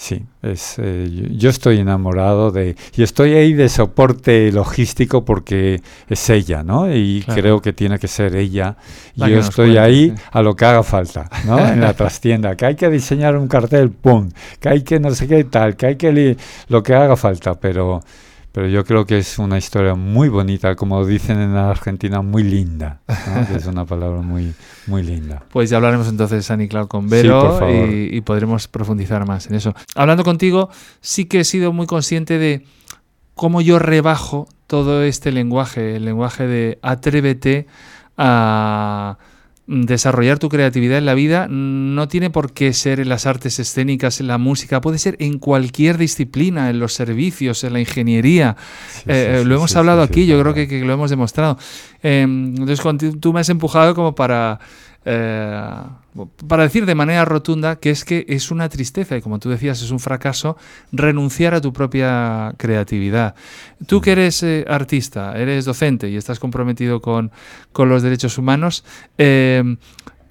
[0.00, 2.74] Sí, es, eh, yo estoy enamorado de...
[2.96, 6.90] Y estoy ahí de soporte logístico porque es ella, ¿no?
[6.90, 8.78] Y creo que tiene que ser ella.
[9.14, 11.58] y yo estoy ahí a lo que haga falta, ¿no?
[11.58, 12.56] en la trastienda.
[12.56, 14.30] Que hay que diseñar un cartel, ¡pum!
[14.58, 16.34] Que hay que no sé qué tal, que hay que...
[16.68, 18.00] lo que haga falta, pero
[18.52, 23.00] pero yo creo que es una historia muy bonita, como dicen en Argentina, muy linda.
[23.54, 24.52] es una palabra muy,
[24.86, 25.42] muy linda.
[25.50, 29.74] Pues ya hablaremos entonces, San Cloud con Vero y, y, podremos profundizar más en eso.
[29.94, 30.70] Hablando contigo,
[31.00, 32.64] sí que he sido muy consciente de
[33.34, 37.66] cómo yo rebajo todo este lenguaje, el lenguaje de atrévete
[38.16, 39.18] a
[39.70, 44.20] desarrollar tu creatividad en la vida no tiene por qué ser en las artes escénicas,
[44.20, 48.56] en la música, puede ser en cualquier disciplina, en los servicios, en la ingeniería.
[49.06, 51.56] Eh, lo hemos hablado aquí, yo creo que, que, lo hemos demostrado.
[52.02, 52.80] Eh, entonces,
[53.20, 54.58] tú me has empujado como para
[55.04, 55.82] eh,
[56.46, 59.80] para decir de manera rotunda que es que es una tristeza y como tú decías
[59.80, 60.58] es un fracaso
[60.92, 63.34] renunciar a tu propia creatividad.
[63.86, 67.30] Tú que eres eh, artista, eres docente y estás comprometido con,
[67.74, 68.84] los derechos humanos,
[69.16, 69.76] eh,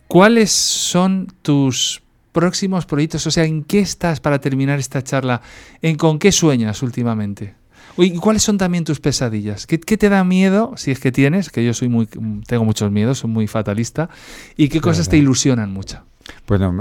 [0.07, 3.25] ¿cuáles son tus próximos proyectos?
[3.25, 5.41] O sea, ¿en qué estás para terminar esta charla?
[5.81, 7.58] ¿En con qué sueñas últimamente?
[7.97, 9.67] ¿Y cuáles son también tus pesadillas?
[9.67, 11.49] ¿Qué, te da miedo, si es que tienes?
[11.49, 12.07] Que yo soy muy,
[12.47, 14.09] tengo muchos miedos, soy muy fatalista.
[14.55, 16.03] ¿Y qué cosas te ilusionan mucho?
[16.47, 16.75] Bueno,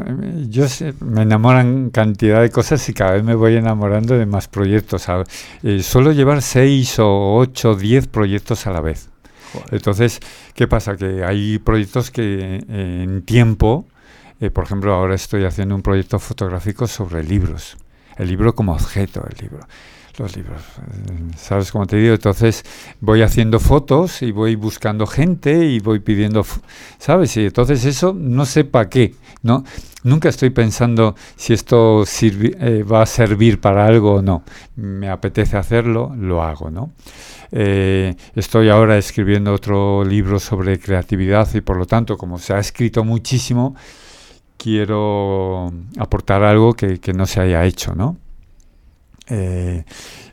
[0.49, 0.67] yo
[1.01, 5.07] me enamoran cantidad de cosas y cada vez me voy enamorando de más proyectos.
[5.63, 9.09] Eh, suelo llevar seis o ocho, diez proyectos a la vez.
[9.71, 10.21] Entonces,
[10.55, 10.97] ¿qué pasa?
[10.97, 13.87] Que hay proyectos que eh, en tiempo,
[14.41, 17.77] eh, por ejemplo, ahora estoy haciendo un proyecto fotográfico sobre libros.
[18.17, 19.67] El libro como objeto, el libro
[20.19, 20.61] los libros.
[21.37, 22.15] ¿Sabes cómo te digo?
[22.15, 22.65] Entonces
[23.01, 26.45] voy haciendo fotos y voy buscando gente y voy pidiendo,
[26.99, 27.37] ¿sabes?
[27.37, 29.65] Y entonces eso no sé para qué, ¿no?
[30.05, 34.43] Nunca estoy pensando si esto eh, va a servir para algo o no.
[34.77, 36.93] Me apetece hacerlo, lo hago, ¿no?
[37.51, 42.59] Eh, estoy ahora escribiendo otro libro sobre creatividad y por lo tanto, como se ha
[42.59, 43.75] escrito muchísimo,
[44.57, 48.17] quiero aportar algo que no se haya hecho, ¿no?
[49.31, 49.85] Eh,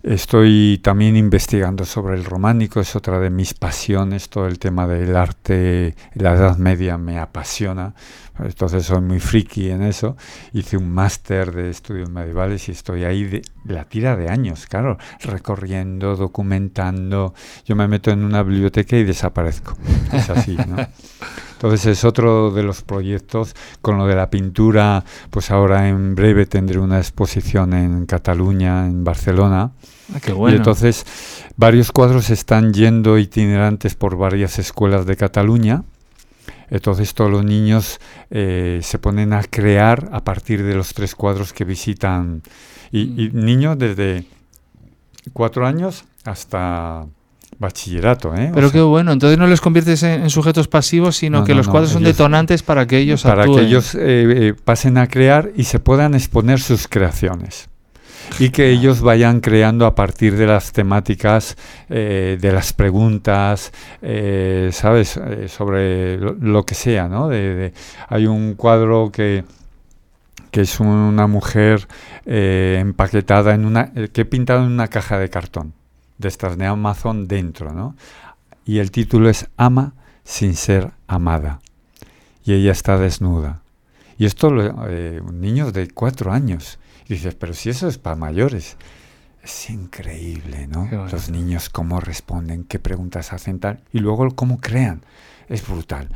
[0.04, 5.16] estoy también investigando sobre el románico, es otra de mis pasiones, todo el tema del
[5.16, 7.94] arte, la Edad Media me apasiona,
[8.40, 10.16] entonces soy muy friki en eso.
[10.54, 14.98] Hice un máster de estudios medievales y estoy ahí de la tira de años, claro,
[15.22, 17.34] recorriendo, documentando.
[17.66, 19.78] Yo me meto en una biblioteca y desaparezco,
[20.14, 20.78] es así, ¿no?
[21.56, 23.56] Entonces es otro de los proyectos.
[23.82, 29.04] Con lo de la pintura, pues ahora en breve tendré una exposición en Cataluña, en
[29.04, 29.72] Barcelona.
[30.14, 30.56] Ah, qué bueno.
[30.56, 31.06] Y entonces
[31.56, 35.84] varios cuadros están yendo itinerantes por varias escuelas de Cataluña.
[36.70, 38.00] Entonces todos los niños
[38.32, 42.42] eh, se ponen a crear a partir de los tres cuadros que visitan.
[42.92, 43.46] y mm.
[43.46, 44.26] niños desde
[45.34, 47.06] cuatro años hasta
[47.60, 48.36] bachillerato.
[48.36, 48.52] ¿eh?
[48.54, 52.04] Pero qué bueno, entonces no les conviertes en, sujetos pasivos, sino que los cuadros son
[52.04, 56.14] detonantes para que ellos Para que ellos eh, eh, pasen a crear y se puedan
[56.14, 57.70] exponer sus creaciones.
[58.40, 61.56] Y que ellos vayan creando a partir de las temáticas,
[61.88, 63.72] de las preguntas,
[64.72, 65.20] ¿sabes?
[65.48, 67.28] sobre lo, que sea, ¿no?
[67.28, 67.72] De,
[68.10, 69.44] hay un cuadro que,
[70.50, 71.88] que es una mujer
[72.26, 73.94] empaquetada en una...
[73.94, 75.74] que he pintado en una caja de cartón
[76.18, 77.96] de estas de Amazon dentro, ¿no?
[78.66, 79.94] Y el título es Ama
[80.24, 81.60] sin ser amada.
[82.44, 83.62] Y ella está desnuda.
[84.18, 84.52] Y esto,
[84.88, 86.80] eh, niños de cuatro años.
[87.08, 88.78] Y dices, pero si eso es para mayores.
[89.44, 90.90] Es increíble, ¿no?
[91.12, 93.82] Los niños cómo responden, qué preguntas hacen tal.
[93.94, 95.02] Y luego cómo crean.
[95.48, 96.10] Es brutal.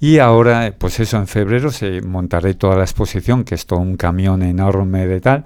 [0.00, 3.96] Y ahora, pues eso, en febrero se montaré toda la exposición, que es todo un
[3.96, 5.44] camión enorme de tal.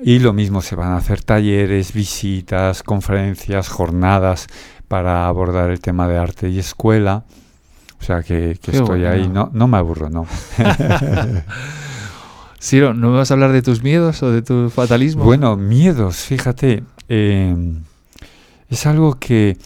[0.00, 4.46] Y lo mismo, se van a hacer talleres, visitas, conferencias, jornadas
[4.86, 7.24] para abordar el tema de arte y escuela.
[8.00, 10.26] O sea que, estoy ahí, no, no me aburro, no.
[12.60, 15.24] Ciro, ¿no me vas a hablar de tus miedos o de tu fatalismo?
[15.24, 17.54] Bueno, miedos, fíjate, eh,
[18.68, 19.56] es algo que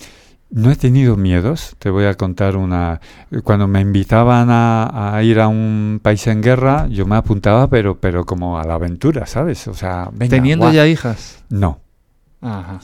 [0.52, 3.00] no he tenido miedos, te voy a contar una...
[3.42, 8.24] Cuando me invitaban a, ir a un país en guerra, yo me apuntaba, pero, pero
[8.26, 9.66] como a la aventura, ¿sabes?
[9.66, 11.42] O sea, ¿Teniendo ya hijas?
[11.48, 11.80] No.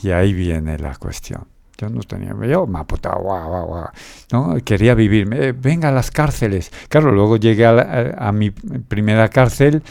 [0.01, 1.45] Y ahí viene la cuestión.
[1.77, 3.87] Yo no tenía, yo me apuntaba, guau, guau, guau.
[4.33, 4.57] ¿no?
[4.65, 6.71] Quería vivir, venga a las cárceles.
[6.89, 9.83] Claro, luego llegué a, a mi primera cárcel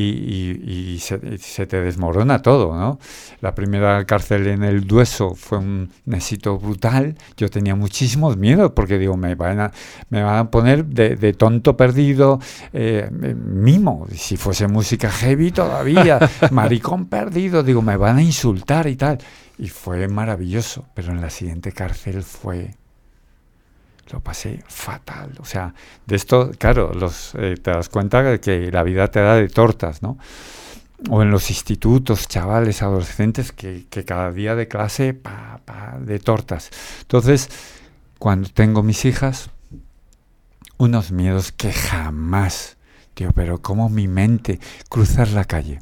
[0.00, 2.98] y, se, te desmorona todo, ¿no?
[3.40, 7.16] La primera cárcel en el Dueso fue un éxito brutal.
[7.36, 9.72] Yo tenía muchísimos miedos porque digo, me van a,
[10.10, 12.40] me van a poner de, tonto perdido,
[12.72, 14.06] eh, mimo.
[14.14, 16.18] Si fuese música heavy todavía,
[16.50, 19.18] maricón perdido, digo, me van a insultar y tal.
[19.58, 22.70] Y fue maravilloso, pero en la siguiente cárcel fue
[24.10, 25.32] lo pasé fatal.
[25.40, 25.74] O sea,
[26.06, 29.48] de esto, claro, los, eh, te das cuenta de que la vida te da de
[29.48, 30.18] tortas, ¿no?
[31.10, 36.70] O en los institutos, chavales, adolescentes, que, cada día de clase, pa, pa, de tortas.
[37.02, 37.48] Entonces,
[38.18, 39.50] cuando tengo mis hijas,
[40.76, 42.76] unos miedos que jamás,
[43.14, 44.58] tío, pero como mi mente
[44.88, 45.80] cruzar la calle.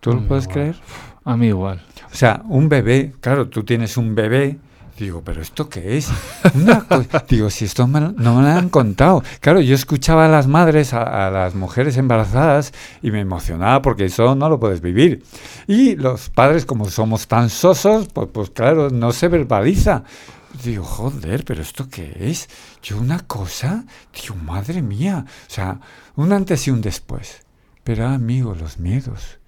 [0.00, 0.76] ¿Tú lo puedes creer?
[1.24, 1.84] A mí igual.
[2.12, 4.60] O sea, un bebé, claro, tú tienes un bebé
[4.98, 6.08] Digo, ¿pero esto qué es?
[7.28, 9.22] digo, si esto no me lo han contado.
[9.40, 14.34] Claro, yo escuchaba a las madres, a, las mujeres embarazadas, y me emocionaba porque eso
[14.34, 15.22] no lo puedes vivir.
[15.66, 20.04] Y los padres, como somos tan sosos, pues, pues claro, no se verbaliza.
[20.64, 22.48] Digo, joder, ¿pero esto qué es?
[22.82, 23.84] Yo una cosa,
[24.18, 25.26] digo, madre mía.
[25.26, 25.78] O sea,
[26.14, 27.42] un antes y un después.
[27.84, 29.38] Pero, amigo, los miedos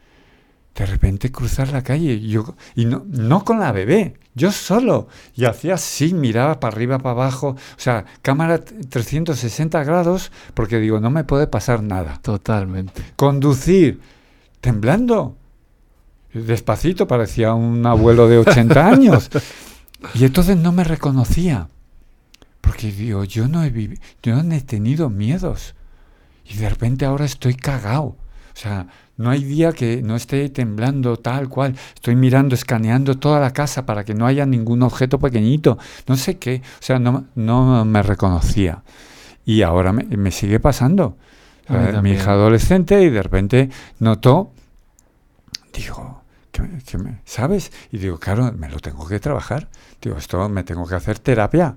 [0.79, 5.09] de repente cruzar la calle y yo y no, no con la bebé, yo solo.
[5.35, 11.01] Y hacía así, miraba para arriba, para abajo, o sea, cámara 360 grados, porque digo,
[11.01, 12.21] no me puede pasar nada.
[12.23, 13.03] Totalmente.
[13.17, 14.01] Conducir,
[14.61, 15.37] temblando.
[16.33, 19.31] Despacito, parecía un abuelo de 80 años.
[20.15, 21.67] Y entonces no me reconocía.
[22.61, 25.75] Porque digo, yo no he vivido, yo no he tenido miedos.
[26.45, 28.05] Y de repente ahora estoy cagado.
[28.05, 28.17] O
[28.61, 28.87] sea,
[29.19, 31.75] no hay día que no esté temblando tal cual.
[31.93, 35.77] Estoy mirando, escaneando toda la casa para que no haya ningún objeto pequeñito.
[36.07, 36.63] No sé qué.
[36.79, 38.85] O sea, no, no me reconocía.
[39.45, 41.17] Y ahora me, sigue pasando.
[42.01, 44.53] mi hija adolescente y de repente notó,
[45.73, 46.23] digo,
[46.53, 47.73] que, me, ¿sabes?
[47.91, 49.69] Y digo, claro, me lo tengo que trabajar.
[50.01, 51.77] Digo, esto me tengo que hacer terapia.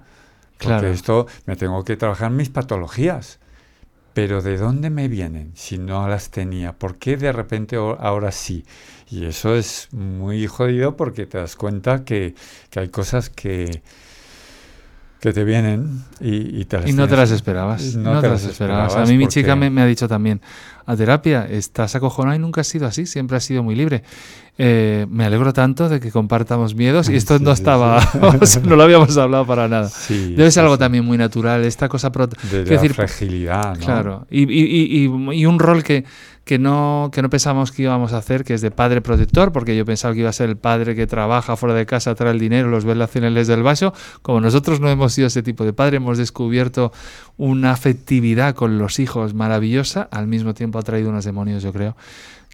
[0.59, 0.87] Claro.
[0.89, 3.39] esto me tengo que trabajar mis patologías.
[4.13, 6.73] Pero ¿de dónde me vienen si no las tenía?
[6.73, 8.65] ¿Por qué de repente ahora sí?
[9.09, 12.35] Y eso es muy jodido porque te das cuenta que,
[12.75, 13.81] hay cosas que,
[15.21, 17.95] que te vienen y, te y no te las esperabas.
[17.95, 18.95] No, te, las esperabas.
[18.95, 20.41] A mí mi chica me, me, ha dicho también,
[20.87, 24.01] a terapia, estás acojonado y nunca has sido así, siempre has sido muy libre.
[24.57, 28.01] Eh, me alegro tanto de que compartamos miedos y esto no estaba,
[28.63, 29.91] no lo habíamos hablado para nada.
[30.09, 32.09] Debe ser algo también muy natural, esta cosa...
[32.09, 33.85] De la decir, fragilidad, ¿no?
[33.85, 36.03] Claro, y, y, y, un rol que,
[36.43, 39.75] que, no, que no pensamos que íbamos a hacer, que es de padre protector, porque
[39.75, 42.39] yo pensaba que iba a ser el padre que trabaja fuera de casa, trae el
[42.39, 43.93] dinero, los ve desde el vaso.
[44.21, 46.91] Como nosotros no hemos sido ese tipo de padre, hemos descubierto
[47.37, 51.95] una afectividad con los hijos maravillosa, al mismo tiempo ha traído unos demonios, yo creo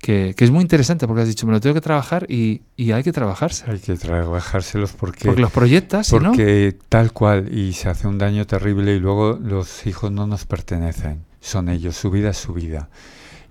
[0.02, 3.12] que, es muy interesante porque has dicho, me lo tengo que trabajar y, hay que
[3.12, 3.70] trabajarse.
[3.70, 5.26] Hay que trabajárselos porque...
[5.26, 9.86] Porque los proyectas, Porque tal cual, y se hace un daño terrible y luego los
[9.88, 12.90] hijos no nos pertenecen, son ellos, su vida es su vida.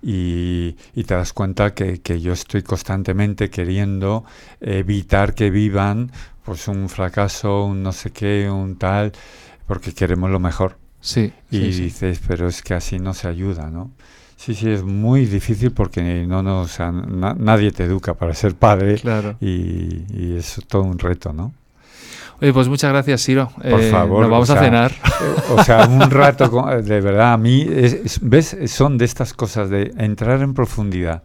[0.01, 4.25] Y, y te das cuenta que, que, yo estoy constantemente queriendo
[4.61, 6.11] evitar que vivan
[6.43, 9.11] pues un fracaso, un no sé qué, un tal,
[9.65, 10.77] porque queremos lo mejor.
[11.01, 11.33] Sí.
[11.51, 13.91] Y dices, pero es que así no se ayuda, ¿no?
[14.37, 18.55] Sí, sí, es muy difícil porque no, no, o sea, nadie te educa para ser
[18.55, 19.35] padre claro.
[19.41, 21.53] y, y, es todo un reto, ¿no?
[22.39, 23.49] Oye, pues muchas gracias, Siro.
[23.49, 24.21] Por eh, favor.
[24.21, 24.91] Nos vamos a cenar.
[24.91, 26.47] Eh, o sea, un rato,
[26.81, 27.67] de verdad, a mí,
[28.21, 28.57] ¿ves?
[28.67, 31.23] Son de estas cosas de entrar en profundidad,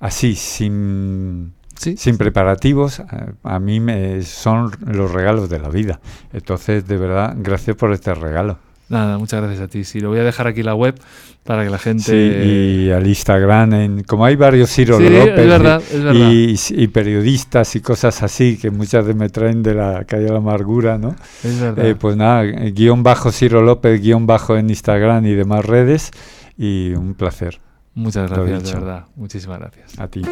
[0.00, 3.02] así, sin, sin preparativos,
[3.42, 6.00] a, mí me, son los regalos de la vida.
[6.32, 8.58] Entonces, de verdad, gracias por este regalo.
[8.88, 9.84] Nada, muchas gracias a ti.
[9.84, 10.94] Sí, lo voy a dejar aquí la web
[11.42, 12.02] para que la gente.
[12.02, 18.58] Sí, y al Instagram, en, como hay varios Ciro López y, periodistas y cosas así
[18.58, 21.16] que muchas veces me traen de la calle de la amargura, ¿no?
[21.42, 21.86] Es verdad.
[21.86, 26.10] Eh, pues nada, guion bajo Ciro López, guion bajo en Instagram y demás redes.
[26.56, 27.58] Y un placer.
[27.94, 29.04] Muchas gracias, de verdad.
[29.16, 29.98] Muchísimas gracias.
[29.98, 30.22] A ti.